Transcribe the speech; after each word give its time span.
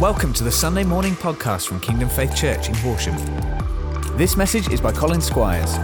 Welcome 0.00 0.32
to 0.34 0.44
the 0.44 0.52
Sunday 0.52 0.84
morning 0.84 1.14
podcast 1.14 1.66
from 1.66 1.80
Kingdom 1.80 2.08
Faith 2.08 2.36
Church 2.36 2.68
in 2.68 2.74
Horsham. 2.76 3.16
This 4.16 4.36
message 4.36 4.70
is 4.70 4.80
by 4.80 4.92
Colin 4.92 5.20
Squires. 5.20 5.76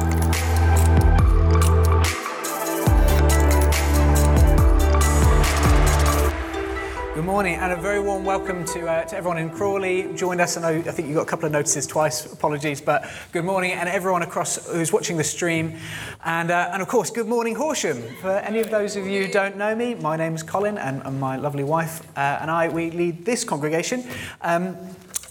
Good 7.14 7.26
morning 7.26 7.54
and 7.54 7.72
a 7.72 7.76
very 7.76 8.00
warm 8.00 8.24
welcome 8.24 8.64
to, 8.64 8.88
uh, 8.88 9.04
to 9.04 9.16
everyone 9.16 9.38
in 9.38 9.48
Crawley. 9.48 10.12
Joined 10.16 10.40
us, 10.40 10.56
I 10.56 10.62
know 10.62 10.78
I 10.80 10.90
think 10.90 11.06
you 11.06 11.14
got 11.14 11.22
a 11.22 11.26
couple 11.26 11.46
of 11.46 11.52
notices 11.52 11.86
twice, 11.86 12.26
apologies, 12.26 12.80
but 12.80 13.08
good 13.30 13.44
morning 13.44 13.70
and 13.70 13.88
everyone 13.88 14.22
across 14.22 14.68
who's 14.68 14.92
watching 14.92 15.16
the 15.16 15.22
stream. 15.22 15.76
And, 16.24 16.50
uh, 16.50 16.70
and 16.72 16.82
of 16.82 16.88
course, 16.88 17.10
good 17.10 17.28
morning 17.28 17.54
Horsham. 17.54 18.02
For 18.20 18.32
any 18.38 18.58
of 18.58 18.68
those 18.68 18.96
of 18.96 19.06
you 19.06 19.26
who 19.26 19.32
don't 19.32 19.56
know 19.56 19.76
me, 19.76 19.94
my 19.94 20.16
name 20.16 20.34
is 20.34 20.42
Colin 20.42 20.76
and, 20.76 21.02
and 21.04 21.20
my 21.20 21.36
lovely 21.36 21.62
wife 21.62 22.02
uh, 22.16 22.38
and 22.40 22.50
I, 22.50 22.68
we 22.68 22.90
lead 22.90 23.24
this 23.24 23.44
congregation. 23.44 24.02
Um, 24.42 24.76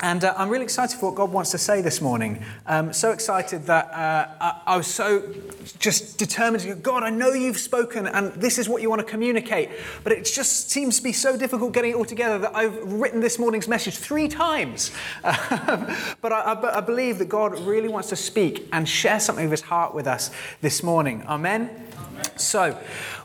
and 0.03 0.25
uh, 0.25 0.34
I'm 0.38 0.49
really 0.49 0.66
excited 0.66 0.99
for 0.99 1.07
what 1.07 1.16
God 1.16 1.31
wants 1.31 1.52
to 1.52 1.57
say 1.57 1.81
this 1.81 2.02
morning. 2.02 2.43
Um, 2.67 2.91
so 2.91 3.12
excited 3.12 3.66
that 3.67 3.85
uh, 3.85 4.27
I, 4.41 4.62
I, 4.73 4.77
was 4.77 4.85
so 4.85 5.34
just 5.79 6.20
determined 6.20 6.62
to 6.63 6.76
go, 6.76 6.76
God, 6.76 7.03
I 7.03 7.09
know 7.09 7.31
you've 7.31 7.57
spoken 7.57 8.07
and 8.07 8.34
this 8.34 8.57
is 8.57 8.67
what 8.67 8.81
you 8.81 8.89
want 8.89 8.99
to 8.99 9.07
communicate. 9.07 9.70
But 10.03 10.12
it 10.12 10.26
just 10.26 10.70
seems 10.70 10.98
to 10.98 11.03
be 11.03 11.13
so 11.13 11.38
difficult 11.38 11.71
getting 11.71 11.91
it 11.91 11.95
all 11.95 12.03
together 12.03 12.38
that 12.39 12.53
I've 12.53 12.76
written 12.91 13.21
this 13.21 13.39
morning's 13.39 13.70
message 13.70 13.95
three 13.95 14.27
times. 14.27 14.91
Um, 15.23 15.88
but 16.21 16.34
I, 16.34 16.51
I, 16.51 16.77
I 16.79 16.81
believe 16.81 17.17
that 17.20 17.29
God 17.29 17.57
really 17.59 17.88
wants 17.88 18.09
to 18.09 18.17
speak 18.17 18.67
and 18.73 18.88
share 18.88 19.21
something 19.21 19.45
of 19.45 19.51
his 19.51 19.62
heart 19.62 19.95
with 19.95 20.05
us 20.05 20.31
this 20.59 20.84
morning. 20.84 21.23
Amen? 21.29 21.70
Amen. 21.98 22.38
So 22.38 22.77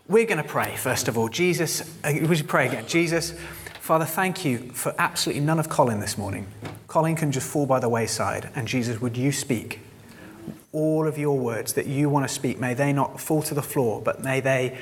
we're 0.09 0.27
going 0.27 0.43
to 0.43 0.49
pray, 0.49 0.75
first 0.77 1.09
of 1.09 1.19
all. 1.19 1.29
Jesus, 1.29 1.83
uh, 2.03 2.13
would 2.23 2.39
you 2.39 2.45
pray 2.45 2.69
again? 2.69 2.87
Jesus, 2.87 3.35
Father, 3.89 4.05
thank 4.05 4.45
you 4.45 4.59
for 4.75 4.95
absolutely 4.99 5.41
none 5.41 5.59
of 5.59 5.71
Colin 5.71 5.99
this 5.99 6.19
morning. 6.19 6.47
Colin 6.89 7.17
can 7.17 7.33
just 7.33 7.49
fall 7.49 7.65
by 7.65 7.81
the 7.81 7.89
wayside. 7.89 8.51
And 8.55 8.69
Jesus, 8.69 9.01
would 9.01 9.17
you 9.17 9.33
speak 9.33 9.81
all 10.73 11.07
of 11.07 11.17
your 11.17 11.39
words 11.39 11.73
that 11.73 11.87
you 11.87 12.11
want 12.11 12.29
to 12.29 12.35
speak? 12.35 12.61
May 12.61 12.75
they 12.75 12.93
not 12.93 13.19
fall 13.19 13.41
to 13.45 13.55
the 13.55 13.63
floor, 13.63 14.03
but 14.03 14.23
may 14.23 14.41
they 14.41 14.77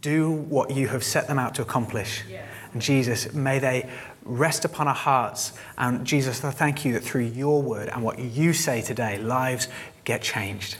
do 0.00 0.28
what 0.32 0.72
you 0.72 0.88
have 0.88 1.04
set 1.04 1.28
them 1.28 1.38
out 1.38 1.54
to 1.54 1.62
accomplish. 1.62 2.24
Yes. 2.28 2.48
And 2.72 2.82
Jesus, 2.82 3.32
may 3.32 3.60
they 3.60 3.88
rest 4.24 4.64
upon 4.64 4.88
our 4.88 4.92
hearts. 4.92 5.52
And 5.76 6.04
Jesus, 6.04 6.42
I 6.42 6.50
thank 6.50 6.84
you 6.84 6.94
that 6.94 7.04
through 7.04 7.26
your 7.26 7.62
word 7.62 7.88
and 7.90 8.02
what 8.02 8.18
you 8.18 8.52
say 8.52 8.82
today, 8.82 9.18
lives 9.18 9.68
get 10.02 10.20
changed. 10.20 10.78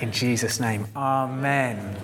In 0.00 0.10
Jesus' 0.10 0.58
name, 0.58 0.88
amen. 0.96 1.94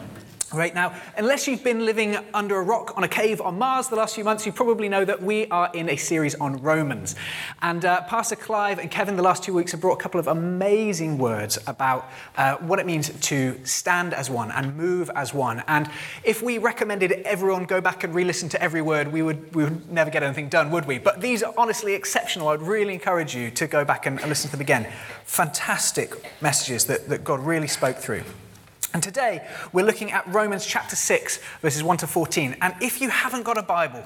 Right 0.53 0.75
now, 0.75 1.01
unless 1.17 1.47
you've 1.47 1.63
been 1.63 1.85
living 1.85 2.17
under 2.35 2.57
a 2.57 2.63
rock 2.63 2.95
on 2.97 3.05
a 3.05 3.09
cave 3.09 3.41
on 3.41 3.57
Mars 3.57 3.87
the 3.87 3.95
last 3.95 4.17
few 4.17 4.25
months, 4.25 4.45
you 4.45 4.51
probably 4.51 4.89
know 4.89 5.05
that 5.05 5.23
we 5.23 5.47
are 5.47 5.71
in 5.75 5.89
a 5.89 5.95
series 5.95 6.35
on 6.35 6.61
Romans. 6.61 7.15
And 7.63 7.85
uh, 7.85 8.03
Pastor 8.03 8.35
Clive 8.35 8.81
and 8.81 8.91
Kevin, 8.91 9.15
the 9.15 9.23
last 9.23 9.45
two 9.45 9.55
weeks, 9.55 9.71
have 9.71 9.81
brought 9.81 10.01
a 10.01 10.03
couple 10.03 10.19
of 10.19 10.27
amazing 10.27 11.19
words 11.19 11.57
about 11.69 12.11
uh, 12.37 12.57
what 12.57 12.81
it 12.81 12.87
means 12.87 13.11
to 13.29 13.65
stand 13.65 14.13
as 14.13 14.29
one 14.29 14.51
and 14.51 14.77
move 14.77 15.09
as 15.15 15.33
one. 15.33 15.63
And 15.69 15.89
if 16.25 16.43
we 16.43 16.59
recommended 16.59 17.13
everyone 17.13 17.65
go 17.65 17.81
back 17.81 18.03
and 18.03 18.13
re 18.13 18.25
listen 18.25 18.49
to 18.49 18.61
every 18.61 18.83
word, 18.83 19.13
we 19.13 19.23
would, 19.23 19.55
we 19.55 19.63
would 19.63 19.89
never 19.93 20.11
get 20.11 20.25
anything 20.25 20.49
done, 20.49 20.73
would 20.73 20.85
we? 20.85 20.99
But 20.99 21.21
these 21.21 21.45
are 21.45 21.55
honestly 21.57 21.95
exceptional. 21.95 22.49
I'd 22.49 22.61
really 22.61 22.93
encourage 22.93 23.37
you 23.37 23.53
to 23.53 23.69
go 23.69 23.85
back 23.85 24.07
and, 24.07 24.19
and 24.19 24.29
listen 24.29 24.51
to 24.51 24.57
them 24.57 24.63
again. 24.63 24.93
Fantastic 25.27 26.13
messages 26.41 26.87
that, 26.87 27.09
that 27.09 27.23
God 27.23 27.39
really 27.39 27.69
spoke 27.69 27.99
through. 27.99 28.25
And 28.93 29.03
today 29.03 29.47
we're 29.73 29.87
looking 29.87 30.11
at 30.11 30.27
Romans 30.27 30.67
chapter 30.67 30.97
6, 30.97 31.39
verses 31.63 31.83
1 31.83 31.97
to 31.99 32.07
14. 32.07 32.57
And 32.61 32.75
if 32.81 33.01
you 33.01 33.09
haven't 33.09 33.45
got 33.45 33.57
a 33.57 33.63
Bible, 33.63 34.05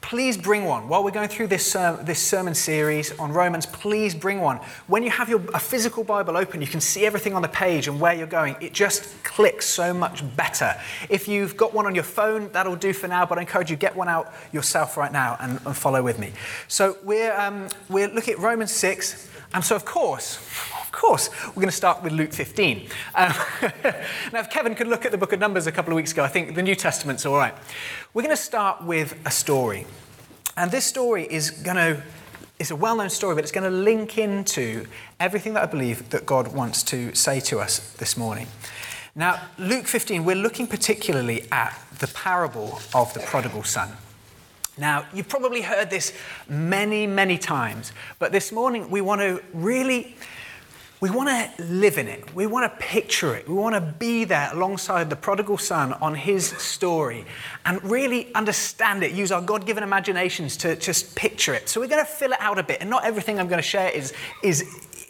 please 0.00 0.36
bring 0.36 0.64
one. 0.64 0.88
While 0.88 1.04
we're 1.04 1.12
going 1.12 1.28
through 1.28 1.46
this, 1.46 1.76
uh, 1.76 2.02
this 2.02 2.20
sermon 2.20 2.54
series 2.54 3.16
on 3.20 3.32
Romans, 3.32 3.64
please 3.64 4.12
bring 4.12 4.40
one. 4.40 4.58
When 4.88 5.04
you 5.04 5.10
have 5.10 5.28
your, 5.28 5.40
a 5.54 5.60
physical 5.60 6.02
Bible 6.02 6.36
open, 6.36 6.60
you 6.60 6.66
can 6.66 6.80
see 6.80 7.06
everything 7.06 7.34
on 7.34 7.42
the 7.42 7.48
page 7.48 7.86
and 7.86 8.00
where 8.00 8.12
you're 8.12 8.26
going. 8.26 8.56
It 8.60 8.72
just 8.72 9.22
clicks 9.22 9.66
so 9.66 9.94
much 9.94 10.24
better. 10.36 10.74
If 11.08 11.28
you've 11.28 11.56
got 11.56 11.72
one 11.72 11.86
on 11.86 11.94
your 11.94 12.04
phone, 12.04 12.50
that'll 12.50 12.74
do 12.74 12.92
for 12.92 13.06
now, 13.06 13.24
but 13.24 13.38
I 13.38 13.42
encourage 13.42 13.70
you 13.70 13.76
get 13.76 13.94
one 13.94 14.08
out 14.08 14.34
yourself 14.52 14.96
right 14.96 15.12
now 15.12 15.36
and, 15.40 15.60
and 15.64 15.76
follow 15.76 16.02
with 16.02 16.18
me. 16.18 16.32
So 16.66 16.98
we're, 17.04 17.32
um, 17.38 17.68
we're 17.88 18.08
looking 18.08 18.34
at 18.34 18.40
Romans 18.40 18.72
6. 18.72 19.30
And 19.54 19.64
so, 19.64 19.76
of 19.76 19.84
course, 19.84 20.38
of 20.92 21.00
course, 21.00 21.30
we're 21.48 21.54
going 21.54 21.68
to 21.68 21.72
start 21.72 22.02
with 22.02 22.12
Luke 22.12 22.34
15. 22.34 22.86
Um, 23.14 23.32
now, 24.30 24.40
if 24.40 24.50
Kevin 24.50 24.74
could 24.74 24.88
look 24.88 25.06
at 25.06 25.10
the 25.10 25.16
book 25.16 25.32
of 25.32 25.40
Numbers 25.40 25.66
a 25.66 25.72
couple 25.72 25.90
of 25.90 25.96
weeks 25.96 26.12
ago, 26.12 26.22
I 26.22 26.28
think 26.28 26.54
the 26.54 26.62
New 26.62 26.74
Testament's 26.74 27.24
all 27.24 27.38
right. 27.38 27.54
We're 28.12 28.20
going 28.20 28.36
to 28.36 28.42
start 28.42 28.84
with 28.84 29.18
a 29.24 29.30
story. 29.30 29.86
And 30.54 30.70
this 30.70 30.84
story 30.84 31.26
is 31.30 31.50
going 31.50 31.76
to 31.76 32.02
it's 32.58 32.70
a 32.70 32.76
well 32.76 32.94
known 32.94 33.08
story, 33.08 33.34
but 33.34 33.42
it's 33.42 33.50
going 33.50 33.68
to 33.68 33.76
link 33.76 34.18
into 34.18 34.86
everything 35.18 35.54
that 35.54 35.62
I 35.62 35.66
believe 35.66 36.10
that 36.10 36.26
God 36.26 36.54
wants 36.54 36.82
to 36.84 37.14
say 37.14 37.40
to 37.40 37.58
us 37.58 37.78
this 37.94 38.16
morning. 38.18 38.46
Now, 39.14 39.40
Luke 39.58 39.86
15, 39.86 40.26
we're 40.26 40.36
looking 40.36 40.66
particularly 40.66 41.46
at 41.50 41.76
the 41.98 42.06
parable 42.08 42.80
of 42.94 43.12
the 43.14 43.20
prodigal 43.20 43.64
son. 43.64 43.96
Now, 44.76 45.06
you've 45.12 45.28
probably 45.28 45.62
heard 45.62 45.88
this 45.88 46.12
many, 46.48 47.06
many 47.06 47.38
times, 47.38 47.92
but 48.18 48.30
this 48.30 48.52
morning 48.52 48.90
we 48.90 49.00
want 49.00 49.22
to 49.22 49.42
really 49.54 50.16
we 51.02 51.10
want 51.10 51.28
to 51.28 51.64
live 51.64 51.98
in 51.98 52.06
it. 52.06 52.32
We 52.32 52.46
want 52.46 52.72
to 52.72 52.78
picture 52.78 53.34
it. 53.34 53.48
We 53.48 53.54
want 53.54 53.74
to 53.74 53.80
be 53.80 54.22
there 54.22 54.50
alongside 54.52 55.10
the 55.10 55.16
prodigal 55.16 55.58
son 55.58 55.94
on 55.94 56.14
his 56.14 56.46
story 56.46 57.24
and 57.66 57.82
really 57.82 58.32
understand 58.36 59.02
it, 59.02 59.10
use 59.10 59.32
our 59.32 59.42
God 59.42 59.66
given 59.66 59.82
imaginations 59.82 60.56
to 60.58 60.76
just 60.76 61.16
picture 61.16 61.54
it. 61.54 61.68
So 61.68 61.80
we're 61.80 61.88
going 61.88 62.06
to 62.06 62.10
fill 62.10 62.30
it 62.30 62.40
out 62.40 62.56
a 62.60 62.62
bit. 62.62 62.80
And 62.80 62.88
not 62.88 63.04
everything 63.04 63.40
I'm 63.40 63.48
going 63.48 63.58
to 63.58 63.68
share 63.68 63.90
is, 63.90 64.12
is 64.44 64.62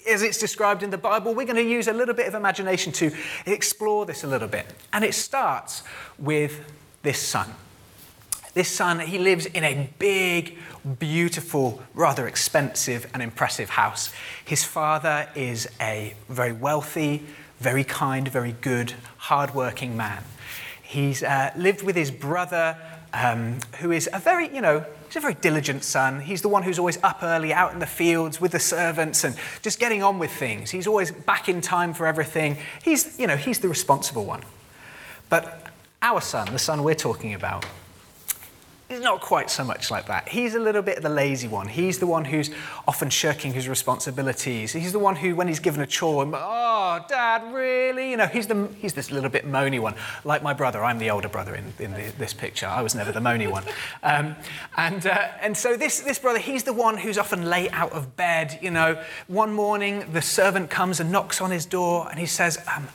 as 0.08 0.22
it's 0.22 0.38
described 0.38 0.82
in 0.82 0.88
the 0.88 0.97
Bible. 0.97 1.34
We're 1.34 1.44
going 1.44 1.56
to 1.56 1.62
use 1.62 1.88
a 1.88 1.92
little 1.92 2.14
bit 2.14 2.26
of 2.26 2.34
imagination 2.34 2.91
to 2.94 3.12
explore 3.44 4.06
this 4.06 4.25
a 4.25 4.26
little 4.26 4.48
bit. 4.48 4.64
And 4.94 5.04
it 5.04 5.12
starts 5.12 5.82
with 6.19 6.58
this 7.02 7.19
son. 7.20 7.52
This 8.54 8.68
son, 8.68 9.00
he 9.00 9.18
lives 9.18 9.46
in 9.46 9.64
a 9.64 9.88
big, 9.98 10.58
beautiful, 10.98 11.82
rather 11.94 12.28
expensive 12.28 13.10
and 13.14 13.22
impressive 13.22 13.70
house. 13.70 14.12
His 14.44 14.62
father 14.62 15.28
is 15.34 15.68
a 15.80 16.14
very 16.28 16.52
wealthy, 16.52 17.24
very 17.60 17.84
kind, 17.84 18.28
very 18.28 18.52
good, 18.52 18.92
hardworking 19.16 19.96
man. 19.96 20.22
He's 20.82 21.22
uh, 21.22 21.52
lived 21.56 21.82
with 21.82 21.96
his 21.96 22.10
brother, 22.10 22.76
um, 23.14 23.58
who 23.78 23.90
is 23.90 24.10
a 24.12 24.18
very, 24.18 24.54
you 24.54 24.60
know, 24.60 24.84
he's 25.06 25.16
a 25.16 25.20
very 25.20 25.34
diligent 25.34 25.82
son. 25.82 26.20
He's 26.20 26.42
the 26.42 26.48
one 26.48 26.62
who's 26.62 26.78
always 26.78 27.02
up 27.02 27.22
early, 27.22 27.54
out 27.54 27.72
in 27.72 27.78
the 27.78 27.86
fields 27.86 28.38
with 28.38 28.52
the 28.52 28.60
servants 28.60 29.24
and 29.24 29.34
just 29.62 29.80
getting 29.80 30.02
on 30.02 30.19
with 30.19 30.30
things. 30.30 30.70
He's 30.70 30.86
always 30.86 31.10
back 31.10 31.48
in 31.48 31.62
time 31.62 31.94
for 31.94 32.06
everything. 32.06 32.58
He's, 32.82 33.19
you 33.19 33.26
know, 33.26 33.38
he's 33.38 33.60
the 33.60 33.69
responsible 33.69 34.26
one. 34.26 34.42
But 35.30 35.69
our 36.02 36.20
son, 36.20 36.52
the 36.52 36.58
son 36.58 36.82
we're 36.82 36.94
talking 36.94 37.32
about, 37.32 37.64
He's 38.92 39.00
not 39.00 39.22
quite 39.22 39.48
so 39.48 39.64
much 39.64 39.91
like 39.91 40.04
that. 40.08 40.28
He's 40.28 40.54
a 40.54 40.58
little 40.58 40.82
bit 40.82 41.00
the 41.00 41.08
lazy 41.08 41.48
one. 41.48 41.66
He's 41.66 41.98
the 41.98 42.06
one 42.06 42.26
who's 42.26 42.50
often 42.86 43.08
shirking 43.08 43.54
his 43.54 43.66
responsibilities. 43.66 44.75
He's 44.75 44.92
the 44.92 44.98
one 44.98 45.16
who, 45.16 45.34
when 45.34 45.48
he's 45.48 45.60
given 45.60 45.80
a 45.80 45.86
chore, 45.86 46.30
oh, 46.30 47.04
Dad, 47.08 47.54
really? 47.54 48.10
You 48.10 48.19
know, 48.19 48.26
he's, 48.26 48.48
the, 48.48 48.69
he's 48.82 48.92
this 48.92 49.10
little 49.10 49.31
bit 49.31 49.47
moany 49.47 49.81
one. 49.81 49.94
Like 50.25 50.42
my 50.42 50.52
brother, 50.52 50.84
I'm 50.84 50.98
the 50.98 51.08
older 51.08 51.31
brother 51.31 51.54
in, 51.54 51.72
in 51.78 51.92
the, 51.94 52.12
this 52.19 52.34
picture. 52.34 52.66
I 52.66 52.82
was 52.82 52.94
never 52.94 53.12
the 53.12 53.20
moany 53.20 53.50
one. 53.50 53.64
Um, 54.02 54.36
and, 54.76 55.06
uh, 55.06 55.28
and 55.41 55.56
so 55.56 55.75
this, 55.75 56.00
this 56.00 56.19
brother, 56.19 56.38
he's 56.38 56.64
the 56.64 56.75
one 56.75 56.98
who's 56.98 57.16
often 57.16 57.48
late 57.48 57.72
out 57.72 57.92
of 57.92 58.14
bed. 58.16 58.58
You 58.60 58.72
know, 58.72 59.02
one 59.26 59.54
morning 59.54 60.04
the 60.12 60.20
servant 60.20 60.69
comes 60.69 61.00
and 61.00 61.10
knocks 61.10 61.41
on 61.41 61.50
his 61.50 61.64
door 61.64 62.08
and 62.10 62.20
he 62.20 62.26
says, 62.26 62.58
um, 62.76 62.88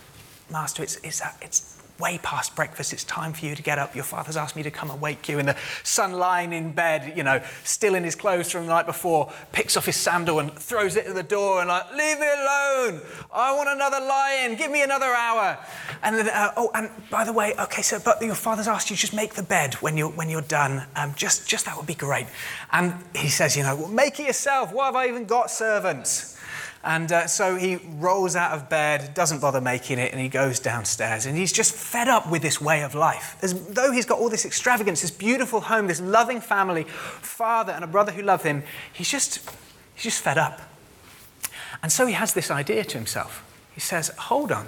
Master, 0.52 0.84
it's, 0.84 0.98
it's, 0.98 1.24
uh, 1.24 1.32
it's 1.42 1.77
way 2.00 2.20
past 2.22 2.56
breakfast. 2.56 2.94
It's 2.94 3.04
time 3.04 3.34
for 3.34 3.46
you 3.46 3.56
to 3.56 3.62
get 3.62 3.80
up. 3.80 3.96
Your 3.96 4.04
father's 4.04 4.38
asked 4.38 4.56
me 4.56 4.64
to 4.64 4.72
come 4.72 4.92
and 4.92 5.02
wake 5.02 5.28
you. 5.30 5.40
And 5.40 5.48
the 5.48 5.56
son 5.84 6.14
lying 6.14 6.54
in 6.54 6.72
bed, 6.72 7.14
you 7.16 7.24
know, 7.24 7.42
still 7.64 7.96
in 7.96 8.04
his 8.04 8.16
clothes 8.16 8.52
from 8.52 8.66
the 8.66 8.70
night 8.70 8.86
before, 8.86 9.32
picks 9.52 9.76
off 9.78 9.86
his 9.86 9.96
sandal 9.96 10.40
and 10.40 10.54
throws 10.54 10.96
it 10.96 11.08
at 11.08 11.16
the 11.16 11.24
door 11.24 11.60
and 11.60 11.70
like, 11.70 11.90
leave 11.92 12.20
me 12.20 12.28
alone. 12.28 13.02
I 13.34 13.56
want 13.56 13.70
another 13.70 14.00
lion. 14.00 14.56
Give 14.56 14.72
me 14.72 14.84
another 14.84 15.08
hour. 15.08 15.58
And 16.04 16.16
then, 16.16 16.30
uh, 16.30 16.54
oh, 16.58 16.72
and 16.74 16.90
by 17.10 17.24
the 17.24 17.34
way, 17.34 17.54
okay, 17.60 17.82
so 17.82 18.00
but 18.00 18.22
your 18.22 18.36
father's 18.36 18.68
asked 18.68 18.90
you 18.90 18.96
just 18.96 19.14
make 19.14 19.34
the 19.34 19.44
bed 19.44 19.76
when 19.76 19.98
you're 19.98 20.10
when 20.10 20.30
you're 20.30 20.42
done. 20.42 20.84
Um, 20.96 21.14
just 21.16 21.48
just 21.48 21.66
that 21.66 21.76
would 21.78 21.88
be 21.88 21.96
great. 21.96 22.28
And 22.72 22.94
he 23.16 23.30
says, 23.30 23.58
you 23.58 23.64
know, 23.64 23.76
well, 23.76 23.88
make 23.88 24.20
it 24.20 24.28
yourself. 24.28 24.72
Why 24.72 24.86
have 24.86 24.96
I 24.96 25.08
even 25.08 25.26
got 25.26 25.50
servants? 25.50 26.37
And 26.84 27.12
uh, 27.12 27.28
so 27.28 27.56
he 27.56 27.80
rolls 27.98 28.36
out 28.36 28.54
of 28.54 28.70
bed, 28.70 29.14
doesn't 29.14 29.42
bother 29.42 29.60
making 29.60 30.00
it, 30.00 30.12
and 30.12 30.22
he 30.22 30.30
goes 30.30 30.60
downstairs. 30.60 31.26
And 31.26 31.38
he's 31.38 31.52
just 31.52 31.74
fed 31.74 32.08
up 32.08 32.30
with 32.30 32.42
this 32.42 32.62
way 32.62 32.84
of 32.84 32.96
life. 32.96 33.36
As 33.42 33.68
though 33.68 33.92
he's 33.92 34.06
got 34.06 34.20
all 34.20 34.30
this 34.30 34.46
extravagance, 34.46 35.02
this 35.02 35.12
beautiful 35.12 35.60
home, 35.60 35.88
this 35.88 36.00
loving 36.00 36.40
family, 36.40 36.84
father, 36.84 37.74
and 37.74 37.84
a 37.84 37.88
brother 37.88 38.12
who 38.12 38.22
love 38.22 38.44
him, 38.44 38.64
he's 38.94 39.10
just, 39.10 39.50
he's 39.96 40.04
just 40.04 40.22
fed 40.22 40.38
up. 40.38 40.62
And 41.84 41.92
so 41.92 42.06
he 42.06 42.14
has 42.14 42.34
this 42.34 42.50
idea 42.50 42.84
to 42.84 42.98
himself. 42.98 43.44
He 43.74 43.82
says, 43.82 44.10
Hold 44.18 44.52
on. 44.52 44.66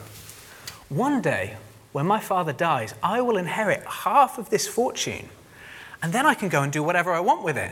One 0.90 1.22
day, 1.22 1.58
when 1.92 2.06
my 2.06 2.20
father 2.20 2.54
dies, 2.54 2.94
I 3.02 3.22
will 3.22 3.38
inherit 3.38 3.84
half 3.86 4.38
of 4.38 4.50
this 4.50 4.68
fortune, 4.68 5.30
and 6.02 6.14
then 6.14 6.26
I 6.26 6.34
can 6.34 6.50
go 6.50 6.62
and 6.62 6.72
do 6.72 6.84
whatever 6.84 7.14
I 7.14 7.20
want 7.20 7.44
with 7.44 7.58
it. 7.58 7.72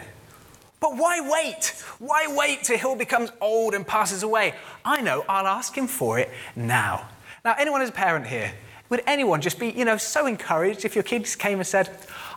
But 0.80 0.96
why 0.96 1.22
wait? 1.22 1.74
Why 2.00 2.28
wait 2.30 2.64
till 2.64 2.78
Hill 2.78 2.96
becomes 2.96 3.32
old 3.42 3.74
and 3.74 3.86
passes 3.86 4.24
away? 4.24 4.54
I 4.86 5.02
know, 5.02 5.26
I'll 5.28 5.48
ask 5.48 5.76
him 5.76 5.88
for 5.88 6.20
it 6.20 6.30
now. 6.56 7.08
Now, 7.44 7.56
anyone 7.58 7.82
as 7.82 7.90
a 7.90 7.94
parent 7.94 8.28
here, 8.28 8.52
would 8.90 9.02
anyone 9.06 9.42
just 9.42 9.60
be, 9.60 9.70
you 9.70 9.84
know, 9.84 9.98
so 9.98 10.28
encouraged 10.28 10.86
if 10.86 10.96
your 10.96 11.04
kids 11.04 11.36
came 11.36 11.58
and 11.58 11.68
said, 11.68 11.90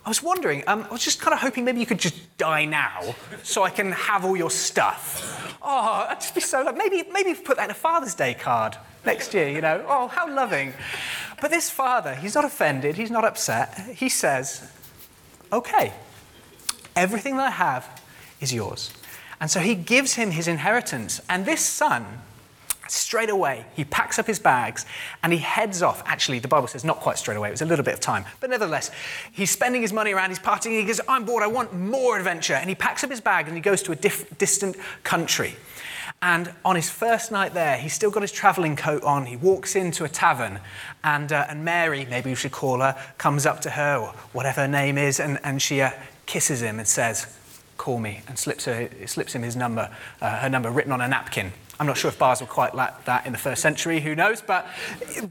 I 0.04 0.08
was 0.08 0.22
wondering, 0.22 0.64
um, 0.66 0.86
I 0.88 0.92
was 0.92 1.04
just 1.04 1.20
kind 1.20 1.32
of 1.32 1.40
hoping 1.40 1.64
maybe 1.64 1.78
you 1.78 1.86
could 1.86 2.00
just 2.00 2.36
die 2.38 2.64
now 2.64 3.14
so 3.42 3.62
I 3.62 3.70
can 3.70 3.92
have 3.92 4.24
all 4.24 4.36
your 4.36 4.50
stuff. 4.50 5.56
Oh, 5.62 6.04
that'd 6.08 6.22
just 6.22 6.34
be 6.34 6.40
so 6.40 6.62
lovely. 6.62 6.78
Maybe, 6.78 7.08
maybe 7.10 7.34
put 7.34 7.58
that 7.58 7.64
in 7.64 7.70
a 7.70 7.74
Father's 7.74 8.14
Day 8.14 8.34
card 8.34 8.76
next 9.04 9.34
year, 9.34 9.48
you 9.48 9.60
know. 9.60 9.84
Oh, 9.86 10.08
how 10.08 10.28
loving. 10.32 10.72
But 11.40 11.50
this 11.50 11.70
father, 11.70 12.14
he's 12.14 12.34
not 12.34 12.44
offended, 12.44 12.96
he's 12.96 13.10
not 13.10 13.24
upset. 13.24 13.78
He 13.94 14.08
says, 14.08 14.70
okay, 15.52 15.92
everything 16.96 17.36
that 17.36 17.46
I 17.46 17.50
have 17.50 17.99
is 18.40 18.52
yours. 18.52 18.92
And 19.40 19.50
so 19.50 19.60
he 19.60 19.74
gives 19.74 20.14
him 20.14 20.30
his 20.30 20.48
inheritance. 20.48 21.20
And 21.28 21.46
this 21.46 21.60
son, 21.60 22.04
straight 22.88 23.30
away, 23.30 23.64
he 23.74 23.84
packs 23.84 24.18
up 24.18 24.26
his 24.26 24.38
bags 24.38 24.84
and 25.22 25.32
he 25.32 25.38
heads 25.38 25.82
off. 25.82 26.02
Actually, 26.04 26.40
the 26.40 26.48
Bible 26.48 26.68
says 26.68 26.84
not 26.84 27.00
quite 27.00 27.18
straight 27.18 27.36
away, 27.36 27.48
it 27.48 27.52
was 27.52 27.62
a 27.62 27.66
little 27.66 27.84
bit 27.84 27.94
of 27.94 28.00
time. 28.00 28.24
But 28.40 28.50
nevertheless, 28.50 28.90
he's 29.32 29.50
spending 29.50 29.80
his 29.82 29.92
money 29.92 30.12
around, 30.12 30.30
he's 30.30 30.38
partying, 30.38 30.78
he 30.78 30.84
goes, 30.84 31.00
I'm 31.08 31.24
bored, 31.24 31.42
I 31.42 31.46
want 31.46 31.72
more 31.74 32.18
adventure. 32.18 32.54
And 32.54 32.68
he 32.68 32.74
packs 32.74 33.02
up 33.02 33.10
his 33.10 33.20
bag 33.20 33.46
and 33.46 33.56
he 33.56 33.62
goes 33.62 33.82
to 33.84 33.92
a 33.92 33.96
diff- 33.96 34.36
distant 34.38 34.76
country. 35.04 35.56
And 36.22 36.52
on 36.66 36.76
his 36.76 36.90
first 36.90 37.32
night 37.32 37.54
there, 37.54 37.78
he's 37.78 37.94
still 37.94 38.10
got 38.10 38.20
his 38.20 38.32
travelling 38.32 38.76
coat 38.76 39.02
on. 39.04 39.24
He 39.24 39.36
walks 39.36 39.74
into 39.74 40.04
a 40.04 40.08
tavern, 40.08 40.60
and, 41.02 41.32
uh, 41.32 41.46
and 41.48 41.64
Mary, 41.64 42.06
maybe 42.10 42.28
we 42.28 42.36
should 42.36 42.52
call 42.52 42.80
her, 42.80 42.94
comes 43.16 43.46
up 43.46 43.62
to 43.62 43.70
her, 43.70 43.96
or 43.96 44.08
whatever 44.32 44.62
her 44.62 44.68
name 44.68 44.98
is, 44.98 45.18
and, 45.18 45.38
and 45.44 45.62
she 45.62 45.80
uh, 45.80 45.92
kisses 46.26 46.60
him 46.60 46.78
and 46.78 46.86
says, 46.86 47.26
Call 47.80 47.98
me, 47.98 48.20
and 48.28 48.38
slips, 48.38 48.66
her, 48.66 48.90
slips 49.06 49.34
him 49.34 49.40
his 49.40 49.56
number, 49.56 49.90
uh, 50.20 50.40
her 50.40 50.50
number 50.50 50.70
written 50.70 50.92
on 50.92 51.00
a 51.00 51.08
napkin. 51.08 51.50
I'm 51.78 51.86
not 51.86 51.96
sure 51.96 52.10
if 52.10 52.18
bars 52.18 52.42
were 52.42 52.46
quite 52.46 52.74
like 52.74 53.06
that 53.06 53.24
in 53.24 53.32
the 53.32 53.38
first 53.38 53.62
century, 53.62 54.00
who 54.00 54.14
knows, 54.14 54.42
but 54.42 54.66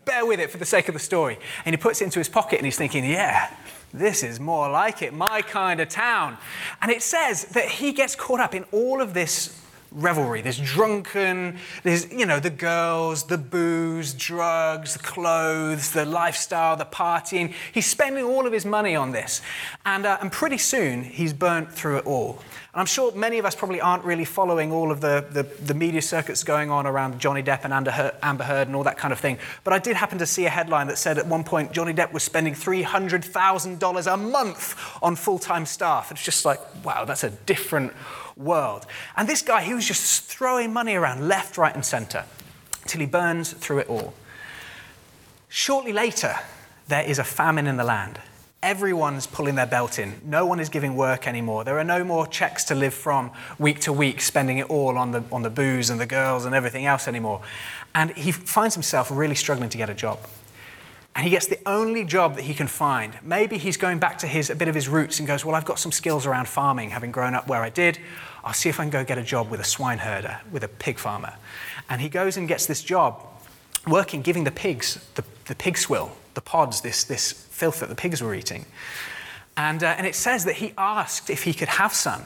bear 0.03 0.25
with 0.25 0.39
it 0.39 0.49
for 0.49 0.57
the 0.57 0.65
sake 0.65 0.87
of 0.87 0.95
the 0.95 0.99
story. 0.99 1.37
And 1.63 1.75
he 1.75 1.77
puts 1.77 2.01
it 2.01 2.05
into 2.05 2.17
his 2.17 2.27
pocket 2.27 2.57
and 2.57 2.65
he's 2.65 2.75
thinking, 2.75 3.05
yeah, 3.05 3.53
this 3.93 4.23
is 4.23 4.39
more 4.39 4.67
like 4.67 5.03
it, 5.03 5.13
my 5.13 5.43
kind 5.43 5.79
of 5.79 5.89
town. 5.89 6.39
And 6.81 6.89
it 6.89 7.03
says 7.03 7.45
that 7.49 7.65
he 7.65 7.91
gets 7.91 8.15
caught 8.15 8.39
up 8.39 8.55
in 8.55 8.65
all 8.71 8.99
of 8.99 9.13
this 9.13 9.63
revelry. 9.91 10.41
There's 10.41 10.59
drunken, 10.59 11.57
there's, 11.83 12.11
you 12.11 12.25
know, 12.25 12.39
the 12.39 12.49
girls, 12.49 13.23
the 13.23 13.37
booze, 13.37 14.13
drugs, 14.13 14.93
the 14.93 14.99
clothes, 14.99 15.91
the 15.91 16.05
lifestyle, 16.05 16.75
the 16.75 16.85
partying. 16.85 17.53
He's 17.71 17.87
spending 17.87 18.23
all 18.23 18.45
of 18.45 18.53
his 18.53 18.65
money 18.65 18.95
on 18.95 19.11
this. 19.11 19.41
And, 19.85 20.05
uh, 20.05 20.17
and 20.21 20.31
pretty 20.31 20.57
soon, 20.57 21.03
he's 21.03 21.33
burnt 21.33 21.71
through 21.71 21.97
it 21.97 22.05
all. 22.05 22.39
And 22.73 22.79
I'm 22.79 22.85
sure 22.85 23.11
many 23.13 23.39
of 23.39 23.45
us 23.45 23.55
probably 23.55 23.81
aren't 23.81 24.03
really 24.03 24.25
following 24.25 24.71
all 24.71 24.91
of 24.91 25.01
the, 25.01 25.25
the, 25.31 25.43
the 25.63 25.73
media 25.73 26.03
circuits 26.03 26.43
going 26.43 26.69
on 26.69 26.85
around 26.85 27.19
Johnny 27.19 27.41
Depp 27.41 27.65
and 27.65 27.73
Amber 27.73 28.43
Heard 28.43 28.67
and 28.67 28.75
all 28.75 28.83
that 28.83 28.97
kind 28.97 29.11
of 29.11 29.19
thing. 29.19 29.39
But 29.63 29.73
I 29.73 29.79
did 29.79 29.95
happen 29.95 30.19
to 30.19 30.27
see 30.27 30.45
a 30.45 30.49
headline 30.51 30.85
that 30.87 30.99
said 30.99 31.17
at 31.17 31.25
one 31.25 31.43
point 31.43 31.71
Johnny 31.71 31.93
Depp 31.93 32.13
was 32.13 32.21
spending 32.21 32.53
$300,000 32.53 34.13
a 34.13 34.17
month 34.17 34.79
on 35.01 35.15
full 35.15 35.39
time 35.39 35.65
staff. 35.65 36.11
It's 36.11 36.23
just 36.23 36.45
like, 36.45 36.59
wow, 36.85 37.05
that's 37.05 37.23
a 37.23 37.31
different 37.31 37.91
world. 38.39 38.85
And 39.15 39.27
this 39.27 39.41
guy, 39.41 39.61
he 39.61 39.73
was 39.73 39.85
just 39.85 40.23
throwing 40.23 40.73
money 40.73 40.95
around 40.95 41.27
left, 41.27 41.57
right, 41.57 41.75
and 41.75 41.85
center 41.85 42.25
till 42.85 43.01
he 43.01 43.05
burns 43.05 43.53
through 43.53 43.79
it 43.79 43.89
all. 43.89 44.13
Shortly 45.49 45.93
later, 45.93 46.35
there 46.87 47.03
is 47.03 47.19
a 47.19 47.23
famine 47.23 47.67
in 47.67 47.77
the 47.77 47.83
land. 47.83 48.19
Everyone's 48.61 49.25
pulling 49.25 49.55
their 49.55 49.65
belt 49.65 49.99
in. 49.99 50.19
No 50.25 50.45
one 50.45 50.59
is 50.59 50.67
giving 50.69 50.95
work 50.95 51.27
anymore. 51.27 51.63
There 51.63 51.79
are 51.79 51.83
no 51.83 52.03
more 52.03 52.27
checks 52.27 52.65
to 52.65 52.75
live 52.75 52.93
from 52.93 53.31
week 53.57 53.79
to 53.81 53.93
week, 53.93 54.21
spending 54.21 54.57
it 54.57 54.69
all 54.69 54.97
on 54.97 55.11
the, 55.11 55.23
on 55.31 55.43
the 55.43 55.49
booze 55.49 55.89
and 55.89 55.99
the 55.99 56.05
girls 56.05 56.45
and 56.45 56.53
everything 56.53 56.85
else 56.85 57.07
anymore. 57.07 57.41
And 57.95 58.11
he 58.11 58.31
finds 58.31 58.75
himself 58.75 59.09
really 59.11 59.35
struggling 59.35 59.69
to 59.69 59.77
get 59.77 59.89
a 59.89 59.93
job. 59.93 60.19
And 61.15 61.23
he 61.23 61.31
gets 61.31 61.47
the 61.47 61.59
only 61.65 62.03
job 62.03 62.35
that 62.35 62.43
he 62.43 62.53
can 62.53 62.67
find. 62.67 63.17
Maybe 63.23 63.57
he's 63.57 63.77
going 63.77 63.99
back 63.99 64.19
to 64.19 64.27
his, 64.27 64.49
a 64.49 64.55
bit 64.55 64.67
of 64.67 64.75
his 64.75 64.87
roots 64.87 65.19
and 65.19 65.27
goes, 65.27 65.43
Well, 65.43 65.55
I've 65.55 65.65
got 65.65 65.79
some 65.79 65.91
skills 65.91 66.25
around 66.25 66.47
farming, 66.47 66.91
having 66.91 67.11
grown 67.11 67.33
up 67.33 67.47
where 67.47 67.61
I 67.61 67.69
did. 67.69 67.97
I'll 68.43 68.53
see 68.53 68.69
if 68.69 68.79
I 68.79 68.83
can 68.83 68.89
go 68.89 69.03
get 69.03 69.17
a 69.17 69.23
job 69.23 69.49
with 69.49 69.59
a 69.59 69.63
swineherder, 69.63 70.39
with 70.51 70.63
a 70.63 70.67
pig 70.67 70.97
farmer. 70.97 71.33
And 71.89 72.01
he 72.01 72.09
goes 72.09 72.37
and 72.37 72.47
gets 72.47 72.65
this 72.65 72.83
job 72.83 73.21
working, 73.87 74.21
giving 74.21 74.43
the 74.43 74.51
pigs 74.51 75.05
the, 75.15 75.23
the 75.45 75.55
pig 75.55 75.77
swill, 75.77 76.11
the 76.33 76.41
pods, 76.41 76.81
this, 76.81 77.03
this 77.03 77.31
filth 77.31 77.79
that 77.79 77.89
the 77.89 77.95
pigs 77.95 78.21
were 78.21 78.33
eating. 78.33 78.65
And, 79.57 79.83
uh, 79.83 79.95
and 79.97 80.07
it 80.07 80.15
says 80.15 80.45
that 80.45 80.55
he 80.55 80.73
asked 80.77 81.29
if 81.29 81.43
he 81.43 81.53
could 81.53 81.67
have 81.67 81.93
some. 81.93 82.23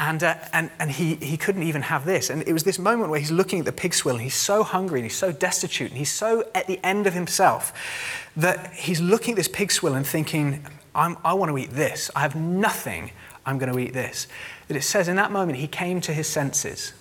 And, 0.00 0.24
uh, 0.24 0.36
and, 0.52 0.70
and 0.78 0.90
he, 0.90 1.16
he 1.16 1.36
couldn't 1.36 1.62
even 1.62 1.82
have 1.82 2.06
this. 2.06 2.30
And 2.30 2.42
it 2.48 2.52
was 2.52 2.64
this 2.64 2.78
moment 2.78 3.10
where 3.10 3.20
he's 3.20 3.30
looking 3.30 3.60
at 3.60 3.66
the 3.66 3.72
pig 3.72 3.92
swill 3.92 4.14
and 4.14 4.24
he's 4.24 4.34
so 4.34 4.62
hungry 4.62 5.00
and 5.00 5.04
he's 5.04 5.16
so 5.16 5.30
destitute 5.30 5.90
and 5.90 5.98
he's 5.98 6.10
so 6.10 6.48
at 6.54 6.66
the 6.66 6.80
end 6.82 7.06
of 7.06 7.12
himself 7.12 7.72
that 8.36 8.72
he's 8.72 9.00
looking 9.00 9.32
at 9.32 9.36
this 9.36 9.48
pig 9.48 9.70
swill 9.70 9.94
and 9.94 10.06
thinking, 10.06 10.64
i 10.94 11.34
want 11.34 11.50
to 11.50 11.58
eat 11.58 11.70
this. 11.70 12.10
I 12.16 12.20
have 12.20 12.34
nothing. 12.34 13.12
I'm 13.44 13.58
going 13.58 13.72
to 13.72 13.78
eat 13.78 13.92
this 13.92 14.26
that 14.70 14.76
it 14.76 14.82
says 14.82 15.08
in 15.08 15.16
that 15.16 15.32
moment 15.32 15.58
he 15.58 15.66
came 15.66 16.00
to 16.00 16.12
his 16.12 16.28
senses 16.28 16.92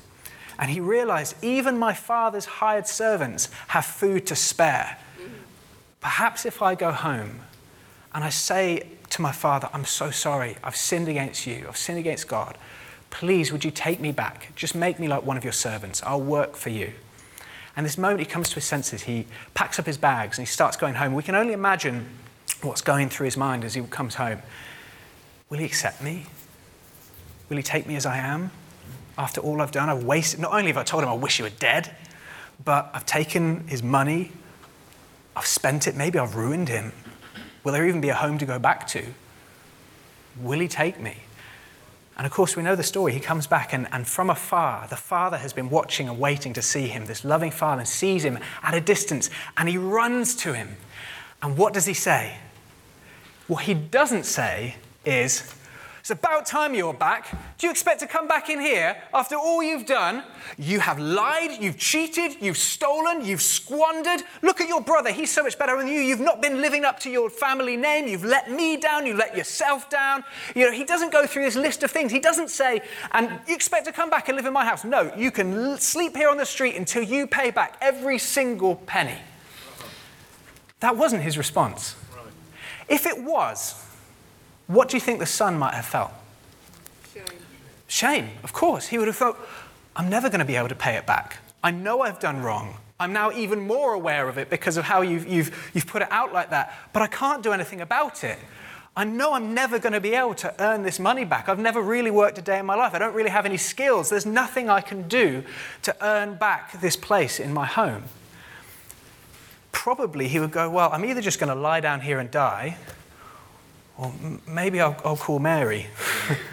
and 0.57 0.71
he 0.71 0.79
realized 0.79 1.35
even 1.43 1.77
my 1.77 1.93
father's 1.93 2.45
hired 2.45 2.87
servants 2.87 3.47
have 3.67 3.85
food 3.85 4.25
to 4.25 4.35
spare. 4.35 4.97
Perhaps 6.01 6.47
if 6.47 6.63
I 6.63 6.73
go 6.73 6.91
home 6.91 7.41
and 8.11 8.23
I 8.23 8.29
say 8.29 8.87
to 9.11 9.21
my 9.21 9.31
father, 9.31 9.69
I'm 9.71 9.85
so 9.85 10.09
sorry, 10.09 10.57
I've 10.63 10.75
sinned 10.75 11.07
against 11.09 11.45
you, 11.45 11.67
I've 11.67 11.77
sinned 11.77 11.99
against 11.99 12.27
God. 12.27 12.57
Please, 13.11 13.51
would 13.51 13.63
you 13.63 13.69
take 13.69 13.99
me 13.99 14.11
back? 14.11 14.51
Just 14.55 14.73
make 14.73 14.99
me 14.99 15.07
like 15.07 15.23
one 15.23 15.37
of 15.37 15.43
your 15.43 15.53
servants. 15.53 16.01
I'll 16.01 16.19
work 16.19 16.55
for 16.55 16.71
you. 16.71 16.93
And 17.77 17.85
this 17.85 17.99
moment 17.99 18.21
he 18.21 18.25
comes 18.25 18.49
to 18.49 18.55
his 18.55 18.65
senses, 18.65 19.03
he 19.03 19.27
packs 19.53 19.77
up 19.77 19.85
his 19.85 19.99
bags 19.99 20.39
and 20.39 20.47
he 20.47 20.51
starts 20.51 20.75
going 20.75 20.95
home. 20.95 21.13
We 21.13 21.21
can 21.21 21.35
only 21.35 21.53
imagine 21.53 22.07
what's 22.63 22.81
going 22.81 23.09
through 23.09 23.25
his 23.25 23.37
mind 23.37 23.63
as 23.63 23.75
he 23.75 23.81
comes 23.83 24.15
home. 24.15 24.41
Will 25.51 25.59
he 25.59 25.65
accept 25.65 26.01
me? 26.01 26.25
Will 27.49 27.57
he 27.57 27.63
take 27.63 27.87
me 27.87 27.95
as 27.95 28.05
I 28.05 28.17
am? 28.17 28.51
After 29.17 29.41
all 29.41 29.61
I've 29.61 29.71
done, 29.71 29.89
I've 29.89 30.03
wasted, 30.03 30.39
not 30.39 30.53
only 30.53 30.67
have 30.67 30.77
I 30.77 30.83
told 30.83 31.03
him 31.03 31.09
I 31.09 31.13
wish 31.13 31.39
you 31.39 31.43
were 31.43 31.51
dead, 31.51 31.93
but 32.63 32.89
I've 32.93 33.05
taken 33.05 33.67
his 33.67 33.83
money, 33.83 34.31
I've 35.35 35.45
spent 35.45 35.87
it, 35.87 35.95
maybe 35.95 36.19
I've 36.19 36.35
ruined 36.35 36.69
him. 36.69 36.93
Will 37.63 37.73
there 37.73 37.87
even 37.87 38.01
be 38.01 38.09
a 38.09 38.15
home 38.15 38.37
to 38.37 38.45
go 38.45 38.59
back 38.59 38.87
to? 38.89 39.03
Will 40.39 40.59
he 40.59 40.67
take 40.67 40.99
me? 40.99 41.17
And 42.17 42.25
of 42.25 42.33
course, 42.33 42.57
we 42.57 42.63
know 42.63 42.75
the 42.75 42.83
story. 42.83 43.13
He 43.13 43.19
comes 43.21 43.47
back, 43.47 43.73
and, 43.73 43.87
and 43.93 44.05
from 44.05 44.29
afar, 44.29 44.87
the 44.89 44.97
father 44.97 45.37
has 45.37 45.53
been 45.53 45.69
watching 45.69 46.09
and 46.09 46.19
waiting 46.19 46.51
to 46.53 46.61
see 46.61 46.87
him. 46.87 47.05
This 47.05 47.23
loving 47.23 47.51
father 47.51 47.85
sees 47.85 48.25
him 48.25 48.39
at 48.61 48.73
a 48.73 48.81
distance, 48.81 49.29
and 49.55 49.69
he 49.69 49.77
runs 49.77 50.35
to 50.37 50.53
him. 50.53 50.75
And 51.41 51.57
what 51.57 51.73
does 51.73 51.85
he 51.85 51.93
say? 51.93 52.37
What 53.47 53.63
he 53.63 53.73
doesn't 53.73 54.25
say 54.25 54.75
is, 55.05 55.53
it's 56.09 56.19
about 56.19 56.47
time 56.47 56.73
you're 56.73 56.91
back. 56.91 57.29
Do 57.59 57.67
you 57.67 57.71
expect 57.71 57.99
to 57.99 58.07
come 58.07 58.27
back 58.27 58.49
in 58.49 58.59
here 58.59 58.97
after 59.13 59.35
all 59.35 59.61
you've 59.61 59.85
done? 59.85 60.23
You 60.57 60.79
have 60.79 60.97
lied, 60.97 61.61
you've 61.61 61.77
cheated, 61.77 62.41
you've 62.41 62.57
stolen, 62.57 63.23
you've 63.23 63.43
squandered. 63.43 64.23
Look 64.41 64.59
at 64.59 64.67
your 64.67 64.81
brother, 64.81 65.11
he's 65.11 65.31
so 65.31 65.43
much 65.43 65.59
better 65.59 65.77
than 65.77 65.87
you. 65.87 65.99
You've 65.99 66.19
not 66.19 66.41
been 66.41 66.61
living 66.61 66.83
up 66.83 66.99
to 67.01 67.11
your 67.11 67.29
family 67.29 67.77
name. 67.77 68.07
You've 68.07 68.25
let 68.25 68.49
me 68.49 68.75
down, 68.77 69.05
You've 69.05 69.19
let 69.19 69.37
yourself 69.37 69.87
down. 69.91 70.23
You 70.55 70.65
know, 70.65 70.71
he 70.71 70.83
doesn't 70.83 71.11
go 71.11 71.27
through 71.27 71.43
this 71.43 71.55
list 71.55 71.83
of 71.83 71.91
things. 71.91 72.11
He 72.11 72.19
doesn't 72.19 72.49
say, 72.49 72.81
and 73.11 73.29
you 73.47 73.53
expect 73.53 73.85
to 73.85 73.91
come 73.91 74.09
back 74.09 74.29
and 74.29 74.35
live 74.35 74.47
in 74.47 74.53
my 74.53 74.65
house. 74.65 74.83
No, 74.83 75.13
you 75.15 75.29
can 75.29 75.77
sleep 75.77 76.17
here 76.17 76.29
on 76.29 76.37
the 76.37 76.45
street 76.45 76.75
until 76.75 77.03
you 77.03 77.27
pay 77.27 77.51
back 77.51 77.77
every 77.81 78.17
single 78.17 78.77
penny. 78.77 79.19
That 80.79 80.97
wasn't 80.97 81.21
his 81.21 81.37
response. 81.37 81.95
If 82.87 83.05
it 83.05 83.23
was, 83.23 83.75
what 84.69 84.87
do 84.87 84.97
you 84.97 85.01
think 85.01 85.17
the 85.17 85.25
son 85.25 85.57
might 85.57 85.73
have 85.73 85.85
felt? 85.85 86.11
Shame. 87.11 87.25
Shame, 87.87 88.29
of 88.43 88.53
course. 88.53 88.87
He 88.87 88.99
would 88.99 89.07
have 89.07 89.15
felt, 89.15 89.35
I'm 89.95 90.09
never 90.11 90.29
going 90.29 90.41
to 90.41 90.45
be 90.45 90.55
able 90.55 90.69
to 90.69 90.75
pay 90.75 90.95
it 90.95 91.07
back. 91.07 91.37
I 91.63 91.71
know 91.71 92.01
I've 92.01 92.19
done 92.19 92.43
wrong. 92.43 92.77
I'm 92.99 93.11
now 93.11 93.31
even 93.31 93.61
more 93.61 93.93
aware 93.93 94.29
of 94.29 94.37
it 94.37 94.51
because 94.51 94.77
of 94.77 94.85
how 94.85 95.01
you've, 95.01 95.25
you've, 95.25 95.71
you've 95.73 95.87
put 95.87 96.03
it 96.03 96.07
out 96.11 96.33
like 96.33 96.51
that. 96.51 96.77
But 96.93 97.01
I 97.01 97.07
can't 97.07 97.41
do 97.41 97.51
anything 97.51 97.81
about 97.81 98.23
it. 98.23 98.37
I 98.95 99.05
know 99.05 99.33
I'm 99.33 99.55
never 99.55 99.79
going 99.79 99.93
to 99.93 100.01
be 100.01 100.13
able 100.13 100.35
to 100.35 100.53
earn 100.59 100.83
this 100.83 100.99
money 100.99 101.25
back. 101.25 101.49
I've 101.49 101.57
never 101.57 101.81
really 101.81 102.11
worked 102.11 102.37
a 102.37 102.41
day 102.43 102.59
in 102.59 102.67
my 102.67 102.75
life. 102.75 102.93
I 102.93 102.99
don't 102.99 103.15
really 103.15 103.29
have 103.31 103.47
any 103.47 103.57
skills. 103.57 104.09
There's 104.09 104.25
nothing 104.27 104.69
I 104.69 104.81
can 104.81 105.07
do 105.07 105.43
to 105.81 105.95
earn 106.05 106.35
back 106.35 106.79
this 106.79 106.95
place 106.95 107.39
in 107.39 107.51
my 107.53 107.65
home. 107.65 108.03
Probably 109.71 110.27
he 110.27 110.39
would 110.39 110.51
go, 110.51 110.69
Well, 110.69 110.91
I'm 110.91 111.05
either 111.05 111.21
just 111.21 111.39
going 111.39 111.47
to 111.47 111.59
lie 111.59 111.79
down 111.79 112.01
here 112.01 112.19
and 112.19 112.29
die, 112.29 112.77
or 113.99 114.13
maybe 114.47 114.79
I'll, 114.79 114.95
I'll 115.03 115.17
call 115.17 115.39
Mary, 115.39 115.87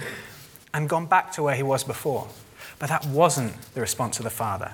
and 0.74 0.88
gone 0.88 1.06
back 1.06 1.32
to 1.32 1.42
where 1.44 1.54
he 1.54 1.62
was 1.62 1.84
before. 1.84 2.26
But 2.78 2.88
that 2.88 3.06
wasn't 3.06 3.54
the 3.72 3.80
response 3.80 4.18
of 4.18 4.24
the 4.24 4.30
father. 4.30 4.72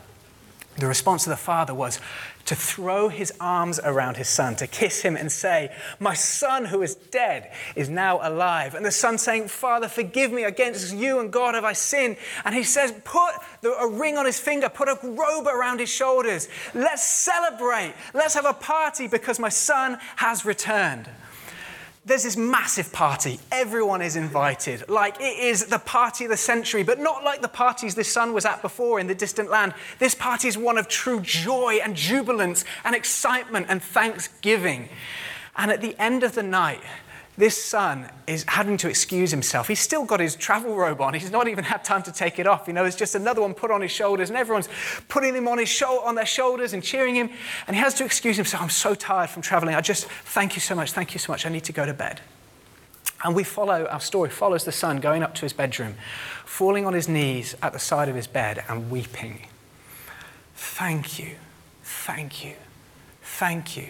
The 0.79 0.87
response 0.87 1.27
of 1.27 1.31
the 1.31 1.37
father 1.37 1.75
was 1.75 2.01
to 2.47 2.55
throw 2.55 3.09
his 3.09 3.31
arms 3.39 3.79
around 3.85 4.17
his 4.17 4.29
son, 4.29 4.57
to 4.57 4.67
kiss 4.67 5.03
him 5.03 5.17
and 5.17 5.31
say, 5.31 5.71
My 6.01 6.15
son 6.15 6.65
who 6.65 6.81
is 6.81 6.95
dead 6.95 7.53
is 7.77 7.91
now 7.91 8.27
alive. 8.27 8.75
And 8.75 8.85
the 8.85 8.91
son 8.91 9.19
saying, 9.19 9.49
Father, 9.49 9.87
forgive 9.87 10.33
me, 10.33 10.45
against 10.45 10.97
you 10.97 11.21
and 11.21 11.31
God 11.31 11.55
have 11.55 11.65
I 11.65 11.75
sinned. 11.75 12.17
And 12.47 12.55
he 12.55 12.65
says, 12.65 12.95
Put 13.05 13.35
a 13.63 13.87
ring 13.87 14.17
on 14.17 14.25
his 14.25 14.41
finger, 14.41 14.71
put 14.71 14.89
a 14.89 14.99
robe 15.03 15.47
around 15.47 15.79
his 15.79 15.91
shoulders. 15.91 16.49
Let's 16.73 17.07
celebrate. 17.07 17.93
Let's 18.15 18.35
have 18.35 18.47
a 18.47 18.55
party 18.55 19.09
because 19.09 19.39
my 19.39 19.51
son 19.51 19.99
has 20.17 20.47
returned 20.47 21.07
there's 22.05 22.25
this 22.25 22.37
massive 22.37 22.93
party. 22.93 23.39
Everyone 23.53 24.03
is 24.03 24.17
invited. 24.17 24.89
Like 24.89 25.21
it 25.21 25.39
is 25.39 25.67
the 25.67 25.79
party 25.79 26.25
of 26.25 26.31
the 26.31 26.37
century, 26.37 26.83
but 26.83 26.99
not 26.99 27.23
like 27.23 27.43
the 27.43 27.49
parties 27.49 27.95
this 27.95 28.13
son 28.13 28.33
was 28.33 28.45
at 28.45 28.61
before 28.61 28.99
in 28.99 29.07
the 29.07 29.15
distant 29.15 29.51
land. 29.51 29.73
This 30.01 30.15
party 30.15 30.49
is 30.49 30.59
one 30.59 30.79
of 30.79 30.89
true 30.89 31.21
joy 31.21 31.79
and 31.83 31.95
jubilance 31.95 32.65
and 32.85 32.97
excitement 32.97 33.67
and 33.69 33.81
thanksgiving. 33.81 34.89
And 35.57 35.71
at 35.71 35.81
the 35.81 35.95
end 36.01 36.25
of 36.25 36.35
the 36.35 36.43
night, 36.43 36.81
this 37.39 37.63
son 37.63 38.11
is 38.27 38.45
having 38.47 38.77
to 38.79 38.89
excuse 38.89 39.31
himself. 39.31 39.67
He's 39.67 39.81
still 39.81 40.05
got 40.05 40.21
his 40.21 40.37
travel 40.37 40.77
robe 40.77 41.01
on. 41.01 41.15
He's 41.15 41.31
not 41.31 41.49
even 41.49 41.65
had 41.65 41.83
time 41.83 42.03
to 42.03 42.13
take 42.13 42.39
it 42.39 42.47
off. 42.47 42.67
You 42.67 42.75
know, 42.75 42.85
it's 42.85 42.97
just 42.97 43.15
another 43.15 43.41
one 43.41 43.55
put 43.55 43.71
on 43.71 43.81
his 43.81 43.91
shoulders, 43.91 44.29
and 44.29 44.39
everyone's 44.39 44.69
putting 45.09 45.35
him 45.35 45.49
on 45.49 45.57
his 45.57 45.69
sho- 45.69 46.03
on 46.05 46.15
their 46.15 46.27
shoulders 46.27 46.75
and 46.75 46.83
cheering 46.83 47.15
him. 47.15 47.31
And 47.67 47.75
he 47.75 47.81
has 47.81 47.95
to 47.95 48.05
excuse 48.05 48.37
himself. 48.37 48.63
I'm 48.63 48.71
so 48.71 48.95
tired 48.95 49.31
from 49.31 49.41
traveling. 49.41 49.75
I 49.75 49.81
just 49.81 50.07
thank 50.07 50.55
you 50.55 50.61
so 50.61 50.75
much. 50.75 50.93
Thank 50.93 51.15
you 51.15 51.19
so 51.19 51.33
much. 51.33 51.47
I 51.47 51.49
need 51.49 51.65
to 51.65 51.73
go 51.73 51.87
to 51.87 51.95
bed. 51.95 52.21
And 53.25 53.35
we 53.35 53.45
follow 53.45 53.87
our 53.87 54.01
story 54.01 54.29
follows 54.29 54.65
the 54.65 54.73
son 54.73 54.99
going 54.99 55.23
up 55.23 55.35
to 55.37 55.43
his 55.43 55.53
bedroom, 55.55 55.95
falling 56.45 56.85
on 56.85 56.93
his 56.93 57.09
knees 57.09 57.55
at 57.63 57.73
the 57.73 57.79
side 57.79 58.09
of 58.09 58.17
his 58.17 58.27
bed 58.27 58.63
and 58.69 58.91
weeping. 58.91 59.47
Thank 60.55 61.19
you. 61.19 61.37
Thank 61.83 62.45
you. 62.45 62.55
Thank 63.23 63.77
you. 63.77 63.89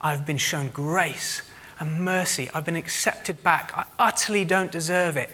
I've 0.00 0.24
been 0.24 0.38
shown 0.38 0.68
grace 0.68 1.42
and 1.80 2.04
mercy. 2.04 2.48
I've 2.54 2.64
been 2.64 2.76
accepted 2.76 3.42
back. 3.42 3.72
I 3.74 3.86
utterly 3.98 4.44
don't 4.44 4.70
deserve 4.70 5.16
it. 5.16 5.30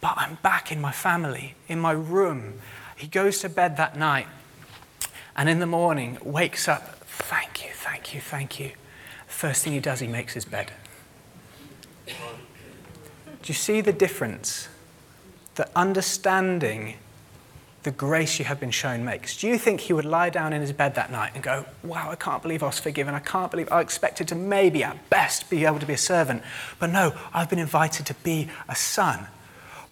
But 0.00 0.14
I'm 0.16 0.38
back 0.42 0.72
in 0.72 0.80
my 0.80 0.90
family, 0.90 1.54
in 1.68 1.78
my 1.78 1.92
room. 1.92 2.54
He 2.96 3.06
goes 3.06 3.40
to 3.40 3.48
bed 3.48 3.76
that 3.76 3.96
night 3.96 4.26
and 5.36 5.48
in 5.48 5.60
the 5.60 5.66
morning 5.66 6.18
wakes 6.24 6.66
up. 6.66 7.04
Thank 7.04 7.64
you, 7.64 7.70
thank 7.74 8.14
you, 8.14 8.20
thank 8.20 8.58
you. 8.58 8.72
First 9.26 9.64
thing 9.64 9.74
he 9.74 9.80
does, 9.80 10.00
he 10.00 10.06
makes 10.06 10.32
his 10.32 10.46
bed. 10.46 10.72
Do 12.06 12.12
you 13.44 13.54
see 13.54 13.80
the 13.80 13.92
difference? 13.92 14.68
The 15.56 15.68
understanding 15.76 16.94
the 17.86 17.92
grace 17.92 18.40
you 18.40 18.44
have 18.44 18.58
been 18.58 18.72
shown 18.72 19.04
makes. 19.04 19.36
Do 19.36 19.46
you 19.46 19.58
think 19.58 19.78
he 19.78 19.92
would 19.92 20.04
lie 20.04 20.28
down 20.28 20.52
in 20.52 20.60
his 20.60 20.72
bed 20.72 20.96
that 20.96 21.12
night 21.12 21.30
and 21.34 21.42
go, 21.42 21.64
Wow, 21.84 22.10
I 22.10 22.16
can't 22.16 22.42
believe 22.42 22.64
I 22.64 22.66
was 22.66 22.80
forgiven. 22.80 23.14
I 23.14 23.20
can't 23.20 23.48
believe 23.48 23.70
I 23.70 23.80
expected 23.80 24.26
to 24.28 24.34
maybe 24.34 24.82
at 24.82 25.08
best 25.08 25.48
be 25.48 25.64
able 25.64 25.78
to 25.78 25.86
be 25.86 25.92
a 25.92 25.98
servant. 25.98 26.42
But 26.80 26.90
no, 26.90 27.14
I've 27.32 27.48
been 27.48 27.60
invited 27.60 28.04
to 28.06 28.14
be 28.24 28.48
a 28.68 28.74
son. 28.74 29.28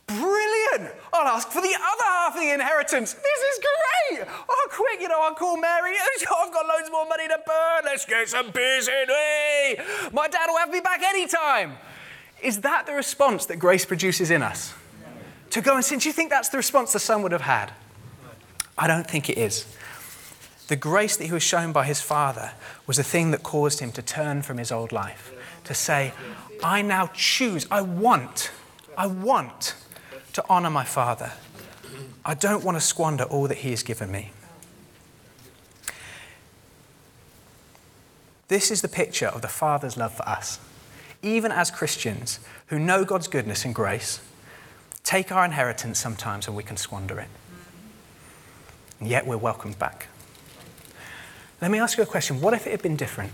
Brilliant! 0.09 0.93
I'll 1.13 1.29
ask 1.29 1.49
for 1.51 1.63
the 1.63 1.73
other 1.73 2.05
half 2.05 2.35
of 2.35 2.41
the 2.41 2.53
inheritance. 2.53 3.15
This 3.15 3.41
is 3.55 3.61
great! 3.63 4.27
Oh, 4.49 4.69
quick, 4.73 5.01
you 5.01 5.07
know, 5.07 5.23
I'll 5.23 5.37
call 5.37 5.57
Mary. 5.57 5.93
I've 6.37 6.53
got 6.53 6.67
loads 6.67 6.91
more 6.91 7.07
money 7.07 7.29
to 7.29 7.39
burn. 7.47 7.83
Let's 7.85 8.05
get 8.05 8.29
some 8.29 8.51
beers 8.51 8.89
in. 8.89 9.07
My 10.13 10.27
dad 10.27 10.47
will 10.49 10.59
have 10.59 10.71
me 10.71 10.81
back 10.81 11.01
anytime. 11.01 11.75
Is 12.43 12.61
that 12.63 12.87
the 12.87 12.93
response 12.93 13.47
that 13.47 13.61
grace 13.61 13.85
produces 13.85 14.33
in 14.33 14.43
us? 14.43 14.75
To 15.51 15.61
go 15.61 15.77
and 15.77 15.85
sin? 15.85 16.01
Do 16.01 16.09
you 16.09 16.13
think 16.13 16.31
that's 16.31 16.49
the 16.49 16.57
response 16.57 16.93
the 16.93 16.99
son 16.99 17.23
would 17.23 17.31
have 17.31 17.43
had? 17.43 17.73
I 18.77 18.87
don't 18.87 19.09
think 19.09 19.31
it 19.31 19.39
is. 19.39 19.67
The 20.69 20.77
grace 20.77 21.17
that 21.17 21.27
he 21.27 21.33
was 21.33 21.43
shown 21.43 21.73
by 21.73 21.85
his 21.85 22.01
father 22.01 22.53
was 22.87 22.97
the 22.97 23.05
thing 23.05 23.31
that 23.31 23.43
caused 23.43 23.81
him 23.81 23.93
to 23.93 24.03
turn 24.03 24.43
from 24.43 24.59
his 24.59 24.73
old 24.73 24.93
life, 24.93 25.33
to 25.65 25.75
say, 25.75 26.13
I 26.63 26.83
now 26.83 27.11
choose, 27.15 27.67
I 27.71 27.83
want, 27.83 28.51
I 28.97 29.07
want 29.07 29.75
to 30.33 30.45
honor 30.49 30.71
my 30.71 30.85
father. 30.85 31.33
I 32.25 32.35
don't 32.35 32.65
want 32.65 32.77
to 32.77 32.81
squander 32.81 33.25
all 33.25 33.47
that 33.49 33.59
he 33.59 33.71
has 33.71 33.83
given 33.83 34.11
me. 34.11 34.33
This 38.49 38.71
is 38.71 38.83
the 38.83 38.89
picture 38.89 39.27
of 39.27 39.43
the 39.43 39.49
Father's 39.49 39.97
love 39.97 40.15
for 40.15 40.29
us. 40.29 40.59
Even 41.23 41.51
as 41.51 41.71
Christians 41.71 42.41
who 42.69 42.79
know 42.79 43.05
God's 43.05 43.29
goodness 43.29 43.65
and 43.65 43.75
grace, 43.75 44.21
take 45.03 45.33
our 45.33 45.45
inheritance 45.45 45.99
sometimes 45.99 46.47
and 46.47 46.57
we 46.57 46.63
can 46.63 46.77
squander 46.77 47.19
it 47.19 47.29
and 49.05 49.11
yet 49.11 49.27
we're 49.27 49.37
welcomed 49.37 49.79
back. 49.79 50.07
Let 51.61 51.71
me 51.71 51.79
ask 51.79 51.99
you 51.99 52.03
a 52.03 52.07
question. 52.07 52.41
What 52.41 52.55
if 52.55 52.67
it 52.67 52.71
had 52.71 52.81
been 52.81 52.97
different? 52.97 53.33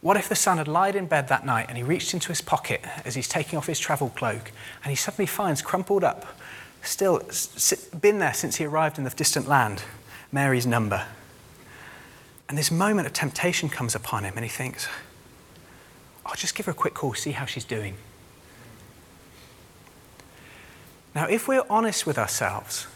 What 0.00 0.16
if 0.16 0.28
the 0.28 0.34
son 0.34 0.58
had 0.58 0.66
lied 0.66 0.96
in 0.96 1.06
bed 1.06 1.28
that 1.28 1.46
night 1.46 1.66
and 1.68 1.76
he 1.78 1.84
reached 1.84 2.12
into 2.12 2.26
his 2.30 2.40
pocket 2.40 2.84
as 3.04 3.14
he's 3.14 3.28
taking 3.28 3.56
off 3.56 3.68
his 3.68 3.78
travel 3.78 4.10
cloak 4.16 4.50
and 4.82 4.90
he 4.90 4.96
suddenly 4.96 5.26
finds 5.26 5.62
crumpled 5.62 6.02
up, 6.02 6.26
still 6.82 7.22
been 8.00 8.18
there 8.18 8.34
since 8.34 8.56
he 8.56 8.64
arrived 8.64 8.98
in 8.98 9.04
the 9.04 9.10
distant 9.10 9.46
land, 9.46 9.84
Mary's 10.32 10.66
number. 10.66 11.06
And 12.48 12.58
this 12.58 12.72
moment 12.72 13.06
of 13.06 13.12
temptation 13.12 13.68
comes 13.68 13.94
upon 13.94 14.24
him 14.24 14.32
and 14.34 14.44
he 14.44 14.50
thinks, 14.50 14.88
I'll 16.26 16.34
just 16.34 16.56
give 16.56 16.66
her 16.66 16.72
a 16.72 16.74
quick 16.74 16.94
call, 16.94 17.14
see 17.14 17.30
how 17.30 17.44
she's 17.44 17.64
doing. 17.64 17.94
Now, 21.14 21.28
if 21.28 21.46
we're 21.46 21.62
honest 21.70 22.08
with 22.08 22.18
ourselves, 22.18 22.88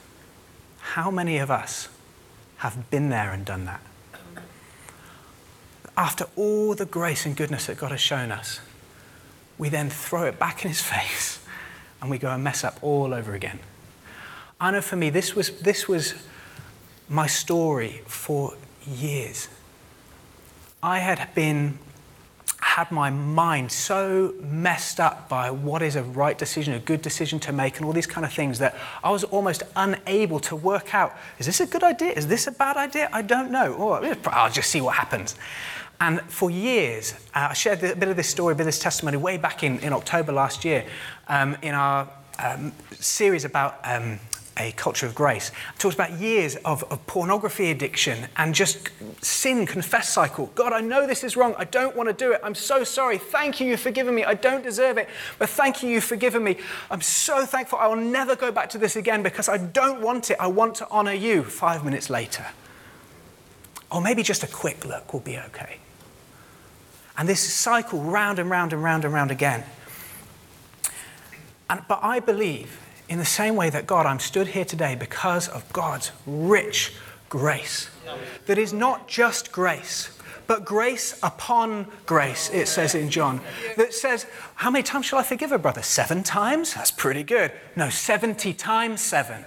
how 0.93 1.11
many 1.11 1.39
of 1.39 1.51
us 1.51 1.89
have 2.59 2.89
been 2.91 3.11
there 3.11 3.33
and 3.33 3.45
done 3.45 3.65
that? 3.65 3.81
After 5.97 6.27
all 6.37 6.75
the 6.75 6.87
grace 6.87 7.27
and 7.27 7.37
goodness 7.37 7.67
that 7.67 7.77
God 7.77 7.91
has 7.91 8.01
shown 8.01 8.31
us, 8.31 8.61
we 9.59 9.69
then 9.69 9.91
throw 9.91 10.25
it 10.25 10.39
back 10.39 10.65
in 10.65 10.69
his 10.69 10.81
face 10.95 11.41
and 12.01 12.11
we 12.11 12.19
go 12.19 12.31
and 12.31 12.45
mess 12.45 12.63
up 12.63 12.79
all 12.83 13.13
over 13.13 13.35
again. 13.35 13.59
I 14.61 14.71
know 14.71 14.81
for 14.81 14.97
me, 14.97 15.11
this 15.11 15.35
was, 15.35 15.59
this 15.61 15.89
was 15.89 16.15
my 17.09 17.27
story 17.27 18.03
for 18.07 18.55
years. 18.87 19.49
I 20.83 21.01
had 21.01 21.35
been 21.35 21.79
had 22.77 22.91
my 22.91 23.09
mind 23.09 23.73
so 23.73 24.35
messed 24.43 25.01
up 25.01 25.31
by 25.31 25.51
what 25.51 25.81
is 25.81 25.97
a 25.97 26.03
right 26.03 26.37
decision, 26.37 26.75
a 26.75 26.79
good 26.79 27.01
decision 27.01 27.41
to 27.41 27.51
make, 27.51 27.79
and 27.79 27.87
all 27.87 27.93
these 27.95 28.07
kind 28.07 28.27
of 28.27 28.31
things 28.31 28.59
that 28.59 28.77
I 29.03 29.11
was 29.11 29.25
almost 29.25 29.63
unable 29.77 30.41
to 30.41 30.55
work 30.55 30.95
out 30.95 31.17
is 31.39 31.47
this 31.47 31.61
a 31.61 31.67
good 31.67 31.83
idea? 31.83 32.11
Is 32.11 32.27
this 32.27 32.47
a 32.47 32.53
bad 32.53 32.77
idea? 32.77 33.09
I 33.15 33.23
don't 33.23 33.51
know. 33.51 33.99
I'll 34.27 34.53
just 34.53 34.69
see 34.69 34.83
what 34.83 34.95
happens. 34.95 35.37
And 36.03 36.21
for 36.29 36.51
years, 36.51 37.15
uh, 37.35 37.49
I 37.49 37.55
shared 37.55 37.83
a 37.83 37.97
bit 37.97 38.11
of 38.11 38.17
this 38.19 38.29
story, 38.29 38.53
a 38.53 38.55
bit 38.55 38.65
of 38.65 38.67
this 38.67 38.79
testimony 38.79 39.17
way 39.17 39.39
back 39.39 39.63
in, 39.63 39.79
in 39.79 39.95
October 39.95 40.33
last 40.33 40.63
year 40.63 40.85
um, 41.29 41.57
in 41.63 41.75
our 41.75 42.07
um, 42.39 42.75
series 42.93 43.47
about 43.47 43.81
um, 43.85 44.21
a 44.57 44.73
culture 44.73 45.07
of 45.07 45.15
grace. 45.15 45.51
It 45.75 45.79
talks 45.79 45.95
about 45.95 46.13
years 46.19 46.57
of, 46.65 46.83
of, 46.85 47.07
pornography 47.07 47.71
addiction 47.71 48.27
and 48.37 48.55
just 48.55 48.91
sin 49.23 49.67
confess 49.67 50.09
cycle. 50.09 50.51
God, 50.55 50.73
I 50.73 50.81
know 50.81 51.07
this 51.07 51.23
is 51.25 51.37
wrong. 51.37 51.55
I 51.59 51.65
don't 51.65 51.95
want 51.95 52.09
to 52.09 52.13
do 52.13 52.33
it. 52.33 52.41
I'm 52.43 52.55
so 52.55 52.85
sorry. 52.85 53.19
Thank 53.19 53.61
you, 53.61 53.69
you've 53.69 53.81
forgiven 53.81 54.15
me. 54.15 54.25
I 54.25 54.35
don't 54.35 54.63
deserve 54.63 54.99
it, 54.99 55.09
but 55.39 55.49
thank 55.49 55.83
you, 55.83 55.91
you've 55.91 56.05
forgiven 56.05 56.43
me. 56.43 56.57
I'm 56.91 57.01
so 57.01 57.45
thankful. 57.45 57.79
I 57.79 57.87
will 57.87 57.97
never 57.97 58.35
go 58.35 58.51
back 58.51 58.71
to 58.71 58.79
this 58.79 58.97
again 58.97 59.23
because 59.23 59.49
I 59.49 59.59
don't 59.59 60.01
want 60.01 60.31
it. 60.31 60.39
I 60.41 60.47
want 60.47 60.75
to 60.77 60.89
honor 60.91 61.13
you 61.13 61.45
five 61.45 61.85
minutes 61.85 62.09
later. 62.09 62.47
Or 63.91 64.01
maybe 64.01 64.23
just 64.23 64.43
a 64.43 64.49
quick 64.49 64.85
look 64.85 65.13
will 65.13 65.21
be 65.21 65.39
okay. 65.39 65.79
And 67.19 67.29
this 67.29 67.41
cycle 67.41 68.01
round 68.01 68.39
and 68.39 68.51
round 68.51 68.73
and 68.73 68.83
round 68.83 69.05
and 69.05 69.15
round 69.15 69.31
again. 69.31 69.65
And, 71.69 71.83
but 71.89 72.01
I 72.03 72.21
believe 72.21 72.81
in 73.09 73.19
the 73.19 73.25
same 73.25 73.57
way 73.57 73.71
that 73.71 73.87
God, 73.87 74.07
I'm 74.07 74.19
stood 74.19 74.49
here 74.49 74.65
today 74.65 74.95
because 74.95 75.49
of 75.49 75.71
God's 75.73 76.13
rich 76.27 76.93
grace. 77.29 77.91
That 78.47 78.59
is 78.59 78.73
not 78.73 79.09
just 79.09 79.53
grace, 79.53 80.17
but 80.47 80.65
grace 80.65 81.19
upon 81.23 81.89
grace, 82.07 82.51
it 82.51 82.69
says 82.69 82.95
in 82.95 83.11
John. 83.11 83.41
That 83.77 83.93
says, 83.93 84.27
How 84.55 84.71
many 84.71 84.83
times 84.83 85.07
shall 85.07 85.19
I 85.19 85.23
forgive 85.23 85.53
a 85.53 85.59
brother? 85.59 85.83
Seven 85.83 86.23
times? 86.23 86.75
That's 86.75 86.91
pretty 86.91 87.23
good. 87.23 87.53
No, 87.75 87.91
70 87.91 88.53
times 88.55 89.01
seven. 89.01 89.45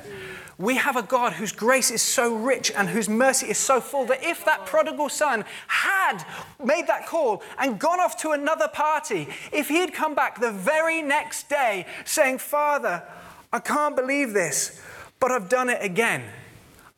We 0.58 0.76
have 0.76 0.98
a 0.98 1.04
God 1.04 1.34
whose 1.34 1.54
grace 1.54 1.90
is 1.90 2.02
so 2.02 2.36
rich 2.36 2.70
and 2.76 2.90
whose 2.90 3.08
mercy 3.08 3.48
is 3.48 3.58
so 3.58 3.80
full 3.80 4.04
that 4.08 4.22
if 4.22 4.44
that 4.44 4.66
prodigal 4.66 5.08
son 5.08 5.46
had 5.68 6.26
made 6.62 6.86
that 6.88 7.08
call 7.08 7.42
and 7.58 7.80
gone 7.80 8.02
off 8.02 8.18
to 8.24 8.32
another 8.32 8.68
party, 8.68 9.30
if 9.54 9.70
he 9.70 9.78
had 9.78 9.94
come 9.94 10.16
back 10.16 10.42
the 10.42 10.52
very 10.52 11.02
next 11.02 11.48
day 11.48 11.86
saying, 12.04 12.40
Father, 12.40 13.04
I 13.52 13.60
can't 13.60 13.96
believe 13.96 14.34
this, 14.34 14.82
but 15.20 15.32
I've 15.32 15.50
done 15.50 15.70
it 15.70 15.80
again. 15.82 16.24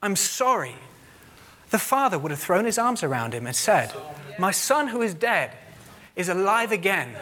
I'm 0.02 0.16
sorry. 0.16 0.76
The 1.70 1.80
father 1.80 2.20
would 2.20 2.32
have 2.32 2.40
thrown 2.40 2.66
his 2.66 2.78
arms 2.78 3.04
around 3.04 3.34
him 3.34 3.48
and 3.48 3.56
said, 3.56 3.94
My 4.38 4.52
son 4.52 4.90
who 4.90 5.02
is 5.02 5.14
dead 5.14 5.52
is 6.16 6.28
alive 6.28 6.72
again. 6.72 7.16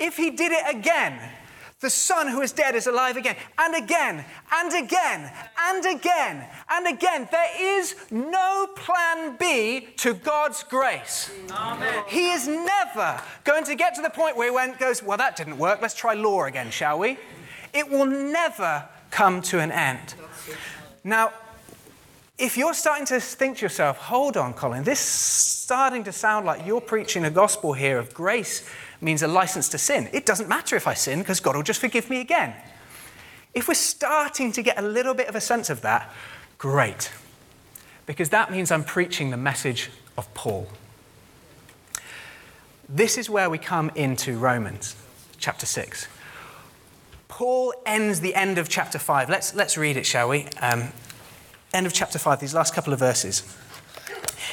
If 0.00 0.16
he 0.16 0.30
did 0.30 0.52
it 0.52 0.74
again, 0.74 1.20
The 1.82 1.90
son 1.90 2.28
who 2.28 2.42
is 2.42 2.52
dead 2.52 2.76
is 2.76 2.86
alive 2.86 3.16
again, 3.16 3.34
and 3.58 3.74
again, 3.74 4.24
and 4.52 4.84
again, 4.84 5.32
and 5.58 5.84
again, 5.84 6.46
and 6.70 6.86
again. 6.86 7.28
There 7.28 7.50
is 7.58 7.96
no 8.08 8.68
plan 8.76 9.36
B 9.36 9.88
to 9.96 10.14
God's 10.14 10.62
grace. 10.62 11.28
Amen. 11.50 12.04
He 12.06 12.30
is 12.30 12.46
never 12.46 13.20
going 13.42 13.64
to 13.64 13.74
get 13.74 13.96
to 13.96 14.00
the 14.00 14.10
point 14.10 14.36
where 14.36 14.48
he 14.48 14.54
went, 14.54 14.78
goes, 14.78 15.02
Well, 15.02 15.18
that 15.18 15.34
didn't 15.34 15.58
work. 15.58 15.82
Let's 15.82 15.94
try 15.94 16.14
law 16.14 16.44
again, 16.44 16.70
shall 16.70 17.00
we? 17.00 17.18
It 17.72 17.88
will 17.88 18.06
never 18.06 18.88
come 19.10 19.42
to 19.42 19.60
an 19.60 19.70
end. 19.70 20.14
Now, 21.04 21.32
if 22.38 22.56
you're 22.56 22.74
starting 22.74 23.06
to 23.06 23.20
think 23.20 23.58
to 23.58 23.62
yourself, 23.62 23.98
hold 23.98 24.36
on, 24.36 24.54
Colin, 24.54 24.84
this 24.84 25.00
starting 25.00 26.04
to 26.04 26.12
sound 26.12 26.46
like 26.46 26.66
you're 26.66 26.80
preaching 26.80 27.24
a 27.24 27.30
gospel 27.30 27.72
here 27.72 27.98
of 27.98 28.12
grace 28.12 28.68
means 29.00 29.22
a 29.22 29.28
license 29.28 29.68
to 29.70 29.78
sin. 29.78 30.08
It 30.12 30.26
doesn't 30.26 30.48
matter 30.48 30.76
if 30.76 30.86
I 30.86 30.94
sin 30.94 31.20
because 31.20 31.40
God 31.40 31.56
will 31.56 31.62
just 31.62 31.80
forgive 31.80 32.10
me 32.10 32.20
again. 32.20 32.54
If 33.54 33.68
we're 33.68 33.74
starting 33.74 34.50
to 34.52 34.62
get 34.62 34.78
a 34.78 34.82
little 34.82 35.14
bit 35.14 35.28
of 35.28 35.34
a 35.34 35.40
sense 35.40 35.70
of 35.70 35.82
that, 35.82 36.10
great. 36.58 37.12
Because 38.06 38.30
that 38.30 38.50
means 38.50 38.70
I'm 38.70 38.84
preaching 38.84 39.30
the 39.30 39.36
message 39.36 39.90
of 40.16 40.32
Paul. 40.34 40.68
This 42.88 43.16
is 43.16 43.30
where 43.30 43.48
we 43.48 43.58
come 43.58 43.90
into 43.94 44.38
Romans 44.38 44.96
chapter 45.38 45.66
6. 45.66 46.08
Paul 47.32 47.72
ends 47.86 48.20
the 48.20 48.34
end 48.34 48.58
of 48.58 48.68
chapter 48.68 48.98
5. 48.98 49.30
Let's, 49.30 49.54
let's 49.54 49.78
read 49.78 49.96
it, 49.96 50.04
shall 50.04 50.28
we? 50.28 50.48
Um, 50.60 50.88
end 51.72 51.86
of 51.86 51.94
chapter 51.94 52.18
5, 52.18 52.40
these 52.40 52.52
last 52.52 52.74
couple 52.74 52.92
of 52.92 52.98
verses. 52.98 53.42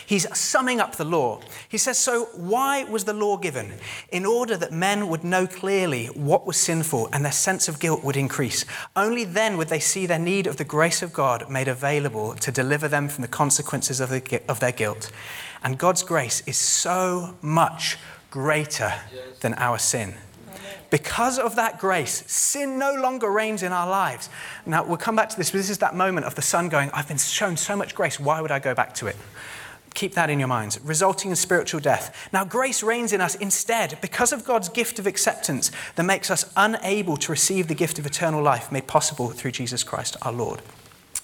He's 0.06 0.26
summing 0.36 0.80
up 0.80 0.96
the 0.96 1.04
law. 1.04 1.42
He 1.68 1.78
says, 1.78 2.00
So, 2.00 2.30
why 2.34 2.86
was 2.86 3.04
the 3.04 3.12
law 3.12 3.36
given? 3.36 3.74
In 4.14 4.26
order 4.26 4.56
that 4.56 4.72
men 4.72 5.10
would 5.10 5.26
know 5.26 5.46
clearly 5.46 6.06
what 6.06 6.48
was 6.48 6.56
sinful 6.56 7.10
and 7.12 7.26
their 7.26 7.34
sense 7.34 7.68
of 7.68 7.82
guilt 7.82 8.02
would 8.06 8.16
increase. 8.16 8.64
Only 8.96 9.26
then 9.26 9.58
would 9.58 9.68
they 9.68 9.82
see 9.82 10.06
their 10.06 10.18
need 10.18 10.48
of 10.48 10.56
the 10.56 10.64
grace 10.64 11.02
of 11.02 11.12
God 11.12 11.50
made 11.50 11.68
available 11.68 12.34
to 12.36 12.50
deliver 12.50 12.88
them 12.88 13.10
from 13.10 13.24
the 13.24 13.28
consequences 13.28 14.00
of, 14.00 14.10
the, 14.10 14.42
of 14.48 14.62
their 14.62 14.72
guilt. 14.72 15.12
And 15.62 15.78
God's 15.78 16.02
grace 16.02 16.44
is 16.48 16.56
so 16.56 17.36
much 17.42 17.98
greater 18.32 18.94
than 19.42 19.54
our 19.56 19.78
sin. 19.78 20.14
Because 20.90 21.38
of 21.38 21.56
that 21.56 21.80
grace, 21.80 22.24
sin 22.32 22.80
no 22.80 22.94
longer 22.94 23.30
reigns 23.32 23.64
in 23.64 23.72
our 23.72 23.88
lives. 23.88 24.30
Now, 24.66 24.84
we'll 24.84 24.98
come 24.98 25.16
back 25.16 25.30
to 25.30 25.38
this, 25.38 25.52
but 25.52 25.58
this 25.58 25.70
is 25.70 25.78
that 25.80 25.96
moment 25.96 26.26
of 26.26 26.36
the 26.36 26.42
son 26.42 26.70
going, 26.70 26.90
I've 26.92 27.08
been 27.08 27.18
shown 27.18 27.58
so 27.58 27.76
much 27.76 27.94
grace, 27.94 28.20
why 28.20 28.42
would 28.42 28.52
I 28.52 28.60
go 28.60 28.74
back 28.74 28.94
to 28.96 29.08
it? 29.08 29.16
Keep 29.94 30.14
that 30.14 30.30
in 30.30 30.40
your 30.40 30.48
minds, 30.48 30.80
resulting 30.82 31.32
in 31.32 31.36
spiritual 31.36 31.80
death. 31.80 32.30
Now, 32.32 32.46
grace 32.46 32.84
reigns 32.84 33.12
in 33.12 33.22
us 33.22 33.36
instead 33.36 33.98
because 34.02 34.32
of 34.32 34.46
God's 34.46 34.70
gift 34.70 35.00
of 35.00 35.08
acceptance 35.08 35.72
that 35.96 36.04
makes 36.04 36.32
us 36.32 36.52
unable 36.56 37.18
to 37.18 37.32
receive 37.32 37.68
the 37.68 37.76
gift 37.76 38.00
of 38.00 38.06
eternal 38.06 38.42
life 38.42 38.72
made 38.72 38.88
possible 38.88 39.30
through 39.30 39.52
Jesus 39.52 39.84
Christ 39.84 40.16
our 40.22 40.32
Lord. 40.32 40.62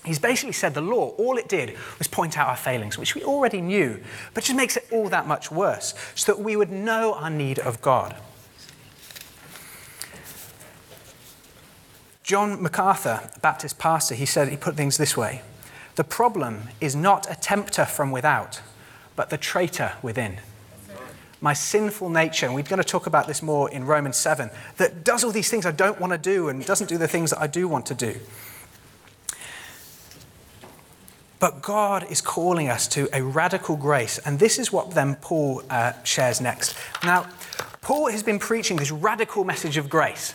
He's 0.03 0.19
basically 0.19 0.53
said 0.53 0.73
the 0.73 0.81
law, 0.81 1.09
all 1.17 1.37
it 1.37 1.47
did 1.47 1.75
was 1.97 2.07
point 2.07 2.37
out 2.37 2.47
our 2.47 2.55
failings, 2.55 2.97
which 2.97 3.15
we 3.15 3.23
already 3.23 3.61
knew, 3.61 3.99
but 4.33 4.43
just 4.43 4.55
makes 4.55 4.77
it 4.77 4.87
all 4.91 5.09
that 5.09 5.27
much 5.27 5.51
worse, 5.51 5.95
so 6.13 6.33
that 6.33 6.41
we 6.41 6.55
would 6.55 6.71
know 6.71 7.13
our 7.13 7.29
need 7.31 7.57
of 7.59 7.81
God. 7.81 8.15
John 12.25 12.59
MacArthur, 12.59 13.29
Baptist 13.43 13.77
pastor, 13.77 14.15
he 14.15 14.25
said, 14.25 14.49
he 14.49 14.57
put 14.57 14.75
things 14.75 14.97
this 14.97 15.15
way 15.15 15.43
the 15.93 16.03
problem 16.03 16.69
is 16.81 16.95
not 16.95 17.31
a 17.31 17.35
tempter 17.35 17.85
from 17.85 18.11
without, 18.11 18.61
but 19.15 19.29
the 19.29 19.37
traitor 19.37 19.93
within. 20.01 20.39
My 21.39 21.53
sinful 21.53 22.09
nature, 22.09 22.47
and 22.47 22.55
we're 22.55 22.63
going 22.63 22.81
to 22.81 22.83
talk 22.83 23.05
about 23.05 23.27
this 23.27 23.43
more 23.43 23.69
in 23.69 23.85
Romans 23.85 24.17
7, 24.17 24.49
that 24.77 25.03
does 25.03 25.23
all 25.23 25.31
these 25.31 25.49
things 25.51 25.67
I 25.67 25.71
don't 25.71 26.01
want 26.01 26.13
to 26.13 26.17
do 26.17 26.49
and 26.49 26.65
doesn't 26.65 26.87
do 26.87 26.97
the 26.97 27.07
things 27.07 27.29
that 27.29 27.39
I 27.39 27.45
do 27.45 27.67
want 27.67 27.85
to 27.85 27.93
do. 27.93 28.15
But 31.39 31.61
God 31.61 32.09
is 32.09 32.21
calling 32.21 32.69
us 32.69 32.87
to 32.89 33.07
a 33.13 33.21
radical 33.21 33.77
grace, 33.77 34.17
and 34.17 34.39
this 34.39 34.57
is 34.57 34.71
what 34.71 34.91
then 34.95 35.15
Paul 35.21 35.61
uh, 35.69 35.93
shares 36.03 36.41
next. 36.41 36.75
Now, 37.03 37.27
Paul 37.81 38.09
has 38.09 38.23
been 38.23 38.39
preaching 38.39 38.77
this 38.77 38.89
radical 38.89 39.43
message 39.43 39.77
of 39.77 39.89
grace 39.89 40.33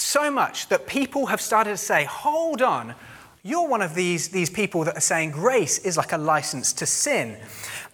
so 0.00 0.30
much 0.30 0.68
that 0.68 0.86
people 0.86 1.26
have 1.26 1.40
started 1.40 1.70
to 1.70 1.76
say, 1.76 2.04
hold 2.04 2.62
on, 2.62 2.94
you're 3.42 3.68
one 3.68 3.82
of 3.82 3.94
these, 3.94 4.28
these 4.28 4.50
people 4.50 4.84
that 4.84 4.96
are 4.96 5.00
saying 5.00 5.30
grace 5.30 5.78
is 5.78 5.96
like 5.96 6.12
a 6.12 6.18
license 6.18 6.72
to 6.74 6.86
sin. 6.86 7.38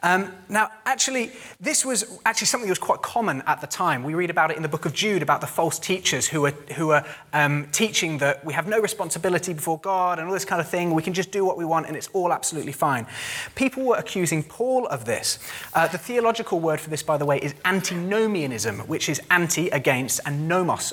Um, 0.02 0.34
now, 0.50 0.70
actually, 0.84 1.32
this 1.60 1.84
was 1.84 2.18
actually 2.26 2.48
something 2.48 2.68
that 2.68 2.72
was 2.72 2.78
quite 2.78 3.00
common 3.00 3.42
at 3.46 3.60
the 3.60 3.66
time. 3.66 4.02
We 4.02 4.14
read 4.14 4.28
about 4.28 4.50
it 4.50 4.56
in 4.56 4.62
the 4.62 4.68
book 4.68 4.84
of 4.84 4.92
Jude 4.92 5.22
about 5.22 5.40
the 5.40 5.46
false 5.46 5.78
teachers 5.78 6.28
who 6.28 6.44
are, 6.44 6.50
who 6.76 6.90
are 6.90 7.06
um, 7.32 7.68
teaching 7.72 8.18
that 8.18 8.44
we 8.44 8.52
have 8.52 8.68
no 8.68 8.80
responsibility 8.80 9.54
before 9.54 9.78
God 9.78 10.18
and 10.18 10.28
all 10.28 10.34
this 10.34 10.44
kind 10.44 10.60
of 10.60 10.68
thing. 10.68 10.92
We 10.92 11.02
can 11.02 11.14
just 11.14 11.30
do 11.30 11.44
what 11.44 11.56
we 11.56 11.64
want 11.64 11.86
and 11.86 11.96
it's 11.96 12.08
all 12.08 12.34
absolutely 12.34 12.72
fine. 12.72 13.06
People 13.54 13.84
were 13.84 13.96
accusing 13.96 14.42
Paul 14.42 14.86
of 14.88 15.06
this. 15.06 15.38
Uh, 15.72 15.88
the 15.88 15.98
theological 15.98 16.60
word 16.60 16.80
for 16.80 16.90
this, 16.90 17.02
by 17.02 17.16
the 17.16 17.24
way, 17.24 17.38
is 17.38 17.54
antinomianism, 17.64 18.80
which 18.80 19.08
is 19.08 19.22
anti 19.30 19.68
against 19.70 20.20
and 20.26 20.48
nomos 20.48 20.92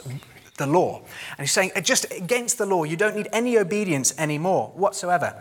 the 0.62 0.68
law. 0.68 1.02
And 1.38 1.46
he's 1.46 1.52
saying, 1.52 1.72
uh, 1.76 1.82
just 1.82 2.06
against 2.12 2.58
the 2.58 2.66
law, 2.66 2.86
you 2.86 2.96
don't 2.96 3.16
need 3.16 3.28
any 3.34 3.58
obedience 3.58 4.14
anymore 4.18 4.72
whatsoever. 4.76 5.36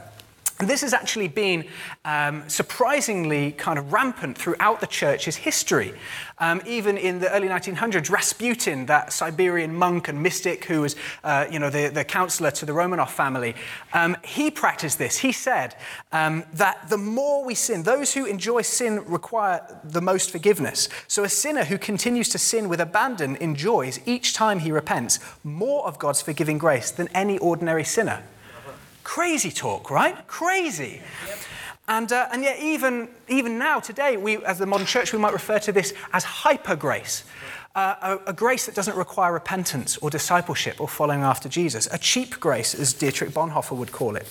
And 0.60 0.68
this 0.68 0.82
has 0.82 0.92
actually 0.92 1.28
been 1.28 1.64
um, 2.04 2.46
surprisingly 2.46 3.52
kind 3.52 3.78
of 3.78 3.94
rampant 3.94 4.36
throughout 4.36 4.82
the 4.82 4.86
church's 4.86 5.34
history. 5.34 5.94
Um, 6.36 6.60
even 6.66 6.98
in 6.98 7.18
the 7.18 7.32
early 7.32 7.48
1900s, 7.48 8.10
Rasputin, 8.10 8.84
that 8.84 9.10
Siberian 9.10 9.74
monk 9.74 10.08
and 10.08 10.22
mystic 10.22 10.66
who 10.66 10.82
was, 10.82 10.96
uh, 11.24 11.46
you 11.50 11.58
know, 11.58 11.70
the, 11.70 11.88
the 11.88 12.04
counselor 12.04 12.50
to 12.50 12.66
the 12.66 12.72
Romanov 12.72 13.08
family, 13.08 13.54
um, 13.94 14.18
he 14.22 14.50
practiced 14.50 14.98
this. 14.98 15.16
He 15.16 15.32
said 15.32 15.76
um, 16.12 16.44
that 16.52 16.90
the 16.90 16.98
more 16.98 17.42
we 17.42 17.54
sin, 17.54 17.82
those 17.82 18.12
who 18.12 18.26
enjoy 18.26 18.60
sin 18.60 19.02
require 19.06 19.62
the 19.82 20.02
most 20.02 20.30
forgiveness. 20.30 20.90
So 21.08 21.24
a 21.24 21.30
sinner 21.30 21.64
who 21.64 21.78
continues 21.78 22.28
to 22.30 22.38
sin 22.38 22.68
with 22.68 22.82
abandon 22.82 23.36
enjoys, 23.36 23.98
each 24.04 24.34
time 24.34 24.58
he 24.58 24.72
repents, 24.72 25.20
more 25.42 25.86
of 25.86 25.98
God's 25.98 26.20
forgiving 26.20 26.58
grace 26.58 26.90
than 26.90 27.08
any 27.14 27.38
ordinary 27.38 27.84
sinner. 27.84 28.22
Crazy 29.10 29.50
talk, 29.50 29.90
right? 29.90 30.14
Crazy. 30.28 31.02
Yep. 31.26 31.38
And, 31.88 32.12
uh, 32.12 32.28
and 32.30 32.44
yet, 32.44 32.60
even, 32.60 33.08
even 33.26 33.58
now, 33.58 33.80
today, 33.80 34.16
we, 34.16 34.36
as 34.44 34.60
the 34.60 34.66
modern 34.66 34.86
church, 34.86 35.12
we 35.12 35.18
might 35.18 35.32
refer 35.32 35.58
to 35.58 35.72
this 35.72 35.92
as 36.12 36.22
hyper 36.22 36.76
grace. 36.76 37.24
Uh, 37.74 38.18
a, 38.26 38.30
a, 38.30 38.32
grace 38.32 38.66
that 38.66 38.76
doesn't 38.76 38.96
require 38.96 39.32
repentance 39.32 39.96
or 39.96 40.10
discipleship 40.10 40.80
or 40.80 40.86
following 40.86 41.22
after 41.22 41.48
Jesus. 41.48 41.88
A 41.90 41.98
cheap 41.98 42.38
grace, 42.38 42.72
as 42.72 42.92
Dietrich 42.92 43.30
Bonhoeffer 43.30 43.76
would 43.76 43.90
call 43.90 44.14
it. 44.14 44.28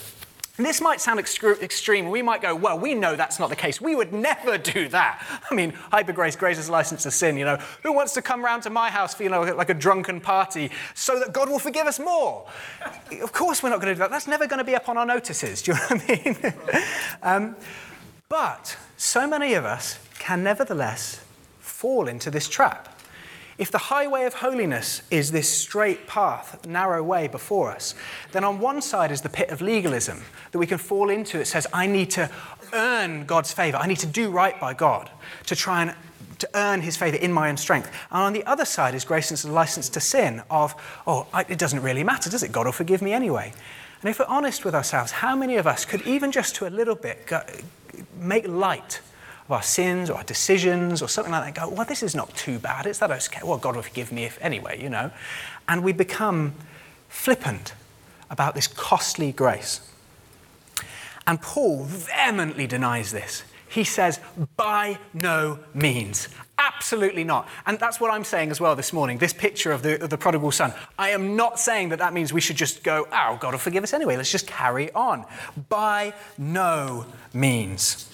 And 0.60 0.65
this 0.65 0.82
might 0.82 1.00
sound 1.00 1.22
extreme. 1.22 2.10
We 2.10 2.22
might 2.22 2.41
go, 2.41 2.54
well, 2.54 2.78
we 2.78 2.93
know 2.93 3.15
that's 3.15 3.39
not 3.39 3.50
the 3.50 3.56
case. 3.56 3.80
We 3.80 3.95
would 3.95 4.12
never 4.12 4.58
do 4.76 4.89
that. 4.89 5.26
I 5.50 5.56
mean, 5.56 5.72
hyper 5.89 6.12
grace, 6.12 6.36
grace 6.36 6.60
is 6.60 6.69
license 6.69 7.04
to 7.04 7.12
sin. 7.12 7.38
You 7.38 7.45
know, 7.45 7.56
who 7.82 7.93
wants 7.93 8.13
to 8.15 8.22
come 8.22 8.43
round 8.43 8.63
to 8.63 8.69
my 8.69 8.89
house 8.89 9.13
for, 9.13 9.24
you 9.24 9.30
know, 9.30 9.43
like 9.43 9.69
a 9.69 9.74
drunken 9.74 10.19
party 10.19 10.69
so 10.95 11.17
that 11.17 11.32
God 11.32 11.48
will 11.48 11.60
forgive 11.60 11.88
us 11.88 11.98
more? 11.98 12.45
of 13.22 13.32
course, 13.32 13.63
we're 13.63 13.69
not 13.69 13.80
going 13.80 13.91
to 13.91 13.95
do 13.95 14.00
that. 14.00 14.12
That's 14.12 14.28
never 14.28 14.48
going 14.48 14.58
to 14.58 14.65
be 14.65 14.76
up 14.76 14.89
on 14.89 14.98
our 14.98 15.06
notices. 15.06 15.62
Do 15.63 15.72
you 15.72 15.78
know 15.78 15.84
what 15.88 16.10
I 16.10 16.24
mean? 16.26 16.54
um, 17.24 17.56
but 18.28 18.78
so 18.98 19.30
many 19.30 19.54
of 19.54 19.63
us 19.63 19.98
can 20.19 20.43
nevertheless 20.43 21.24
fall 21.60 22.10
into 22.10 22.30
this 22.30 22.50
trap. 22.50 22.99
If 23.60 23.72
the 23.72 23.78
highway 23.78 24.24
of 24.24 24.36
holiness 24.36 25.02
is 25.12 25.34
this 25.34 25.50
straight 25.50 26.08
path, 26.08 26.65
narrow 26.65 27.04
way 27.04 27.28
before 27.28 27.72
us, 27.72 27.93
then 28.32 28.45
on 28.45 28.60
one 28.60 28.82
side 28.82 29.12
is 29.12 29.19
the 29.19 29.28
pit 29.28 29.50
of 29.50 29.60
legalism 29.60 30.22
that 30.52 30.58
we 30.58 30.65
can 30.65 30.78
fall 30.78 31.10
into. 31.10 31.41
It 31.41 31.45
says, 31.45 31.67
I 31.74 31.86
need 31.86 32.10
to 32.12 32.32
earn 32.72 33.26
God's 33.26 33.52
favor. 33.52 33.76
I 33.76 33.86
need 33.86 34.00
to 34.00 34.08
do 34.08 34.32
right 34.32 34.58
by 34.62 34.74
God 34.74 35.12
to 35.48 35.58
try 35.58 35.82
and 35.82 35.95
to 36.38 36.50
earn 36.54 36.80
his 36.80 36.95
favor 36.95 37.17
in 37.17 37.34
my 37.34 37.50
own 37.50 37.58
strength. 37.58 37.91
And 38.12 38.22
on 38.22 38.32
the 38.32 38.45
other 38.45 38.63
side 38.63 38.95
is 38.95 39.04
grace 39.04 39.30
and 39.30 39.54
license 39.54 39.89
to 39.89 40.00
sin 40.00 40.41
of, 40.50 40.74
oh, 41.06 41.28
it 41.50 41.60
doesn't 41.60 41.82
really 41.82 42.06
matter, 42.06 42.30
does 42.30 42.43
it? 42.43 42.54
God 42.54 42.65
will 42.65 42.72
forgive 42.72 43.02
me 43.02 43.12
anyway. 43.12 43.52
And 44.02 44.10
if 44.10 44.19
we're 44.19 44.26
honest 44.26 44.63
with 44.63 44.74
ourselves, 44.74 45.12
how 45.12 45.36
many 45.36 45.58
of 45.58 45.67
us 45.67 45.84
could 45.84 46.02
even 46.08 46.32
just 46.32 46.56
to 46.56 46.67
a 46.67 46.69
little 46.69 46.95
bit 46.95 47.30
make 48.17 48.48
light 48.48 49.02
of 49.50 49.54
our 49.54 49.64
sins 49.64 50.12
or 50.12 50.14
our 50.14 50.24
decisions 50.24 51.02
or 51.02 51.10
something 51.10 51.32
like 51.32 51.56
that, 51.56 51.60
go, 51.60 51.74
well, 51.74 51.86
this 51.86 52.04
is 52.04 52.14
not 52.14 52.34
too 52.36 52.60
bad. 52.60 52.86
It's 52.86 53.00
that 53.00 53.10
okay. 53.10 53.40
Well, 53.44 53.58
God 53.58 53.76
will 53.76 53.82
forgive 53.82 54.12
me 54.12 54.26
if 54.26 54.38
anyway, 54.44 54.80
you 54.80 54.90
know. 54.90 55.10
And 55.68 55.84
we 55.84 55.92
become 55.92 56.54
flippant 57.08 57.74
about 58.30 58.54
this 58.54 58.68
costly 58.68 59.32
grace. 59.32 59.82
And 61.26 61.42
Paul 61.42 61.84
vehemently 61.86 62.68
denies 62.68 63.12
this. 63.12 63.44
He 63.68 63.84
says, 63.84 64.20
by 64.56 65.00
no 65.16 65.58
means. 65.74 66.30
Absolutely 66.60 67.24
not. 67.24 67.48
And 67.66 67.80
that's 67.80 68.00
what 68.00 68.12
I'm 68.12 68.24
saying 68.24 68.52
as 68.52 68.62
well 68.62 68.76
this 68.76 68.94
morning. 68.94 69.18
This 69.18 69.34
picture 69.34 69.72
of 69.72 69.82
the, 69.82 70.04
of 70.04 70.12
the 70.12 70.18
prodigal 70.18 70.52
son. 70.52 70.74
I 71.00 71.10
am 71.10 71.36
not 71.36 71.60
saying 71.60 71.90
that 71.90 72.00
that 72.00 72.14
means 72.14 72.32
we 72.32 72.42
should 72.42 72.56
just 72.56 72.84
go, 72.84 73.08
oh, 73.12 73.38
God 73.40 73.54
will 73.54 73.60
forgive 73.60 73.84
us 73.84 73.94
anyway. 73.94 74.16
Let's 74.16 74.32
just 74.32 74.46
carry 74.46 74.92
on. 74.92 75.26
By 75.70 76.14
no 76.38 77.06
means. 77.34 78.09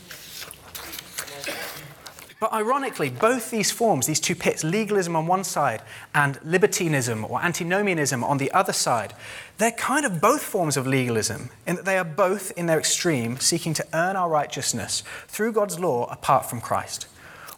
But 2.46 2.54
ironically, 2.54 3.10
both 3.10 3.50
these 3.50 3.72
forms, 3.72 4.06
these 4.06 4.20
two 4.20 4.36
pits, 4.36 4.64
legalism 4.64 5.16
on 5.16 5.26
one 5.26 5.44
side 5.44 5.82
and 6.14 6.40
libertinism 6.44 7.26
or 7.26 7.42
antinomianism 7.42 8.24
on 8.24 8.38
the 8.38 8.52
other 8.52 8.72
side, 8.72 9.16
they're 9.58 9.72
kind 9.72 10.06
of 10.06 10.22
both 10.22 10.44
forms 10.44 10.78
of 10.78 10.86
legalism 10.86 11.50
in 11.66 11.76
that 11.76 11.86
they 11.86 11.98
are 11.98 12.04
both, 12.04 12.52
in 12.52 12.68
their 12.68 12.78
extreme, 12.78 13.40
seeking 13.40 13.74
to 13.74 13.88
earn 13.96 14.16
our 14.16 14.30
righteousness 14.30 15.02
through 15.28 15.54
God's 15.54 15.80
law 15.80 16.06
apart 16.12 16.48
from 16.48 16.62
Christ. 16.62 17.08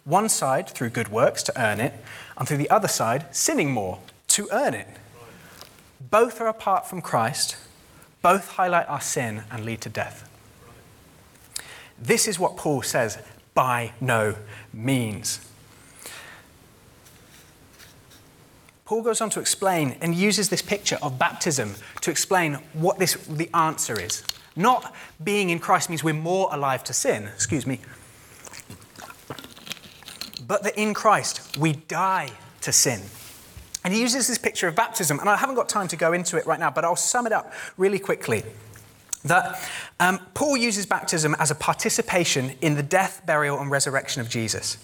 One 0.04 0.30
side 0.30 0.70
through 0.70 0.88
good 0.88 1.08
works 1.08 1.42
to 1.42 1.62
earn 1.62 1.80
it, 1.80 1.92
and 2.38 2.48
through 2.48 2.56
the 2.56 2.70
other 2.70 2.88
side, 2.88 3.26
sinning 3.36 3.70
more 3.70 3.98
to 4.28 4.48
earn 4.50 4.72
it. 4.72 4.88
Both 6.00 6.40
are 6.40 6.48
apart 6.48 6.88
from 6.88 7.02
Christ, 7.02 7.58
both 8.22 8.52
highlight 8.52 8.88
our 8.88 9.02
sin 9.02 9.42
and 9.50 9.66
lead 9.66 9.82
to 9.82 9.90
death. 9.90 10.26
This 12.00 12.26
is 12.26 12.38
what 12.38 12.56
Paul 12.56 12.80
says 12.80 13.18
by 13.58 13.92
no 14.00 14.36
means. 14.72 15.40
Paul 18.84 19.02
goes 19.02 19.20
on 19.20 19.30
to 19.30 19.40
explain 19.40 19.96
and 20.00 20.14
uses 20.14 20.48
this 20.48 20.62
picture 20.62 20.96
of 21.02 21.18
baptism 21.18 21.74
to 22.02 22.12
explain 22.12 22.54
what 22.72 23.00
this, 23.00 23.14
the 23.14 23.50
answer 23.56 23.98
is. 23.98 24.22
Not 24.54 24.94
being 25.24 25.50
in 25.50 25.58
Christ 25.58 25.90
means 25.90 26.04
we're 26.04 26.14
more 26.14 26.48
alive 26.52 26.84
to 26.84 26.92
sin, 26.92 27.24
excuse 27.34 27.66
me, 27.66 27.80
but 30.46 30.62
that 30.62 30.78
in 30.78 30.94
Christ 30.94 31.58
we 31.58 31.72
die 31.72 32.30
to 32.60 32.70
sin. 32.70 33.00
And 33.82 33.92
he 33.92 34.00
uses 34.00 34.28
this 34.28 34.38
picture 34.38 34.68
of 34.68 34.76
baptism, 34.76 35.18
and 35.18 35.28
I 35.28 35.34
haven't 35.34 35.56
got 35.56 35.68
time 35.68 35.88
to 35.88 35.96
go 35.96 36.12
into 36.12 36.36
it 36.36 36.46
right 36.46 36.60
now, 36.60 36.70
but 36.70 36.84
I'll 36.84 36.94
sum 36.94 37.26
it 37.26 37.32
up 37.32 37.52
really 37.76 37.98
quickly 37.98 38.44
that 39.28 39.68
um, 40.00 40.20
Paul 40.34 40.56
uses 40.56 40.86
baptism 40.86 41.34
as 41.38 41.50
a 41.50 41.54
participation 41.54 42.52
in 42.60 42.74
the 42.74 42.82
death, 42.82 43.22
burial, 43.26 43.58
and 43.60 43.70
resurrection 43.70 44.20
of 44.20 44.28
Jesus. 44.28 44.78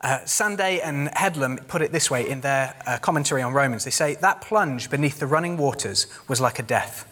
Uh, 0.00 0.18
Sanday 0.20 0.80
and 0.82 1.08
Headlam 1.08 1.66
put 1.66 1.82
it 1.82 1.90
this 1.90 2.10
way 2.10 2.28
in 2.28 2.40
their 2.40 2.80
uh, 2.86 2.98
commentary 2.98 3.42
on 3.42 3.52
Romans. 3.52 3.84
They 3.84 3.90
say, 3.90 4.14
That 4.14 4.40
plunge 4.40 4.90
beneath 4.90 5.18
the 5.18 5.26
running 5.26 5.56
waters 5.56 6.06
was 6.28 6.40
like 6.40 6.58
a 6.58 6.62
death. 6.62 7.04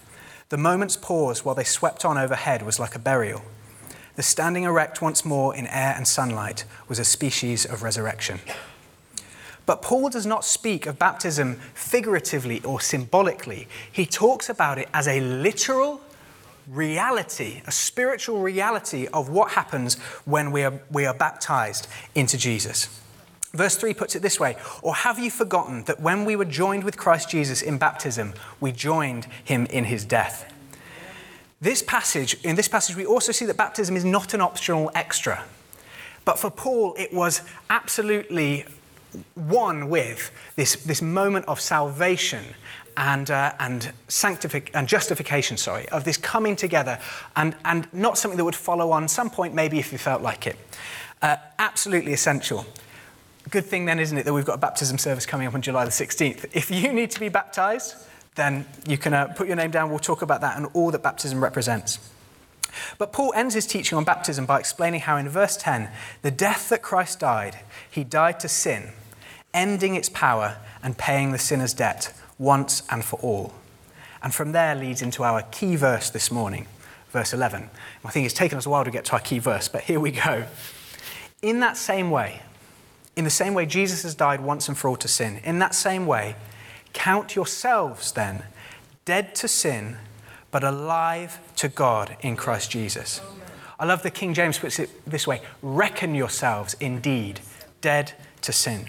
The 0.50 0.56
moment's 0.56 0.96
pause 0.96 1.44
while 1.44 1.56
they 1.56 1.64
swept 1.64 2.04
on 2.04 2.16
overhead 2.16 2.62
was 2.62 2.78
like 2.78 2.94
a 2.94 3.00
burial. 3.00 3.42
The 4.14 4.22
standing 4.22 4.62
erect 4.62 5.02
once 5.02 5.24
more 5.24 5.54
in 5.54 5.66
air 5.66 5.94
and 5.96 6.06
sunlight 6.06 6.64
was 6.88 7.00
a 7.00 7.04
species 7.04 7.66
of 7.66 7.82
resurrection. 7.82 8.38
But 9.66 9.82
Paul 9.82 10.08
does 10.08 10.24
not 10.24 10.44
speak 10.44 10.86
of 10.86 10.98
baptism 10.98 11.56
figuratively 11.74 12.62
or 12.62 12.80
symbolically. 12.80 13.66
He 13.90 14.06
talks 14.06 14.48
about 14.48 14.78
it 14.78 14.88
as 14.94 15.08
a 15.08 15.20
literal 15.20 16.00
reality, 16.68 17.62
a 17.66 17.72
spiritual 17.72 18.40
reality 18.40 19.06
of 19.12 19.28
what 19.28 19.52
happens 19.52 19.98
when 20.24 20.52
we 20.52 20.62
are, 20.62 20.80
we 20.90 21.06
are 21.06 21.14
baptized 21.14 21.88
into 22.14 22.36
Jesus. 22.36 22.88
Verse 23.52 23.76
3 23.76 23.94
puts 23.94 24.14
it 24.14 24.22
this 24.22 24.38
way 24.38 24.56
Or 24.82 24.94
have 24.94 25.18
you 25.18 25.30
forgotten 25.30 25.84
that 25.84 26.00
when 26.00 26.24
we 26.24 26.36
were 26.36 26.44
joined 26.44 26.84
with 26.84 26.96
Christ 26.96 27.30
Jesus 27.30 27.62
in 27.62 27.78
baptism, 27.78 28.34
we 28.60 28.72
joined 28.72 29.26
him 29.44 29.66
in 29.66 29.84
his 29.84 30.04
death? 30.04 30.52
This 31.60 31.82
passage, 31.82 32.36
in 32.44 32.54
this 32.54 32.68
passage, 32.68 32.96
we 32.96 33.06
also 33.06 33.32
see 33.32 33.46
that 33.46 33.56
baptism 33.56 33.96
is 33.96 34.04
not 34.04 34.34
an 34.34 34.42
optional 34.42 34.90
extra. 34.94 35.44
But 36.26 36.38
for 36.38 36.50
Paul, 36.50 36.94
it 36.98 37.14
was 37.14 37.40
absolutely 37.70 38.66
one 39.34 39.88
with 39.88 40.30
this, 40.56 40.76
this 40.76 41.02
moment 41.02 41.46
of 41.46 41.60
salvation 41.60 42.44
and, 42.96 43.30
uh, 43.30 43.52
and, 43.58 43.92
sanctific- 44.08 44.70
and 44.74 44.88
justification, 44.88 45.56
sorry, 45.56 45.88
of 45.90 46.04
this 46.04 46.16
coming 46.16 46.56
together 46.56 46.98
and, 47.36 47.54
and 47.64 47.92
not 47.92 48.18
something 48.18 48.36
that 48.36 48.44
would 48.44 48.54
follow 48.54 48.90
on 48.92 49.08
some 49.08 49.30
point, 49.30 49.54
maybe 49.54 49.78
if 49.78 49.92
you 49.92 49.98
felt 49.98 50.22
like 50.22 50.46
it. 50.46 50.56
Uh, 51.22 51.36
absolutely 51.58 52.12
essential. 52.12 52.66
Good 53.50 53.64
thing 53.64 53.84
then, 53.84 53.98
isn't 53.98 54.16
it, 54.16 54.24
that 54.24 54.32
we've 54.32 54.44
got 54.44 54.54
a 54.54 54.58
baptism 54.58 54.98
service 54.98 55.26
coming 55.26 55.46
up 55.46 55.54
on 55.54 55.62
July 55.62 55.84
the 55.84 55.90
16th. 55.90 56.46
If 56.52 56.70
you 56.70 56.92
need 56.92 57.10
to 57.12 57.20
be 57.20 57.28
baptized, 57.28 57.94
then 58.34 58.66
you 58.86 58.98
can 58.98 59.14
uh, 59.14 59.26
put 59.28 59.46
your 59.46 59.56
name 59.56 59.70
down. 59.70 59.90
We'll 59.90 59.98
talk 59.98 60.22
about 60.22 60.40
that 60.40 60.56
and 60.56 60.66
all 60.74 60.90
that 60.90 61.02
baptism 61.02 61.42
represents. 61.42 61.98
But 62.98 63.12
Paul 63.12 63.32
ends 63.34 63.54
his 63.54 63.66
teaching 63.66 63.96
on 63.96 64.04
baptism 64.04 64.46
by 64.46 64.58
explaining 64.58 65.00
how, 65.00 65.16
in 65.16 65.28
verse 65.28 65.56
10, 65.56 65.88
the 66.22 66.30
death 66.30 66.68
that 66.68 66.82
Christ 66.82 67.20
died, 67.20 67.60
he 67.90 68.04
died 68.04 68.40
to 68.40 68.48
sin, 68.48 68.90
ending 69.56 69.96
its 69.96 70.08
power 70.10 70.58
and 70.82 70.96
paying 70.96 71.32
the 71.32 71.38
sinner's 71.38 71.74
debt 71.74 72.12
once 72.38 72.84
and 72.90 73.04
for 73.04 73.18
all. 73.20 73.54
And 74.22 74.32
from 74.32 74.52
there 74.52 74.74
leads 74.74 75.02
into 75.02 75.24
our 75.24 75.42
key 75.42 75.74
verse 75.74 76.10
this 76.10 76.30
morning, 76.30 76.66
verse 77.10 77.32
11. 77.32 77.70
I 78.04 78.10
think 78.10 78.26
it's 78.26 78.34
taken 78.34 78.58
us 78.58 78.66
a 78.66 78.70
while 78.70 78.84
to 78.84 78.90
get 78.90 79.06
to 79.06 79.14
our 79.14 79.20
key 79.20 79.40
verse, 79.40 79.66
but 79.66 79.82
here 79.82 79.98
we 79.98 80.12
go. 80.12 80.44
In 81.42 81.60
that 81.60 81.76
same 81.76 82.10
way, 82.10 82.42
in 83.16 83.24
the 83.24 83.30
same 83.30 83.54
way 83.54 83.66
Jesus 83.66 84.02
has 84.02 84.14
died 84.14 84.40
once 84.40 84.68
and 84.68 84.76
for 84.76 84.88
all 84.88 84.96
to 84.96 85.08
sin, 85.08 85.40
in 85.42 85.58
that 85.58 85.74
same 85.74 86.06
way, 86.06 86.36
count 86.92 87.34
yourselves 87.34 88.12
then 88.12 88.44
dead 89.04 89.34
to 89.36 89.48
sin, 89.48 89.96
but 90.50 90.64
alive 90.64 91.38
to 91.56 91.68
God 91.68 92.16
in 92.20 92.36
Christ 92.36 92.70
Jesus. 92.70 93.20
I 93.78 93.84
love 93.84 94.02
the 94.02 94.10
King 94.10 94.34
James 94.34 94.58
puts 94.58 94.78
it 94.78 94.90
this 95.06 95.26
way 95.26 95.40
reckon 95.62 96.14
yourselves 96.14 96.74
indeed 96.80 97.40
dead 97.80 98.12
to 98.42 98.52
sin. 98.52 98.88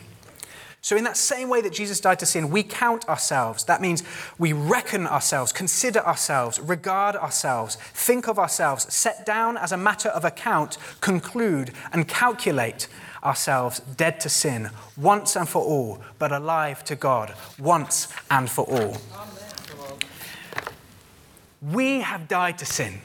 So, 0.82 0.96
in 0.96 1.04
that 1.04 1.18
same 1.18 1.50
way 1.50 1.62
that 1.62 1.74
Jesus 1.74 2.00
died 2.00 2.20
to 2.20 2.26
sin, 2.26 2.50
we 2.50 2.64
count 2.64 3.10
ourselves. 3.10 3.64
That 3.66 3.82
means 3.82 4.04
we 4.38 4.54
reckon 4.54 5.08
ourselves, 5.08 5.52
consider 5.52 6.00
ourselves, 6.00 6.60
regard 6.60 7.16
ourselves, 7.16 7.76
think 7.76 8.28
of 8.28 8.40
ourselves, 8.40 8.92
set 8.94 9.26
down 9.26 9.58
as 9.58 9.72
a 9.72 9.78
matter 9.78 10.10
of 10.10 10.24
account, 10.24 10.78
conclude, 11.02 11.72
and 11.92 12.08
calculate 12.08 12.88
ourselves 13.24 13.80
dead 13.98 14.20
to 14.22 14.30
sin 14.30 14.70
once 14.96 15.36
and 15.36 15.50
for 15.50 15.64
all, 15.64 16.02
but 16.20 16.32
alive 16.32 16.84
to 16.86 16.96
God 16.96 17.34
once 17.60 18.08
and 18.30 18.50
for 18.50 18.64
all. 18.66 18.98
Amen. 19.14 19.38
We 21.62 22.02
have 22.02 22.28
died 22.28 22.60
to 22.60 22.66
sin 22.66 23.02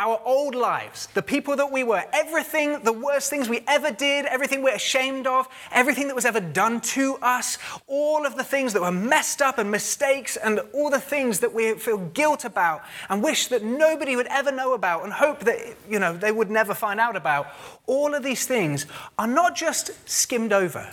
our 0.00 0.18
old 0.24 0.54
lives, 0.54 1.08
the 1.12 1.20
people 1.20 1.56
that 1.56 1.70
we 1.70 1.84
were, 1.84 2.02
everything, 2.14 2.82
the 2.84 2.92
worst 2.92 3.28
things 3.28 3.50
we 3.50 3.60
ever 3.68 3.90
did, 3.90 4.24
everything 4.24 4.62
we're 4.62 4.74
ashamed 4.74 5.26
of, 5.26 5.46
everything 5.70 6.08
that 6.08 6.14
was 6.14 6.24
ever 6.24 6.40
done 6.40 6.80
to 6.80 7.18
us, 7.20 7.58
all 7.86 8.24
of 8.24 8.34
the 8.34 8.42
things 8.42 8.72
that 8.72 8.80
were 8.80 8.90
messed 8.90 9.42
up 9.42 9.58
and 9.58 9.70
mistakes, 9.70 10.38
and 10.38 10.58
all 10.72 10.88
the 10.88 10.98
things 10.98 11.40
that 11.40 11.52
we 11.52 11.74
feel 11.74 11.98
guilt 12.14 12.46
about 12.46 12.82
and 13.10 13.22
wish 13.22 13.48
that 13.48 13.62
nobody 13.62 14.16
would 14.16 14.26
ever 14.28 14.50
know 14.50 14.72
about 14.72 15.04
and 15.04 15.12
hope 15.12 15.40
that, 15.40 15.58
you 15.86 15.98
know, 15.98 16.16
they 16.16 16.32
would 16.32 16.50
never 16.50 16.72
find 16.72 16.98
out 16.98 17.14
about. 17.14 17.48
All 17.86 18.14
of 18.14 18.22
these 18.22 18.46
things 18.46 18.86
are 19.18 19.26
not 19.26 19.54
just 19.54 19.90
skimmed 20.08 20.54
over, 20.54 20.88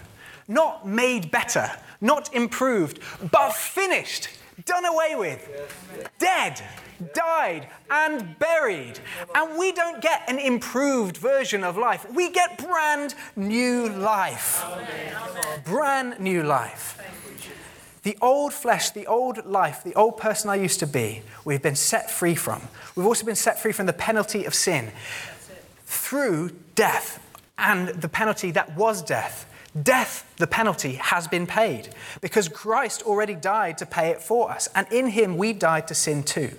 not 0.50 0.86
made 0.86 1.32
better, 1.32 1.72
not 2.02 2.34
improved, 2.36 3.00
but 3.32 3.54
finished, 3.54 4.28
done 4.66 4.86
away 4.86 5.16
with, 5.16 6.10
dead 6.20 6.62
died, 7.14 7.68
and 7.90 8.38
buried. 8.40 9.00
And 9.36 9.58
we 9.58 9.72
don't 9.72 10.02
get 10.02 10.24
an 10.28 10.40
improved 10.40 11.18
version 11.18 11.64
of 11.64 11.78
life. 11.78 12.10
We 12.12 12.32
get 12.32 12.58
brand 12.58 13.16
new 13.36 13.90
life. 13.90 14.64
Brand 15.66 16.20
new 16.20 16.44
life. 16.44 17.00
The 18.04 18.18
old 18.22 18.54
flesh, 18.54 18.92
the 18.92 19.06
old 19.06 19.46
life, 19.46 19.84
the 19.84 19.94
old 19.96 20.18
person 20.18 20.50
I 20.50 20.56
used 20.56 20.80
to 20.80 20.88
be, 20.88 21.24
we've 21.44 21.62
been 21.62 21.76
set 21.76 22.10
free 22.10 22.36
from. 22.36 22.62
We've 22.96 23.06
also 23.06 23.26
been 23.26 23.36
set 23.36 23.62
free 23.62 23.74
from 23.74 23.86
the 23.86 23.94
penalty 23.94 24.46
of 24.46 24.56
sin 24.56 24.92
through 25.86 26.52
death 26.76 27.22
and 27.58 27.90
the 27.90 28.08
penalty 28.08 28.52
that 28.52 28.78
was 28.78 29.02
death. 29.02 29.52
Death, 29.82 30.34
the 30.38 30.48
penalty, 30.48 30.94
has 30.94 31.28
been 31.28 31.46
paid 31.46 31.90
because 32.22 32.48
Christ 32.50 33.04
already 33.04 33.36
died 33.36 33.78
to 33.80 33.86
pay 33.86 34.10
it 34.10 34.22
for 34.22 34.52
us. 34.52 34.68
And 34.74 34.88
in 34.92 35.08
him, 35.08 35.38
we 35.38 35.54
died 35.54 35.88
to 35.90 35.96
sin 35.96 36.24
too. 36.24 36.52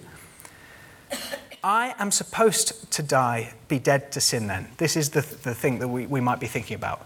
I 1.65 1.95
am 1.99 2.11
supposed 2.11 2.91
to 2.93 3.03
die, 3.03 3.55
be 3.67 3.79
dead 3.79 4.13
to 4.13 4.21
sin 4.21 4.47
then. 4.47 4.69
This 4.77 4.97
is 4.97 5.11
the, 5.11 5.21
the 5.21 5.55
thing 5.55 5.81
that 5.81 5.89
we, 5.89 6.07
we 6.07 6.21
might 6.21 6.39
be 6.39 6.47
thinking 6.47 6.77
about. 6.77 7.05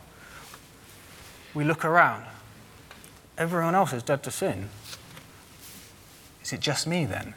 We 1.55 1.65
look 1.65 1.85
around. 1.85 2.25
Everyone 3.38 3.75
else 3.75 3.93
is 3.93 4.03
dead 4.03 4.23
to 4.25 4.31
sin. 4.31 4.69
Is 6.43 6.53
it 6.53 6.61
just 6.61 6.87
me 6.87 7.07
then? 7.07 7.35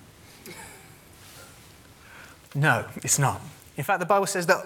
No, 2.53 2.85
it's 2.97 3.19
not. 3.19 3.41
In 3.77 3.83
fact, 3.83 3.99
the 3.99 4.05
Bible 4.05 4.27
says 4.27 4.45
that 4.47 4.65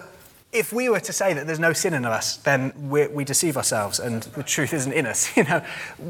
if 0.52 0.72
we 0.72 0.88
were 0.88 1.00
to 1.00 1.12
say 1.12 1.32
that 1.32 1.46
there's 1.46 1.60
no 1.60 1.72
sin 1.72 1.94
in 1.94 2.04
us, 2.04 2.36
then 2.38 2.72
we 2.90 3.24
deceive 3.24 3.56
ourselves 3.56 4.00
and 4.00 4.22
the 4.22 4.42
truth 4.42 4.72
isn't 4.72 4.92
in 4.92 5.06
us. 5.06 5.30
You 5.36 5.44
know, 5.44 5.64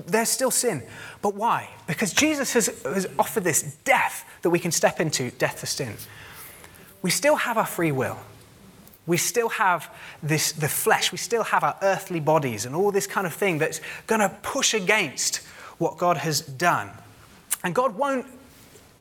there's 0.07 0.31
still 0.31 0.51
sin. 0.51 0.83
But 1.21 1.35
why? 1.35 1.69
Because 1.87 2.13
Jesus 2.13 2.55
has, 2.55 2.67
has 2.85 3.07
offered 3.19 3.45
this 3.45 3.63
death 3.85 4.25
that 4.43 4.51
we 4.51 4.59
can 4.59 4.73
step 4.73 4.99
into, 4.99 5.31
death 5.33 5.61
to 5.61 5.67
sin. 5.67 5.95
We 7.03 7.11
still 7.11 7.37
have 7.37 7.59
our 7.59 7.67
free 7.67 7.93
will. 7.93 8.19
We 9.07 9.19
still 9.19 9.51
have 9.51 9.93
this, 10.23 10.53
the 10.53 10.69
flesh. 10.69 11.13
We 11.13 11.19
still 11.19 11.45
have 11.45 11.63
our 11.63 11.77
earthly 11.83 12.21
bodies 12.21 12.65
and 12.65 12.75
all 12.75 12.91
this 12.91 13.07
kind 13.07 13.27
of 13.27 13.35
thing 13.35 13.59
that's 13.59 13.81
going 14.07 14.21
to 14.21 14.29
push 14.43 14.73
against 14.75 15.39
what 15.79 15.99
God 15.99 16.17
has 16.19 16.41
done. 16.41 16.91
And 17.63 17.75
God 17.75 17.97
won't 17.97 18.27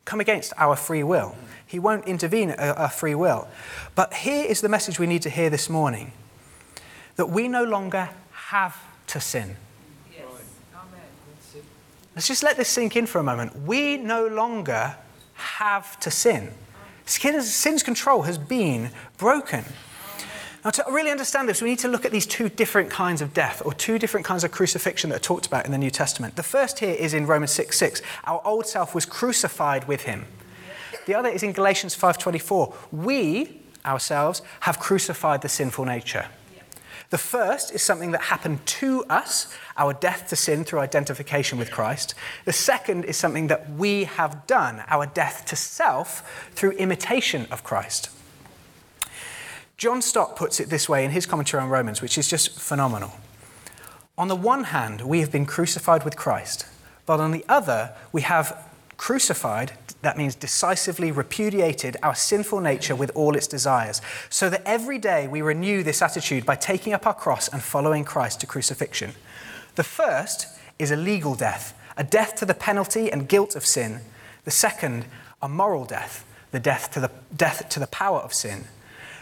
come 0.04 0.20
against 0.20 0.52
our 0.56 0.76
free 0.76 1.02
will. 1.02 1.34
He 1.70 1.78
won't 1.78 2.08
intervene 2.08 2.50
at 2.50 2.76
our 2.76 2.90
free 2.90 3.14
will. 3.14 3.46
But 3.94 4.12
here 4.12 4.44
is 4.44 4.60
the 4.60 4.68
message 4.68 4.98
we 4.98 5.06
need 5.06 5.22
to 5.22 5.30
hear 5.30 5.50
this 5.50 5.70
morning 5.70 6.10
that 7.14 7.26
we 7.26 7.46
no 7.46 7.62
longer 7.62 8.10
have 8.32 8.76
to 9.06 9.20
sin. 9.20 9.56
Yes. 10.12 10.24
Let's 12.16 12.26
just 12.26 12.42
let 12.42 12.56
this 12.56 12.68
sink 12.68 12.96
in 12.96 13.06
for 13.06 13.20
a 13.20 13.22
moment. 13.22 13.54
We 13.54 13.98
no 13.98 14.26
longer 14.26 14.96
have 15.34 16.00
to 16.00 16.10
sin. 16.10 16.50
Sin's 17.06 17.84
control 17.84 18.22
has 18.22 18.36
been 18.36 18.90
broken. 19.16 19.64
Now, 20.64 20.70
to 20.70 20.84
really 20.90 21.12
understand 21.12 21.48
this, 21.48 21.62
we 21.62 21.70
need 21.70 21.78
to 21.78 21.88
look 21.88 22.04
at 22.04 22.10
these 22.10 22.26
two 22.26 22.48
different 22.48 22.90
kinds 22.90 23.22
of 23.22 23.32
death 23.32 23.62
or 23.64 23.72
two 23.72 23.96
different 23.96 24.26
kinds 24.26 24.42
of 24.42 24.50
crucifixion 24.50 25.10
that 25.10 25.16
are 25.16 25.20
talked 25.20 25.46
about 25.46 25.66
in 25.66 25.70
the 25.70 25.78
New 25.78 25.90
Testament. 25.90 26.34
The 26.34 26.42
first 26.42 26.80
here 26.80 26.94
is 26.94 27.14
in 27.14 27.28
Romans 27.28 27.52
6 27.52 27.78
6. 27.78 28.02
Our 28.24 28.42
old 28.44 28.66
self 28.66 28.92
was 28.92 29.06
crucified 29.06 29.86
with 29.86 30.02
him. 30.02 30.26
The 31.10 31.16
other 31.16 31.28
is 31.28 31.42
in 31.42 31.50
Galatians 31.50 31.96
5:24. 31.96 32.72
We 32.92 33.62
ourselves 33.84 34.42
have 34.60 34.78
crucified 34.78 35.42
the 35.42 35.48
sinful 35.48 35.84
nature. 35.84 36.26
The 37.08 37.18
first 37.18 37.72
is 37.72 37.82
something 37.82 38.12
that 38.12 38.20
happened 38.20 38.64
to 38.78 39.04
us, 39.10 39.48
our 39.76 39.92
death 39.92 40.28
to 40.28 40.36
sin 40.36 40.62
through 40.62 40.78
identification 40.78 41.58
with 41.58 41.72
Christ. 41.72 42.14
The 42.44 42.52
second 42.52 43.06
is 43.06 43.16
something 43.16 43.48
that 43.48 43.70
we 43.70 44.04
have 44.04 44.46
done, 44.46 44.84
our 44.86 45.04
death 45.04 45.44
to 45.46 45.56
self 45.56 46.22
through 46.54 46.78
imitation 46.78 47.48
of 47.50 47.64
Christ. 47.64 48.10
John 49.78 50.02
Stott 50.02 50.36
puts 50.36 50.60
it 50.60 50.70
this 50.70 50.88
way 50.88 51.04
in 51.04 51.10
his 51.10 51.26
commentary 51.26 51.60
on 51.60 51.70
Romans, 51.70 52.00
which 52.00 52.18
is 52.18 52.28
just 52.28 52.56
phenomenal. 52.60 53.14
On 54.16 54.28
the 54.28 54.36
one 54.36 54.62
hand, 54.62 55.00
we 55.00 55.18
have 55.18 55.32
been 55.32 55.44
crucified 55.44 56.04
with 56.04 56.14
Christ, 56.14 56.66
but 57.04 57.18
on 57.18 57.32
the 57.32 57.44
other, 57.48 57.96
we 58.12 58.22
have 58.22 58.69
crucified 59.00 59.72
that 60.02 60.18
means 60.18 60.34
decisively 60.34 61.10
repudiated 61.10 61.96
our 62.02 62.14
sinful 62.14 62.60
nature 62.60 62.94
with 62.94 63.10
all 63.14 63.34
its 63.34 63.46
desires, 63.46 64.02
so 64.28 64.50
that 64.50 64.62
every 64.66 64.98
day 64.98 65.26
we 65.26 65.40
renew 65.40 65.82
this 65.82 66.02
attitude 66.02 66.44
by 66.44 66.54
taking 66.54 66.92
up 66.92 67.06
our 67.06 67.14
cross 67.14 67.48
and 67.48 67.62
following 67.62 68.04
Christ 68.04 68.40
to 68.40 68.46
crucifixion. 68.46 69.12
The 69.76 69.84
first 69.84 70.48
is 70.78 70.90
a 70.90 70.96
legal 70.96 71.34
death, 71.34 71.72
a 71.96 72.04
death 72.04 72.36
to 72.36 72.44
the 72.44 72.52
penalty 72.52 73.10
and 73.10 73.26
guilt 73.26 73.56
of 73.56 73.64
sin. 73.64 74.00
The 74.44 74.50
second, 74.50 75.06
a 75.40 75.48
moral 75.48 75.86
death, 75.86 76.26
the 76.50 76.60
death 76.60 76.90
to 76.92 77.00
the, 77.00 77.10
death 77.34 77.70
to 77.70 77.80
the 77.80 77.86
power 77.86 78.18
of 78.18 78.34
sin. 78.34 78.64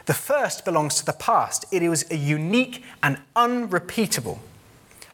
The 0.06 0.14
first 0.14 0.64
belongs 0.64 0.96
to 0.96 1.06
the 1.06 1.12
past, 1.12 1.66
it 1.70 1.88
was 1.88 2.04
a 2.10 2.16
unique 2.16 2.82
and 3.00 3.18
unrepeatable. 3.36 4.40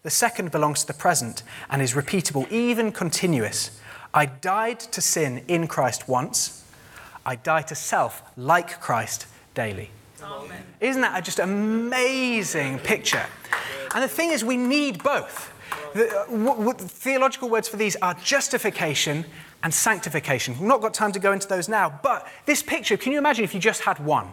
The 0.05 0.11
second 0.11 0.53
belongs 0.53 0.81
to 0.81 0.87
the 0.87 0.98
present 0.98 1.42
and 1.68 1.83
is 1.83 1.92
repeatable, 1.92 2.50
even 2.50 2.92
continuous. 2.92 3.79
I 4.14 4.27
died 4.27 4.79
to 4.81 5.00
sin 5.00 5.44
in 5.48 5.66
Christ 5.66 6.09
once. 6.09 6.64
I 7.27 7.35
die 7.35 7.62
to 7.62 7.74
self 7.74 8.22
like 8.37 8.81
Christ 8.81 9.27
daily. 9.55 9.90
Amen. 10.22 10.62
Isn't 10.81 11.03
that 11.03 11.24
just 11.24 11.40
amazing 11.40 12.79
picture? 12.79 13.27
And 13.94 14.03
the 14.03 14.09
thing 14.09 14.31
is, 14.31 14.44
we 14.44 14.57
need 14.57 15.03
both. 15.03 15.53
The, 15.94 16.09
uh, 16.09 16.27
w- 16.27 16.46
w- 16.46 16.72
theological 16.74 17.48
words 17.48 17.68
for 17.68 17.77
these 17.77 17.96
are 17.96 18.14
justification 18.14 19.24
and 19.62 19.74
sanctification. 19.74 20.55
We've 20.55 20.68
not 20.68 20.81
got 20.81 20.94
time 20.94 21.12
to 21.12 21.18
go 21.18 21.33
into 21.33 21.48
those 21.48 21.68
now, 21.68 22.00
but 22.03 22.27
this 22.46 22.62
picture, 22.62 22.96
can 22.96 23.12
you 23.12 23.18
imagine 23.18 23.44
if 23.44 23.55
you 23.55 23.61
just 23.61 23.83
had 23.83 23.98
one? 23.98 24.29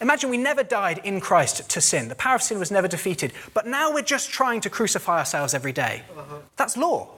Imagine 0.00 0.28
we 0.28 0.36
never 0.36 0.62
died 0.62 1.00
in 1.04 1.20
Christ 1.20 1.70
to 1.70 1.80
sin. 1.80 2.08
The 2.08 2.14
power 2.14 2.34
of 2.34 2.42
sin 2.42 2.58
was 2.58 2.70
never 2.70 2.88
defeated, 2.88 3.32
but 3.54 3.66
now 3.66 3.92
we're 3.92 4.02
just 4.02 4.30
trying 4.30 4.60
to 4.62 4.70
crucify 4.70 5.18
ourselves 5.18 5.54
every 5.54 5.72
day. 5.72 6.02
Uh-huh. 6.16 6.36
That's 6.56 6.76
law. 6.76 7.08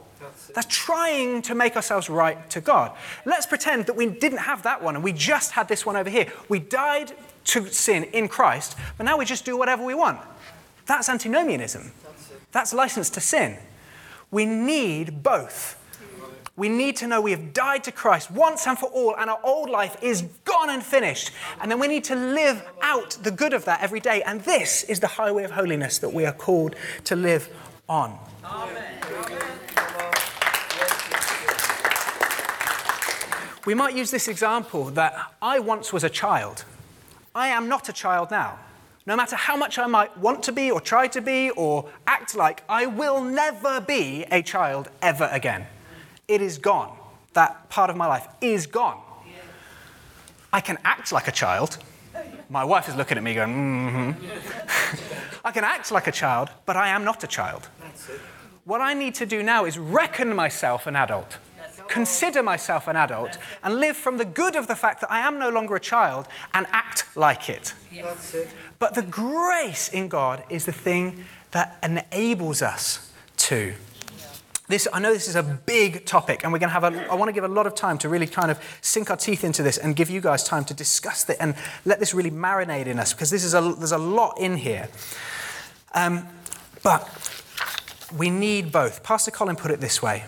That's 0.55 0.67
trying 0.69 1.43
to 1.43 1.55
make 1.55 1.77
ourselves 1.77 2.09
right 2.11 2.49
to 2.51 2.61
God. 2.61 2.93
Let's 3.25 3.47
pretend 3.47 3.87
that 3.87 3.97
we 3.97 4.07
didn't 4.07 4.39
have 4.39 4.63
that 4.63 4.83
one 4.83 4.95
and 4.95 5.05
we 5.05 5.13
just 5.13 5.53
had 5.53 5.69
this 5.69 5.85
one 5.87 5.97
over 5.97 6.11
here. 6.11 6.33
We 6.49 6.59
died 6.59 7.13
to 7.45 7.67
sin 7.67 8.05
in 8.05 8.29
Christ, 8.29 8.77
but 8.97 9.05
now 9.05 9.17
we 9.17 9.25
just 9.25 9.45
do 9.45 9.57
whatever 9.57 9.85
we 9.85 9.95
want. 9.95 10.21
That's 10.87 11.09
antinomianism. 11.09 11.93
That's 12.53 12.73
license 12.73 13.11
to 13.11 13.21
sin. 13.21 13.59
We 14.31 14.45
need 14.45 15.23
both. 15.23 15.77
We 16.57 16.69
need 16.69 16.97
to 16.97 17.07
know 17.07 17.21
we 17.21 17.31
have 17.31 17.55
died 17.55 17.85
to 17.85 17.93
Christ 17.93 18.33
once 18.33 18.67
and 18.67 18.77
for 18.77 18.87
all, 18.87 19.15
and 19.17 19.31
our 19.31 19.39
old 19.45 19.71
life 19.71 19.97
is 20.03 20.23
gone 20.45 20.71
and 20.71 20.83
finished. 20.83 21.31
And 21.61 21.71
then 21.71 21.79
we 21.79 21.87
need 21.87 22.03
to 22.05 22.17
live 22.17 22.67
out 22.83 23.17
the 23.23 23.31
good 23.31 23.53
of 23.53 23.65
that 23.67 23.81
every 23.81 24.01
day. 24.01 24.23
And 24.23 24.41
this 24.41 24.83
is 24.83 24.99
the 24.99 25.07
highway 25.07 25.45
of 25.45 25.53
holiness 25.53 25.99
that 25.99 26.13
we 26.13 26.27
are 26.27 26.33
called 26.33 26.75
to 27.05 27.15
live 27.15 27.49
on. 27.89 28.19
Amen. 28.45 29.58
We 33.69 33.75
might 33.75 33.95
use 33.95 34.11
this 34.11 34.29
example 34.29 34.85
that 34.93 35.15
I 35.43 35.59
once 35.59 35.93
was 35.93 36.03
a 36.03 36.09
child. 36.09 36.65
I 37.35 37.49
am 37.49 37.69
not 37.69 37.91
a 37.91 37.93
child 37.93 38.31
now. 38.31 38.59
No 39.05 39.15
matter 39.15 39.37
how 39.37 39.59
much 39.59 39.79
I 39.79 39.87
might 39.87 40.17
want 40.17 40.43
to 40.45 40.53
be 40.53 40.71
or 40.71 40.81
try 40.81 41.07
to 41.09 41.21
be 41.21 41.51
or 41.51 41.87
act 42.07 42.35
like, 42.35 42.63
I 42.67 42.87
will 42.87 43.23
never 43.23 43.83
be 43.83 44.25
a 44.31 44.41
child 44.41 44.89
ever 45.03 45.29
again. 45.31 45.67
It 46.29 46.41
is 46.41 46.57
gone. 46.57 46.97
That 47.35 47.69
part 47.69 47.91
of 47.91 47.97
my 47.97 48.07
life 48.07 48.27
is 48.41 48.67
gone. 48.67 49.03
I 50.51 50.63
can 50.63 50.79
act 50.83 51.13
like 51.13 51.29
a 51.29 51.33
child. 51.33 51.77
My 52.49 52.65
wife 52.65 52.89
is 52.89 52.97
looking 52.97 53.19
at 53.19 53.23
me 53.23 53.35
going, 53.35 53.55
mm 53.55 54.15
hmm. 54.15 55.45
I 55.45 55.51
can 55.51 55.65
act 55.65 55.93
like 55.93 56.07
a 56.07 56.13
child, 56.13 56.49
but 56.65 56.79
I 56.79 56.89
am 56.89 57.05
not 57.05 57.23
a 57.23 57.27
child. 57.27 57.69
What 58.65 58.81
I 58.81 58.95
need 58.95 59.15
to 59.17 59.27
do 59.27 59.43
now 59.43 59.67
is 59.67 59.77
reckon 59.77 60.35
myself 60.35 60.87
an 60.87 60.97
adult 60.97 61.37
consider 61.89 62.43
myself 62.43 62.89
an 62.89 62.97
adult 62.97 63.39
and 63.63 63.81
live 63.81 63.97
from 63.97 64.19
the 64.19 64.25
good 64.25 64.57
of 64.57 64.67
the 64.67 64.77
fact 64.77 65.01
that 65.01 65.11
I 65.11 65.21
am 65.21 65.39
no 65.39 65.49
longer 65.49 65.77
a 65.77 65.81
child 65.81 66.29
and 66.55 66.67
act 66.71 67.05
like 67.17 67.49
it. 67.49 67.75
Yes. 67.93 68.37
But 68.79 68.95
the 68.95 69.03
grace 69.03 69.89
in 69.89 70.09
God 70.09 70.45
is 70.49 70.67
the 70.67 70.73
thing 70.73 71.25
that 71.51 71.79
enables 71.83 72.63
us 72.63 73.13
to. 73.37 73.75
This, 74.69 74.87
I 74.93 75.01
know 75.01 75.15
this 75.15 75.29
is 75.29 75.37
a 75.37 75.43
big 75.43 76.05
topic, 76.05 76.45
and 76.45 76.53
we're 76.53 76.59
going 76.59 76.69
to 76.69 76.79
have 76.79 76.85
a, 76.85 77.11
I 77.11 77.15
want 77.15 77.31
to 77.31 77.33
give 77.33 77.45
a 77.45 77.49
lot 77.49 77.67
of 77.67 77.75
time 77.75 77.97
to 77.99 78.09
really 78.11 78.27
kind 78.27 78.51
of 78.51 78.61
sink 78.83 79.11
our 79.11 79.17
teeth 79.17 79.43
into 79.43 79.63
this 79.63 79.79
and 79.79 79.97
give 79.97 80.11
you 80.11 80.21
guys 80.21 80.45
time 80.45 80.67
to 80.67 80.75
discuss 80.75 81.29
it 81.31 81.39
and 81.41 81.55
let 81.87 82.01
this 82.01 82.13
really 82.13 82.31
marinate 82.31 82.87
in 82.87 82.99
us 82.99 83.15
because 83.15 83.31
this 83.31 83.45
is 83.45 83.55
a, 83.55 83.75
there's 83.79 83.93
a 83.93 83.99
lot 83.99 84.39
in 84.39 84.59
here. 84.59 84.89
Um, 85.95 86.29
but 86.83 87.09
we 88.17 88.29
need 88.29 88.71
both. 88.71 89.03
Pastor 89.03 89.31
Colin 89.31 89.57
put 89.57 89.71
it 89.71 89.81
this 89.81 90.03
way 90.03 90.25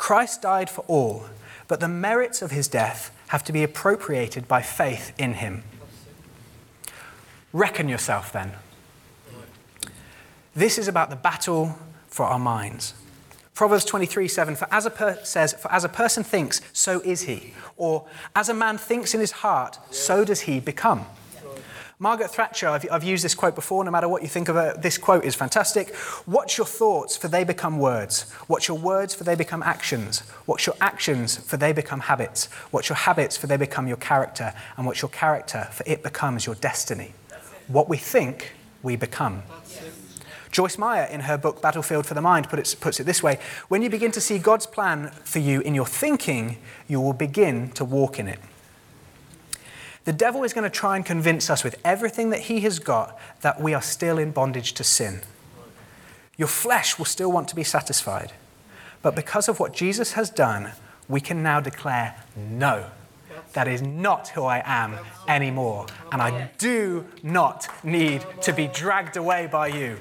Christ 0.00 0.40
died 0.40 0.70
for 0.70 0.80
all, 0.88 1.26
but 1.68 1.78
the 1.78 1.86
merits 1.86 2.40
of 2.40 2.50
his 2.50 2.68
death 2.68 3.14
have 3.28 3.44
to 3.44 3.52
be 3.52 3.62
appropriated 3.62 4.48
by 4.48 4.62
faith 4.62 5.12
in 5.18 5.34
him. 5.34 5.62
Reckon 7.52 7.86
yourself 7.86 8.32
then. 8.32 8.52
This 10.54 10.78
is 10.78 10.88
about 10.88 11.10
the 11.10 11.16
battle 11.16 11.76
for 12.08 12.24
our 12.24 12.38
minds. 12.38 12.94
Proverbs 13.54 13.84
23 13.84 14.26
7 14.26 14.56
for 14.56 14.66
as 14.72 14.86
a 14.86 14.90
per- 14.90 15.22
says, 15.22 15.52
For 15.52 15.70
as 15.70 15.84
a 15.84 15.88
person 15.90 16.24
thinks, 16.24 16.62
so 16.72 17.02
is 17.02 17.22
he. 17.24 17.52
Or 17.76 18.06
as 18.34 18.48
a 18.48 18.54
man 18.54 18.78
thinks 18.78 19.12
in 19.12 19.20
his 19.20 19.32
heart, 19.32 19.78
so 19.90 20.24
does 20.24 20.40
he 20.40 20.60
become. 20.60 21.04
Margaret 22.02 22.30
Thatcher, 22.30 22.66
I've, 22.66 22.90
I've, 22.90 23.04
used 23.04 23.22
this 23.22 23.34
quote 23.34 23.54
before, 23.54 23.84
no 23.84 23.90
matter 23.90 24.08
what 24.08 24.22
you 24.22 24.28
think 24.28 24.48
of 24.48 24.56
it, 24.56 24.80
this 24.80 24.96
quote 24.96 25.22
is 25.22 25.34
fantastic. 25.34 25.94
Watch 26.26 26.56
your 26.56 26.66
thoughts, 26.66 27.14
for 27.14 27.28
they 27.28 27.44
become 27.44 27.78
words. 27.78 28.24
Watch 28.48 28.68
your 28.68 28.78
words, 28.78 29.14
for 29.14 29.24
they 29.24 29.34
become 29.34 29.62
actions. 29.62 30.22
Watch 30.46 30.66
your 30.66 30.76
actions, 30.80 31.36
for 31.36 31.58
they 31.58 31.74
become 31.74 32.00
habits. 32.00 32.48
Watch 32.72 32.88
your 32.88 32.96
habits, 32.96 33.36
for 33.36 33.48
they 33.48 33.58
become 33.58 33.86
your 33.86 33.98
character. 33.98 34.54
And 34.78 34.86
watch 34.86 35.02
your 35.02 35.10
character, 35.10 35.68
for 35.72 35.84
it 35.86 36.02
becomes 36.02 36.46
your 36.46 36.54
destiny. 36.54 37.12
What 37.68 37.90
we 37.90 37.98
think, 37.98 38.54
we 38.82 38.96
become. 38.96 39.42
Joyce 40.50 40.78
Meyer, 40.78 41.04
in 41.04 41.20
her 41.20 41.36
book 41.36 41.60
Battlefield 41.60 42.06
for 42.06 42.14
the 42.14 42.22
Mind, 42.22 42.48
put 42.48 42.58
it, 42.58 42.76
puts 42.80 42.98
it 42.98 43.04
this 43.04 43.22
way 43.22 43.38
When 43.68 43.82
you 43.82 43.90
begin 43.90 44.10
to 44.12 44.22
see 44.22 44.38
God's 44.38 44.66
plan 44.66 45.10
for 45.24 45.38
you 45.38 45.60
in 45.60 45.74
your 45.74 45.86
thinking, 45.86 46.56
you 46.88 46.98
will 46.98 47.12
begin 47.12 47.72
to 47.72 47.84
walk 47.84 48.18
in 48.18 48.26
it. 48.26 48.38
The 50.04 50.12
devil 50.12 50.44
is 50.44 50.52
going 50.52 50.64
to 50.64 50.70
try 50.70 50.96
and 50.96 51.04
convince 51.04 51.50
us 51.50 51.62
with 51.62 51.78
everything 51.84 52.30
that 52.30 52.40
he 52.40 52.60
has 52.60 52.78
got 52.78 53.18
that 53.42 53.60
we 53.60 53.74
are 53.74 53.82
still 53.82 54.18
in 54.18 54.30
bondage 54.30 54.72
to 54.74 54.84
sin. 54.84 55.20
Your 56.36 56.48
flesh 56.48 56.98
will 56.98 57.04
still 57.04 57.30
want 57.30 57.48
to 57.48 57.54
be 57.54 57.64
satisfied. 57.64 58.32
But 59.02 59.14
because 59.14 59.48
of 59.48 59.60
what 59.60 59.74
Jesus 59.74 60.12
has 60.12 60.30
done, 60.30 60.72
we 61.08 61.20
can 61.20 61.42
now 61.42 61.60
declare, 61.60 62.14
no, 62.36 62.86
that 63.52 63.68
is 63.68 63.82
not 63.82 64.28
who 64.28 64.44
I 64.44 64.62
am 64.64 64.96
anymore. 65.28 65.86
And 66.12 66.22
I 66.22 66.50
do 66.58 67.06
not 67.22 67.68
need 67.84 68.24
to 68.42 68.52
be 68.52 68.68
dragged 68.68 69.16
away 69.16 69.48
by 69.50 69.68
you. 69.68 69.98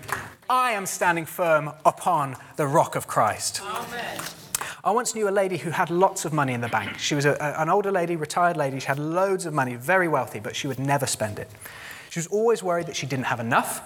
I 0.49 0.71
am 0.71 0.85
standing 0.85 1.25
firm 1.25 1.71
upon 1.85 2.38
the 2.55 2.67
rock 2.67 2.95
of 2.95 3.07
Christ. 3.07 3.62
Amen. 3.63 4.19
I 4.84 4.92
once 4.92 5.13
knew 5.13 5.28
a 5.28 5.32
lady 5.32 5.58
who 5.58 5.72
had 5.72 5.89
lots 5.89 6.24
of 6.24 6.32
money 6.32 6.54
in 6.54 6.62
the 6.62 6.70
bank. 6.70 6.98
She 7.00 7.15
was 7.15 7.26
a, 7.26 7.32
a, 7.34 7.62
an 7.62 7.70
older 7.70 7.92
lady, 7.92 8.15
retired 8.15 8.56
lady. 8.56 8.80
She 8.80 8.88
had 8.88 9.00
loads 9.00 9.46
of 9.46 9.54
money, 9.54 9.76
very 9.76 10.08
wealthy, 10.08 10.39
but 10.39 10.56
she 10.56 10.68
would 10.68 10.80
never 10.80 11.06
spend 11.06 11.38
it. 11.38 11.50
She 12.10 12.20
was 12.20 12.28
always 12.28 12.63
worried 12.63 12.88
that 12.88 12.96
she 12.96 13.06
didn't 13.06 13.26
have 13.26 13.39
enough 13.39 13.82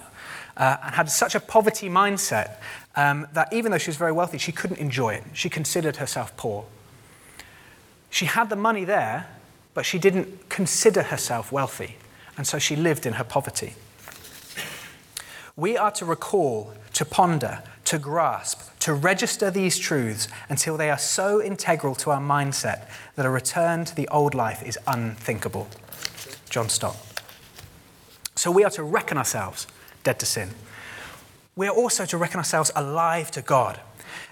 uh, 0.56 0.76
and 0.82 0.94
had 0.94 1.10
such 1.10 1.34
a 1.34 1.40
poverty 1.40 1.88
mindset 1.88 2.56
um, 2.96 3.26
that 3.32 3.52
even 3.52 3.72
though 3.72 3.78
she 3.78 3.90
was 3.90 3.96
very 3.96 4.12
wealthy, 4.12 4.38
she 4.38 4.52
couldn't 4.52 4.78
enjoy 4.78 5.14
it. 5.14 5.24
She 5.32 5.50
considered 5.50 5.96
herself 5.96 6.36
poor. 6.36 6.64
She 8.08 8.26
had 8.26 8.48
the 8.48 8.56
money 8.56 8.84
there, 8.84 9.26
but 9.74 9.84
she 9.84 9.98
didn't 9.98 10.48
consider 10.48 11.02
herself 11.02 11.50
wealthy, 11.50 11.96
and 12.36 12.46
so 12.46 12.60
she 12.60 12.76
lived 12.76 13.06
in 13.06 13.14
her 13.14 13.24
poverty. 13.24 13.74
We 15.56 15.76
are 15.76 15.90
to 15.92 16.04
recall, 16.04 16.72
to 16.94 17.04
ponder, 17.04 17.62
to 17.86 17.98
grasp, 17.98 18.60
to 18.84 18.92
register 18.92 19.50
these 19.50 19.78
truths 19.78 20.28
until 20.50 20.76
they 20.76 20.90
are 20.90 20.98
so 20.98 21.42
integral 21.42 21.94
to 21.94 22.10
our 22.10 22.20
mindset 22.20 22.86
that 23.16 23.24
a 23.24 23.30
return 23.30 23.82
to 23.82 23.96
the 23.96 24.06
old 24.08 24.34
life 24.34 24.62
is 24.62 24.78
unthinkable. 24.86 25.66
John 26.50 26.68
Stott. 26.68 26.94
So 28.36 28.50
we 28.50 28.62
are 28.62 28.68
to 28.72 28.82
reckon 28.82 29.16
ourselves 29.16 29.66
dead 30.02 30.18
to 30.18 30.26
sin. 30.26 30.50
We 31.56 31.66
are 31.66 31.74
also 31.74 32.04
to 32.04 32.18
reckon 32.18 32.36
ourselves 32.36 32.70
alive 32.76 33.30
to 33.30 33.40
God. 33.40 33.80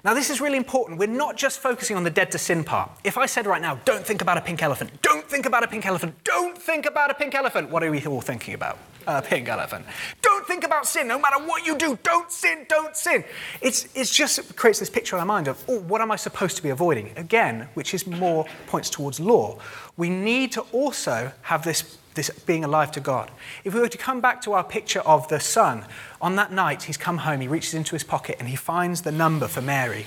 Now, 0.04 0.12
this 0.12 0.28
is 0.28 0.38
really 0.38 0.58
important. 0.58 0.98
We're 0.98 1.06
not 1.06 1.38
just 1.38 1.60
focusing 1.60 1.96
on 1.96 2.04
the 2.04 2.10
dead 2.10 2.30
to 2.32 2.38
sin 2.38 2.62
part. 2.62 2.90
If 3.04 3.16
I 3.16 3.24
said 3.24 3.46
right 3.46 3.62
now, 3.62 3.76
don't 3.86 4.04
think 4.04 4.20
about 4.20 4.36
a 4.36 4.42
pink 4.42 4.62
elephant, 4.62 4.90
don't 5.00 5.26
think 5.26 5.46
about 5.46 5.64
a 5.64 5.68
pink 5.68 5.86
elephant, 5.86 6.14
don't 6.24 6.58
think 6.58 6.84
about 6.84 7.10
a 7.10 7.14
pink 7.14 7.34
elephant, 7.34 7.70
what 7.70 7.82
are 7.82 7.90
we 7.90 8.04
all 8.04 8.20
thinking 8.20 8.52
about? 8.52 8.78
A 9.06 9.22
pink 9.22 9.48
elephant. 9.48 9.86
Don't 10.20 10.31
think 10.46 10.64
about 10.64 10.86
sin, 10.86 11.08
no 11.08 11.18
matter 11.18 11.38
what 11.38 11.66
you 11.66 11.76
do, 11.76 11.98
don't 12.02 12.30
sin, 12.30 12.66
don't 12.68 12.96
sin. 12.96 13.24
It's, 13.60 13.88
it's 13.94 14.14
just 14.14 14.56
creates 14.56 14.78
this 14.78 14.90
picture 14.90 15.16
in 15.16 15.20
our 15.20 15.26
mind 15.26 15.48
of, 15.48 15.62
oh, 15.68 15.80
what 15.80 16.00
am 16.00 16.10
I 16.10 16.16
supposed 16.16 16.56
to 16.56 16.62
be 16.62 16.70
avoiding? 16.70 17.12
Again, 17.16 17.68
which 17.74 17.94
is 17.94 18.06
more 18.06 18.46
points 18.66 18.90
towards 18.90 19.20
law. 19.20 19.58
We 19.96 20.10
need 20.10 20.52
to 20.52 20.62
also 20.72 21.32
have 21.42 21.64
this 21.64 21.98
this 22.14 22.30
being 22.30 22.64
alive 22.64 22.92
to 22.92 23.00
God. 23.00 23.30
If 23.64 23.74
we 23.74 23.80
were 23.80 23.88
to 23.88 23.98
come 23.98 24.20
back 24.20 24.42
to 24.42 24.52
our 24.52 24.64
picture 24.64 25.00
of 25.00 25.28
the 25.28 25.40
son, 25.40 25.84
on 26.20 26.36
that 26.36 26.52
night 26.52 26.82
he's 26.82 26.96
come 26.96 27.18
home, 27.18 27.40
he 27.40 27.48
reaches 27.48 27.74
into 27.74 27.94
his 27.94 28.04
pocket 28.04 28.36
and 28.38 28.48
he 28.48 28.56
finds 28.56 29.02
the 29.02 29.12
number 29.12 29.48
for 29.48 29.62
Mary. 29.62 30.06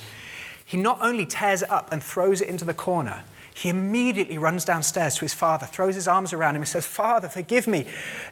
He 0.63 0.78
not 0.78 1.00
only 1.02 1.26
tears 1.26 1.62
it 1.62 1.71
up 1.71 1.91
and 1.91 2.04
throws 2.04 2.41
it 2.41 2.48
into 2.48 2.65
the 2.65 2.74
corner, 2.74 3.24
he 3.54 3.69
immediately 3.69 4.38
runs 4.38 4.65
downstairs 4.65 5.15
to 5.15 5.21
his 5.21 5.34
father, 5.34 5.65
throws 5.65 5.95
his 5.95 6.08
arms 6.08 6.34
around 6.34 6.56
him, 6.56 6.62
and 6.62 6.67
says, 6.67 6.86
Father, 6.86 7.30
forgive 7.30 7.67
me. 7.67 7.88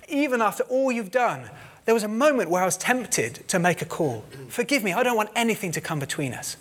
Even 0.10 0.42
after 0.42 0.63
all 0.63 0.92
you've 0.92 1.12
done, 1.12 1.50
there 1.86 1.93
was 1.93 2.04
a 2.04 2.08
moment 2.08 2.50
where 2.50 2.62
I 2.62 2.65
was 2.65 2.78
tempted 2.78 3.48
to 3.50 3.60
make 3.60 3.82
a 3.82 3.86
call. 3.86 4.24
Forgive 4.48 4.84
me, 4.84 4.93
I 4.93 5.04
don't 5.04 5.17
want 5.17 5.30
anything 5.36 5.72
to 5.74 5.82
come 5.82 6.00
between 6.00 6.34
us. 6.34 6.58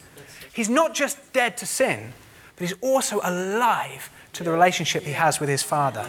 He's 0.52 0.68
not 0.68 0.94
just 0.94 1.32
dead 1.32 1.56
to 1.58 1.66
sin, 1.66 2.12
but 2.56 2.68
he's 2.68 2.76
also 2.80 3.20
alive 3.22 4.10
to 4.34 4.44
the 4.44 4.50
relationship 4.50 5.04
he 5.04 5.12
has 5.12 5.40
with 5.40 5.48
his 5.48 5.62
father. 5.62 6.06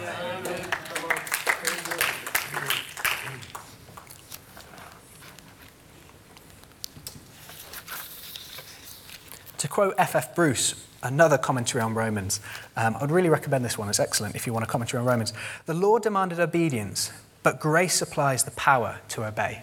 To 9.58 9.68
quote 9.68 9.94
F.F. 9.96 10.34
Bruce, 10.34 10.86
another 11.02 11.38
commentary 11.38 11.82
on 11.82 11.94
Romans, 11.94 12.40
um, 12.76 12.96
I'd 13.00 13.10
really 13.10 13.30
recommend 13.30 13.64
this 13.64 13.78
one. 13.78 13.88
It's 13.88 14.00
excellent 14.00 14.36
if 14.36 14.46
you 14.46 14.52
want 14.52 14.64
a 14.64 14.68
commentary 14.68 15.00
on 15.00 15.06
Romans. 15.06 15.32
The 15.64 15.74
law 15.74 15.98
demanded 15.98 16.38
obedience, 16.38 17.10
but 17.44 17.60
grace 17.60 17.94
supplies 17.94 18.42
the 18.42 18.50
power 18.50 18.98
to 19.10 19.24
obey. 19.24 19.62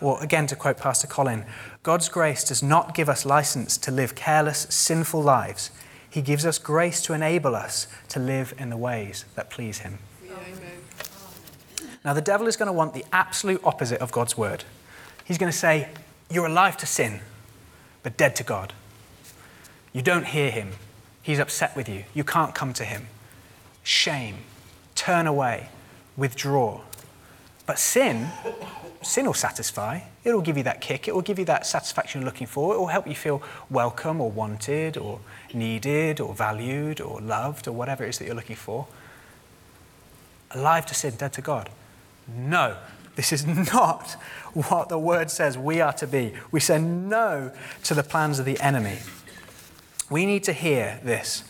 Or 0.00 0.20
again, 0.20 0.48
to 0.48 0.56
quote 0.56 0.78
Pastor 0.78 1.06
Colin, 1.06 1.44
God's 1.84 2.08
grace 2.08 2.42
does 2.42 2.60
not 2.60 2.96
give 2.96 3.08
us 3.08 3.24
license 3.24 3.78
to 3.78 3.92
live 3.92 4.16
careless, 4.16 4.66
sinful 4.68 5.22
lives. 5.22 5.70
He 6.10 6.20
gives 6.20 6.44
us 6.44 6.58
grace 6.58 7.00
to 7.02 7.12
enable 7.12 7.54
us 7.54 7.86
to 8.08 8.18
live 8.18 8.52
in 8.58 8.70
the 8.70 8.76
ways 8.76 9.24
that 9.36 9.48
please 9.48 9.78
Him. 9.78 9.98
Now, 12.04 12.12
the 12.12 12.20
devil 12.20 12.48
is 12.48 12.56
going 12.56 12.66
to 12.66 12.72
want 12.72 12.94
the 12.94 13.04
absolute 13.12 13.60
opposite 13.62 14.00
of 14.00 14.10
God's 14.10 14.36
word. 14.36 14.64
He's 15.24 15.38
going 15.38 15.52
to 15.52 15.56
say, 15.56 15.88
You're 16.28 16.46
alive 16.46 16.76
to 16.78 16.86
sin 16.86 17.20
but 18.04 18.16
dead 18.16 18.36
to 18.36 18.44
God. 18.44 18.72
You 19.92 20.02
don't 20.02 20.26
hear 20.26 20.52
him. 20.52 20.72
He's 21.22 21.40
upset 21.40 21.74
with 21.74 21.88
you. 21.88 22.04
You 22.14 22.22
can't 22.22 22.54
come 22.54 22.72
to 22.74 22.84
him. 22.84 23.08
Shame. 23.82 24.36
Turn 24.94 25.26
away. 25.26 25.68
Withdraw. 26.16 26.80
But 27.66 27.78
sin, 27.78 28.28
sin 29.02 29.26
will 29.26 29.34
satisfy. 29.34 30.00
It 30.22 30.34
will 30.34 30.42
give 30.42 30.56
you 30.56 30.62
that 30.64 30.80
kick. 30.80 31.08
It 31.08 31.14
will 31.14 31.22
give 31.22 31.38
you 31.38 31.44
that 31.46 31.66
satisfaction 31.66 32.20
you're 32.20 32.26
looking 32.26 32.46
for. 32.46 32.74
It 32.74 32.78
will 32.78 32.88
help 32.88 33.06
you 33.06 33.14
feel 33.14 33.42
welcome 33.70 34.20
or 34.20 34.30
wanted 34.30 34.96
or 34.96 35.20
needed 35.52 36.20
or 36.20 36.34
valued 36.34 37.00
or 37.00 37.20
loved 37.20 37.66
or 37.66 37.72
whatever 37.72 38.04
it 38.04 38.10
is 38.10 38.18
that 38.18 38.26
you're 38.26 38.34
looking 38.34 38.56
for. 38.56 38.86
Alive 40.50 40.86
to 40.86 40.94
sin, 40.94 41.14
dead 41.16 41.32
to 41.34 41.42
God. 41.42 41.70
No, 42.28 42.76
this 43.16 43.32
is 43.32 43.46
not 43.72 44.12
what 44.52 44.88
the 44.88 44.98
word 44.98 45.30
says 45.30 45.56
we 45.56 45.80
are 45.80 45.92
to 45.94 46.06
be. 46.06 46.34
We 46.50 46.60
say 46.60 46.80
no 46.80 47.52
to 47.84 47.94
the 47.94 48.02
plans 48.02 48.38
of 48.38 48.44
the 48.44 48.60
enemy. 48.60 48.98
We 50.10 50.26
need 50.26 50.44
to 50.44 50.52
hear 50.52 51.00
this 51.02 51.44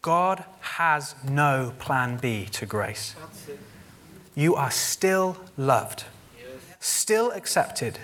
God 0.00 0.44
has 0.60 1.14
no 1.28 1.72
plan 1.78 2.16
B 2.16 2.46
to 2.52 2.66
grace. 2.66 3.14
You 4.34 4.54
are 4.54 4.70
still 4.70 5.36
loved, 5.56 6.04
still 6.80 7.30
accepted. 7.32 7.98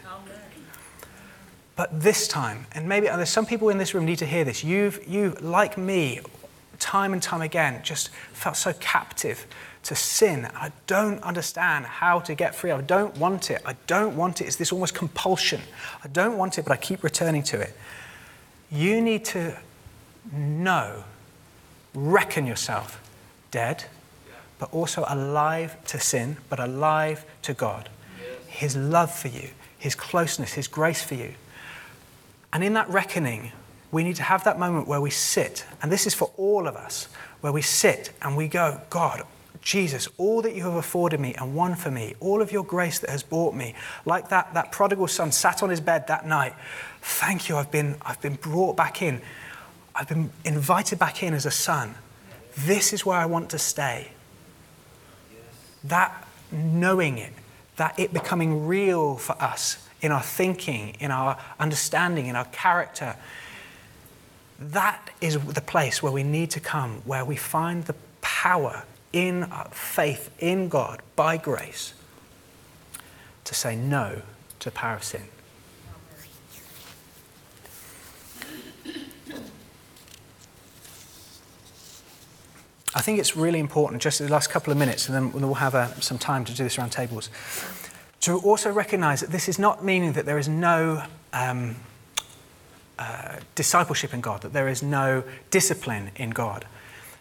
But 1.76 2.00
this 2.00 2.26
time, 2.26 2.66
and 2.72 2.88
maybe 2.88 3.06
there's 3.06 3.28
some 3.30 3.46
people 3.46 3.68
in 3.68 3.78
this 3.78 3.94
room 3.94 4.04
need 4.04 4.18
to 4.18 4.26
hear 4.26 4.44
this. 4.44 4.64
You've, 4.64 5.06
you, 5.06 5.36
like 5.40 5.78
me, 5.78 6.20
time 6.80 7.12
and 7.12 7.22
time 7.22 7.40
again, 7.40 7.80
just 7.84 8.08
felt 8.32 8.56
so 8.56 8.72
captive 8.80 9.46
to 9.84 9.94
sin. 9.94 10.48
I 10.56 10.72
don't 10.86 11.22
understand 11.22 11.86
how 11.86 12.18
to 12.20 12.34
get 12.34 12.54
free. 12.54 12.72
I 12.72 12.80
don't 12.80 13.16
want 13.16 13.50
it. 13.50 13.62
I 13.64 13.76
don't 13.86 14.16
want 14.16 14.40
it. 14.40 14.48
It's 14.48 14.56
this 14.56 14.72
almost 14.72 14.94
compulsion. 14.94 15.60
I 16.04 16.08
don't 16.08 16.36
want 16.36 16.58
it, 16.58 16.64
but 16.64 16.72
I 16.72 16.76
keep 16.76 17.04
returning 17.04 17.42
to 17.44 17.60
it. 17.60 17.74
You 18.70 19.00
need 19.00 19.24
to 19.26 19.56
know, 20.32 21.04
reckon 21.94 22.46
yourself 22.46 23.00
dead, 23.50 23.84
but 24.58 24.72
also 24.72 25.04
alive 25.08 25.76
to 25.86 26.00
sin, 26.00 26.36
but 26.48 26.58
alive 26.60 27.24
to 27.42 27.54
God. 27.54 27.88
His 28.46 28.76
love 28.76 29.12
for 29.14 29.28
you, 29.28 29.50
His 29.78 29.94
closeness, 29.94 30.54
His 30.54 30.68
grace 30.68 31.02
for 31.02 31.14
you. 31.14 31.34
And 32.52 32.64
in 32.64 32.74
that 32.74 32.88
reckoning, 32.88 33.52
we 33.90 34.04
need 34.04 34.16
to 34.16 34.22
have 34.22 34.44
that 34.44 34.58
moment 34.58 34.88
where 34.88 35.00
we 35.00 35.10
sit, 35.10 35.64
and 35.82 35.90
this 35.90 36.06
is 36.06 36.14
for 36.14 36.30
all 36.36 36.66
of 36.66 36.76
us, 36.76 37.08
where 37.40 37.52
we 37.52 37.62
sit 37.62 38.10
and 38.20 38.36
we 38.36 38.48
go, 38.48 38.80
God, 38.90 39.22
Jesus, 39.60 40.08
all 40.18 40.42
that 40.42 40.54
you 40.54 40.62
have 40.64 40.74
afforded 40.74 41.20
me 41.20 41.34
and 41.34 41.54
won 41.54 41.74
for 41.74 41.90
me, 41.90 42.14
all 42.20 42.40
of 42.42 42.52
your 42.52 42.64
grace 42.64 42.98
that 43.00 43.10
has 43.10 43.22
brought 43.22 43.54
me, 43.54 43.74
like 44.04 44.28
that, 44.28 44.54
that 44.54 44.72
prodigal 44.72 45.08
son 45.08 45.32
sat 45.32 45.62
on 45.62 45.70
his 45.70 45.80
bed 45.80 46.06
that 46.08 46.26
night. 46.26 46.54
Thank 47.00 47.48
you, 47.48 47.56
I've 47.56 47.70
been, 47.70 47.96
I've 48.02 48.20
been 48.20 48.34
brought 48.34 48.76
back 48.76 49.02
in. 49.02 49.20
I've 49.94 50.08
been 50.08 50.30
invited 50.44 50.98
back 50.98 51.22
in 51.22 51.34
as 51.34 51.44
a 51.44 51.50
son. 51.50 51.94
This 52.56 52.92
is 52.92 53.04
where 53.04 53.18
I 53.18 53.26
want 53.26 53.50
to 53.50 53.58
stay. 53.58 54.12
That 55.84 56.26
knowing 56.50 57.18
it, 57.18 57.32
that 57.76 57.98
it 57.98 58.12
becoming 58.12 58.66
real 58.66 59.16
for 59.16 59.40
us 59.40 59.86
in 60.00 60.12
our 60.12 60.22
thinking, 60.22 60.96
in 61.00 61.10
our 61.10 61.38
understanding, 61.58 62.26
in 62.26 62.36
our 62.36 62.46
character, 62.46 63.16
that 64.58 65.10
is 65.20 65.38
the 65.38 65.60
place 65.60 66.02
where 66.02 66.12
we 66.12 66.22
need 66.22 66.50
to 66.50 66.60
come, 66.60 67.02
where 67.04 67.24
we 67.24 67.36
find 67.36 67.84
the 67.84 67.94
power 68.20 68.84
in 69.12 69.46
faith 69.70 70.30
in 70.38 70.68
God 70.68 71.00
by 71.16 71.36
grace 71.36 71.94
to 73.44 73.54
say 73.54 73.76
no 73.76 74.22
to 74.58 74.64
the 74.70 74.74
power 74.74 74.96
of 74.96 75.04
sin. 75.04 75.22
I 82.94 83.00
think 83.02 83.18
it's 83.18 83.36
really 83.36 83.58
important, 83.58 84.02
just 84.02 84.20
in 84.20 84.26
the 84.26 84.32
last 84.32 84.48
couple 84.48 84.72
of 84.72 84.78
minutes, 84.78 85.08
and 85.08 85.14
then 85.14 85.32
we'll 85.32 85.54
have 85.54 85.74
uh, 85.74 85.88
some 86.00 86.18
time 86.18 86.44
to 86.44 86.54
do 86.54 86.62
this 86.62 86.78
around 86.78 86.90
tables, 86.90 87.28
to 88.20 88.38
also 88.38 88.72
recognize 88.72 89.20
that 89.20 89.30
this 89.30 89.48
is 89.48 89.58
not 89.58 89.84
meaning 89.84 90.12
that 90.12 90.24
there 90.24 90.38
is 90.38 90.48
no 90.48 91.02
um, 91.32 91.76
uh, 92.98 93.36
discipleship 93.54 94.14
in 94.14 94.20
God, 94.20 94.40
that 94.42 94.52
there 94.52 94.68
is 94.68 94.82
no 94.82 95.22
discipline 95.50 96.10
in 96.16 96.30
God. 96.30 96.64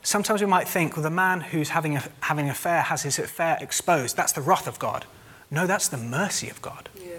Sometimes 0.03 0.41
we 0.41 0.47
might 0.47 0.67
think, 0.67 0.95
well, 0.95 1.03
the 1.03 1.10
man 1.10 1.41
who's 1.41 1.69
having, 1.69 1.97
a, 1.97 2.03
having 2.21 2.45
an 2.45 2.51
affair 2.51 2.82
has 2.82 3.03
his 3.03 3.19
affair 3.19 3.58
exposed. 3.60 4.15
That's 4.15 4.32
the 4.32 4.41
wrath 4.41 4.67
of 4.67 4.80
God. 4.80 5.06
No, 5.51 5.67
that's 5.67 5.89
the 5.89 5.97
mercy 5.97 6.49
of 6.49 6.62
God. 6.62 6.89
Yeah. 6.97 7.17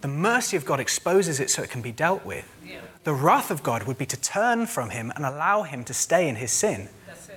The 0.00 0.08
mercy 0.08 0.56
of 0.56 0.64
God 0.64 0.80
exposes 0.80 1.40
it 1.40 1.48
so 1.48 1.62
it 1.62 1.70
can 1.70 1.80
be 1.80 1.92
dealt 1.92 2.26
with. 2.26 2.46
Yeah. 2.66 2.80
The 3.04 3.14
wrath 3.14 3.50
of 3.50 3.62
God 3.62 3.84
would 3.84 3.96
be 3.96 4.06
to 4.06 4.20
turn 4.20 4.66
from 4.66 4.90
him 4.90 5.10
and 5.14 5.24
allow 5.24 5.62
him 5.62 5.84
to 5.84 5.94
stay 5.94 6.28
in 6.28 6.36
his 6.36 6.52
sin. 6.52 6.88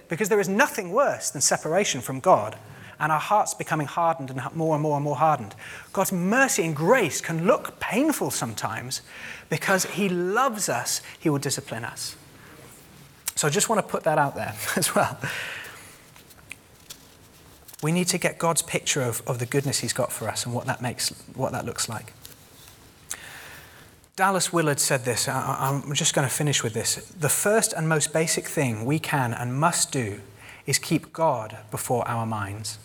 Because 0.09 0.29
there 0.29 0.39
is 0.39 0.49
nothing 0.49 0.91
worse 0.91 1.29
than 1.29 1.41
separation 1.41 2.01
from 2.01 2.19
God 2.19 2.57
and 2.99 3.11
our 3.11 3.19
hearts 3.19 3.53
becoming 3.53 3.87
hardened 3.87 4.29
and 4.29 4.41
more 4.55 4.75
and 4.75 4.81
more 4.81 4.95
and 4.95 5.03
more 5.03 5.15
hardened. 5.15 5.55
God's 5.93 6.11
mercy 6.11 6.63
and 6.63 6.75
grace 6.75 7.21
can 7.21 7.45
look 7.45 7.79
painful 7.79 8.31
sometimes 8.31 9.01
because 9.49 9.85
He 9.85 10.09
loves 10.09 10.69
us, 10.69 11.01
He 11.19 11.29
will 11.29 11.37
discipline 11.37 11.85
us. 11.85 12.15
So 13.35 13.47
I 13.47 13.51
just 13.51 13.69
want 13.69 13.85
to 13.85 13.87
put 13.87 14.03
that 14.03 14.17
out 14.17 14.35
there 14.35 14.55
as 14.75 14.95
well. 14.95 15.17
We 17.83 17.91
need 17.91 18.07
to 18.07 18.17
get 18.17 18.39
God's 18.39 18.63
picture 18.63 19.03
of, 19.03 19.21
of 19.27 19.37
the 19.37 19.45
goodness 19.45 19.79
He's 19.79 19.93
got 19.93 20.11
for 20.11 20.27
us 20.27 20.45
and 20.45 20.53
what 20.53 20.65
that 20.65 20.81
makes, 20.81 21.09
what 21.35 21.51
that 21.51 21.65
looks 21.65 21.87
like. 21.87 22.13
Dallas 24.17 24.51
Willard 24.51 24.79
said 24.79 25.05
this. 25.05 25.27
I, 25.27 25.57
I'm 25.59 25.93
just 25.93 26.15
going 26.15 26.27
to 26.27 26.33
finish 26.33 26.63
with 26.63 26.73
this. 26.73 26.95
The 26.95 27.29
first 27.29 27.71
and 27.71 27.87
most 27.87 28.11
basic 28.13 28.47
thing 28.47 28.83
we 28.83 28.97
can 28.97 29.31
and 29.31 29.53
must 29.53 29.91
do 29.91 30.21
is 30.65 30.79
keep 30.79 31.13
God 31.13 31.59
before 31.69 32.05
our 32.07 32.25
minds. 32.25 32.79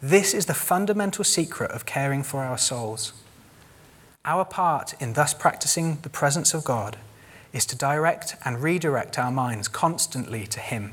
This 0.00 0.32
is 0.32 0.46
the 0.46 0.54
fundamental 0.54 1.24
secret 1.24 1.72
of 1.72 1.84
caring 1.84 2.22
for 2.22 2.44
our 2.44 2.56
souls. 2.56 3.12
Our 4.24 4.44
part 4.44 4.94
in 5.02 5.14
thus 5.14 5.34
practicing 5.34 5.98
the 6.02 6.08
presence 6.08 6.54
of 6.54 6.62
God 6.62 6.96
is 7.52 7.66
to 7.66 7.76
direct 7.76 8.36
and 8.44 8.62
redirect 8.62 9.18
our 9.18 9.32
minds 9.32 9.66
constantly 9.66 10.46
to 10.46 10.60
Him. 10.60 10.92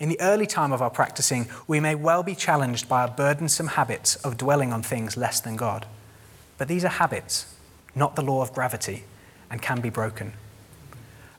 In 0.00 0.08
the 0.08 0.20
early 0.22 0.46
time 0.46 0.72
of 0.72 0.80
our 0.80 0.88
practicing, 0.88 1.48
we 1.66 1.78
may 1.78 1.94
well 1.94 2.22
be 2.22 2.34
challenged 2.34 2.88
by 2.88 3.02
our 3.02 3.14
burdensome 3.14 3.66
habits 3.66 4.16
of 4.16 4.38
dwelling 4.38 4.72
on 4.72 4.82
things 4.82 5.14
less 5.14 5.40
than 5.40 5.56
God. 5.56 5.84
But 6.56 6.68
these 6.68 6.86
are 6.86 6.88
habits, 6.88 7.54
not 7.94 8.16
the 8.16 8.22
law 8.22 8.42
of 8.42 8.52
gravity, 8.52 9.04
and 9.50 9.62
can 9.62 9.80
be 9.80 9.90
broken. 9.90 10.32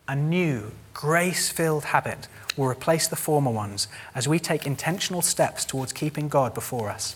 A 0.08 0.16
new, 0.16 0.72
grace 0.94 1.50
filled 1.50 1.86
habit 1.86 2.28
will 2.58 2.68
replace 2.68 3.08
the 3.08 3.16
former 3.16 3.52
ones 3.52 3.88
as 4.16 4.28
we 4.28 4.40
take 4.40 4.66
intentional 4.66 5.22
steps 5.22 5.64
towards 5.64 5.94
keeping 5.94 6.28
God 6.28 6.54
before 6.54 6.90
us. 6.90 7.16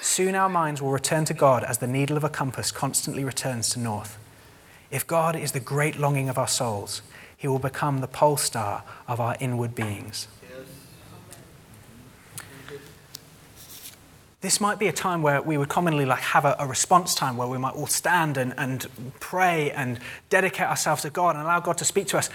Soon 0.00 0.34
our 0.34 0.48
minds 0.48 0.80
will 0.80 0.90
return 0.90 1.24
to 1.26 1.34
God 1.34 1.62
as 1.62 1.78
the 1.78 1.86
needle 1.86 2.16
of 2.16 2.24
a 2.24 2.30
compass 2.30 2.72
constantly 2.72 3.24
returns 3.24 3.68
to 3.70 3.78
north. 3.78 4.18
If 4.90 5.06
God 5.06 5.36
is 5.36 5.52
the 5.52 5.60
great 5.60 5.98
longing 5.98 6.28
of 6.28 6.38
our 6.38 6.48
souls, 6.48 7.02
he 7.36 7.48
will 7.48 7.58
become 7.58 8.00
the 8.00 8.08
pole 8.08 8.36
star 8.36 8.84
of 9.06 9.20
our 9.20 9.36
inward 9.40 9.74
beings. 9.74 10.28
This 14.42 14.60
might 14.60 14.80
be 14.80 14.88
a 14.88 14.92
time 14.92 15.22
where 15.22 15.40
we 15.40 15.56
would 15.56 15.68
commonly 15.68 16.04
like 16.04 16.18
have 16.18 16.44
a, 16.44 16.56
a, 16.58 16.66
response 16.66 17.14
time 17.14 17.36
where 17.36 17.46
we 17.46 17.58
might 17.58 17.76
all 17.76 17.86
stand 17.86 18.36
and, 18.36 18.52
and 18.58 18.88
pray 19.20 19.70
and 19.70 20.00
dedicate 20.30 20.66
ourselves 20.66 21.02
to 21.02 21.10
God 21.10 21.36
and 21.36 21.44
allow 21.44 21.60
God 21.60 21.78
to 21.78 21.84
speak 21.84 22.08
to 22.08 22.18
us. 22.18 22.28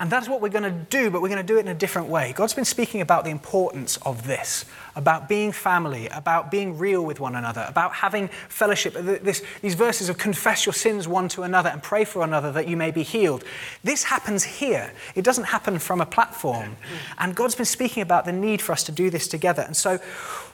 And 0.00 0.10
that's 0.10 0.26
what 0.26 0.40
we're 0.40 0.48
going 0.48 0.64
to 0.64 0.70
do, 0.70 1.10
but 1.10 1.20
we're 1.20 1.28
going 1.28 1.46
to 1.46 1.46
do 1.46 1.58
it 1.58 1.60
in 1.60 1.68
a 1.68 1.74
different 1.74 2.08
way. 2.08 2.32
God's 2.34 2.54
been 2.54 2.64
speaking 2.64 3.02
about 3.02 3.24
the 3.24 3.30
importance 3.30 3.98
of 3.98 4.26
this, 4.26 4.64
about 5.00 5.28
being 5.28 5.50
family, 5.50 6.06
about 6.08 6.50
being 6.50 6.78
real 6.78 7.02
with 7.04 7.18
one 7.18 7.34
another, 7.34 7.64
about 7.66 7.92
having 7.92 8.28
fellowship. 8.48 8.92
This, 8.94 9.42
these 9.62 9.74
verses 9.74 10.08
of 10.08 10.18
confess 10.18 10.66
your 10.66 10.74
sins 10.74 11.08
one 11.08 11.28
to 11.30 11.42
another 11.42 11.70
and 11.70 11.82
pray 11.82 12.04
for 12.04 12.22
another 12.22 12.52
that 12.52 12.68
you 12.68 12.76
may 12.76 12.90
be 12.90 13.02
healed. 13.02 13.42
This 13.82 14.04
happens 14.04 14.44
here. 14.44 14.92
It 15.14 15.24
doesn't 15.24 15.44
happen 15.44 15.78
from 15.78 16.00
a 16.00 16.06
platform. 16.06 16.76
And 17.18 17.34
God's 17.34 17.54
been 17.54 17.64
speaking 17.64 18.02
about 18.02 18.26
the 18.26 18.32
need 18.32 18.60
for 18.60 18.72
us 18.72 18.84
to 18.84 18.92
do 18.92 19.10
this 19.10 19.26
together. 19.26 19.62
And 19.62 19.76
so 19.76 19.98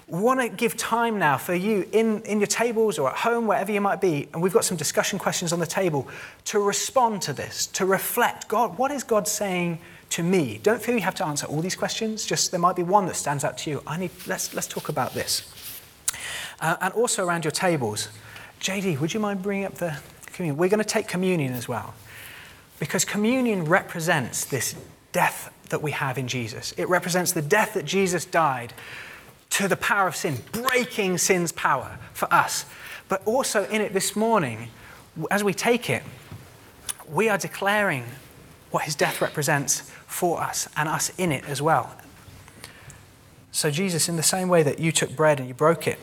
want 0.09 0.41
to 0.41 0.49
give 0.49 0.77
time 0.77 1.19
now 1.19 1.37
for 1.37 1.55
you 1.55 1.89
in, 1.91 2.23
in 2.23 2.39
your 2.39 2.47
tables 2.47 2.99
or 2.99 3.11
at 3.11 3.17
home, 3.17 3.49
wherever 3.49 3.73
you 3.73 3.81
might 3.81 4.01
be, 4.01 4.29
and 4.33 4.41
we've 4.41 4.53
got 4.53 4.65
some 4.65 4.77
discussion 4.77 5.19
questions 5.19 5.53
on 5.53 5.59
the 5.59 5.67
table 5.67 6.07
to 6.45 6.61
respond 6.61 7.21
to 7.23 7.33
this, 7.33 7.67
to 7.67 7.85
reflect 7.85 8.47
God, 8.47 8.79
what 8.79 8.93
is 8.93 9.03
God 9.03 9.27
saying 9.27 9.81
to 10.11 10.23
me? 10.23 10.61
Don't 10.63 10.81
feel 10.81 10.95
you 10.95 11.01
have 11.03 11.15
to 11.17 11.27
answer 11.27 11.47
all 11.47 11.61
these 11.61 11.77
questions, 11.77 12.25
just 12.25 12.51
there 12.51 12.61
might 12.61 12.77
be 12.77 12.83
one 12.83 13.07
that 13.07 13.17
stands 13.17 13.45
out 13.45 13.59
to 13.59 13.71
you. 13.71 13.83
I 13.87 13.99
need, 13.99 14.11
let's, 14.27 14.55
let's 14.55 14.67
talk 14.67 14.89
about 14.89 15.15
this. 15.15 15.53
Uh, 16.61 16.77
and 16.81 16.95
also 16.95 17.25
around 17.27 17.45
your 17.45 17.51
tables, 17.51 18.09
JD, 18.61 19.01
would 19.01 19.13
you 19.13 19.21
mind 19.21 19.43
bringing 19.43 19.65
up 19.65 19.75
the 19.75 19.99
communion? 20.27 20.57
We're 20.57 20.71
going 20.71 20.79
to 20.79 20.85
take 20.85 21.09
communion 21.09 21.53
as 21.53 21.69
well, 21.69 21.95
because 22.79 23.05
communion 23.05 23.65
represents 23.65 24.45
this 24.45 24.75
death 25.13 25.53
that 25.69 25.83
we 25.83 25.91
have 25.91 26.19
in 26.19 26.29
Jesus. 26.29 26.73
It 26.77 26.89
represents 26.89 27.33
the 27.33 27.43
death 27.43 27.75
that 27.75 27.85
Jesus 27.85 28.25
died 28.25 28.73
to 29.51 29.69
the 29.69 29.77
power 29.77 30.09
of 30.09 30.17
sin, 30.17 30.39
breaking 30.53 31.19
sin's 31.19 31.53
power 31.53 31.99
for 32.13 32.33
us. 32.33 32.67
But 33.09 33.23
also 33.27 33.65
in 33.67 33.81
it 33.81 33.93
this 33.93 34.17
morning, 34.17 34.69
as 35.31 35.45
we 35.45 35.55
take 35.55 35.89
it, 35.89 36.03
we 37.09 37.29
are 37.29 37.39
declaring 37.39 38.05
what 38.77 38.85
his 38.85 38.95
death 38.95 39.23
represents 39.23 39.81
for 40.07 40.43
us 40.43 40.69
and 40.77 40.87
us 40.87 41.11
in 41.17 41.33
it 41.33 41.43
as 41.49 41.63
well. 41.63 41.97
So, 43.51 43.71
Jesus, 43.71 44.07
in 44.07 44.17
the 44.17 44.23
same 44.23 44.51
way 44.51 44.63
that 44.63 44.79
you 44.79 44.93
took 44.93 45.17
bread 45.17 45.41
and 45.41 45.49
you 45.49 45.55
broke 45.55 45.87
it, 45.87 45.99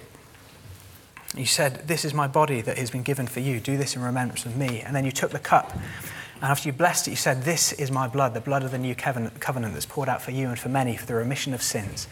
you 1.37 1.45
said, 1.45 1.87
This 1.87 2.03
is 2.03 2.15
my 2.15 2.27
body 2.27 2.61
that 2.61 2.79
has 2.79 2.89
been 2.89 3.03
given 3.03 3.27
for 3.27 3.41
you. 3.41 3.59
Do 3.59 3.77
this 3.77 3.95
in 3.95 4.01
remembrance 4.01 4.47
of 4.47 4.57
me. 4.57 4.81
And 4.81 4.95
then 4.95 5.05
you 5.05 5.11
took 5.11 5.29
the 5.29 5.37
cup. 5.37 5.71
And 5.71 6.45
after 6.45 6.67
you 6.67 6.73
blessed 6.73 7.07
it, 7.07 7.11
you 7.11 7.15
said, 7.15 7.43
This 7.43 7.73
is 7.73 7.91
my 7.91 8.07
blood, 8.07 8.33
the 8.33 8.41
blood 8.41 8.63
of 8.63 8.71
the 8.71 8.79
new 8.79 8.95
covenant, 8.95 9.35
that's 9.39 9.85
poured 9.85 10.09
out 10.09 10.23
for 10.23 10.31
you 10.31 10.47
and 10.47 10.57
for 10.57 10.69
many 10.69 10.97
for 10.97 11.05
the 11.05 11.13
remission 11.13 11.53
of 11.53 11.61
sins. 11.61 12.07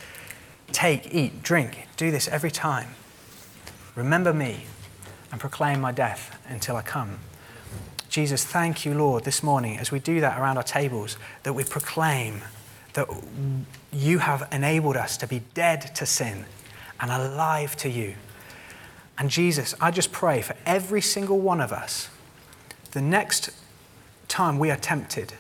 Take, 0.72 1.12
eat, 1.12 1.42
drink. 1.42 1.88
Do 1.98 2.12
this 2.12 2.28
every 2.28 2.52
time. 2.52 2.90
Remember 3.96 4.32
me 4.32 4.66
and 5.32 5.42
proclaim 5.42 5.82
my 5.82 5.92
death 5.92 6.40
until 6.48 6.76
I 6.76 6.84
come. 6.84 7.18
Jesus, 8.12 8.44
thank 8.44 8.84
you, 8.84 8.94
Lord, 8.94 9.24
this 9.24 9.42
morning 9.42 9.78
as 9.78 9.90
we 9.90 9.98
do 9.98 10.20
that 10.20 10.38
around 10.38 10.58
our 10.58 10.64
tables, 10.64 11.16
that 11.44 11.54
we 11.54 11.64
proclaim 11.64 12.42
that 12.92 13.08
you 13.94 14.18
have 14.18 14.50
enabled 14.52 14.98
us 14.98 15.16
to 15.16 15.28
be 15.28 15.44
dead 15.54 15.96
to 15.96 16.06
sin 16.06 16.44
and 17.00 17.10
alive 17.10 17.78
to 17.78 17.90
you. 17.90 18.16
And 19.18 19.30
Jesus, 19.30 19.74
I 19.80 19.92
just 19.92 20.12
pray 20.12 20.42
for 20.42 20.58
every 20.66 21.00
single 21.00 21.40
one 21.40 21.62
of 21.62 21.72
us, 21.72 22.10
the 22.92 23.02
next 23.02 23.50
time 24.28 24.60
we 24.60 24.70
are 24.70 24.76
tempted, 24.76 25.32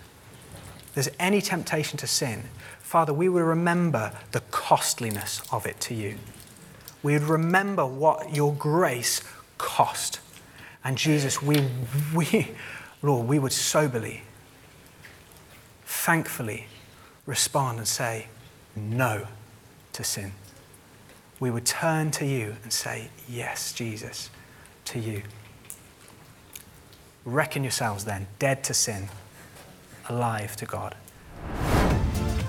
there's 0.94 1.10
any 1.20 1.42
temptation 1.42 1.98
to 1.98 2.08
sin, 2.08 2.44
Father, 2.80 3.14
we 3.14 3.28
would 3.28 3.44
remember 3.44 4.14
the 4.32 4.40
costliness 4.50 5.42
of 5.52 5.66
it 5.66 5.82
to 5.82 5.94
you. 5.94 6.16
We 7.04 7.14
would 7.14 7.24
remember 7.24 7.86
what 7.86 8.34
your 8.34 8.54
grace 8.54 9.22
cost. 9.58 10.22
And 10.84 10.98
Jesus, 10.98 11.42
we, 11.42 11.68
we, 12.14 12.52
Lord, 13.02 13.28
we 13.28 13.40
would 13.40 13.54
soberly, 13.54 14.22
thankfully 15.86 16.68
respond 17.26 17.78
and 17.78 17.88
say 17.88 18.28
no 18.76 19.28
to 19.94 20.04
sin. 20.04 20.32
We 21.40 21.52
would 21.52 21.66
turn 21.66 22.12
to 22.12 22.26
you 22.26 22.56
and 22.64 22.72
say, 22.72 23.10
Yes, 23.28 23.74
Jesus, 23.74 24.30
to 24.86 25.00
you. 25.00 25.24
Reckon 27.26 27.64
yourselves 27.64 28.06
then 28.06 28.28
dead 28.40 28.64
to 28.66 28.74
sin, 28.74 29.10
alive 30.10 30.56
to 30.58 30.66
God. 30.66 30.96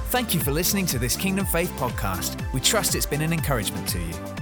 Thank 0.09 0.35
you 0.35 0.41
for 0.41 0.51
listening 0.51 0.85
to 0.87 0.99
this 0.99 1.17
Kingdom 1.17 1.47
Faith 1.47 1.71
podcast. 1.79 2.53
We 2.53 2.61
trust 2.61 2.95
it's 2.95 3.07
been 3.07 3.23
an 3.23 3.33
encouragement 3.33 3.89
to 3.89 3.99
you. 3.99 4.42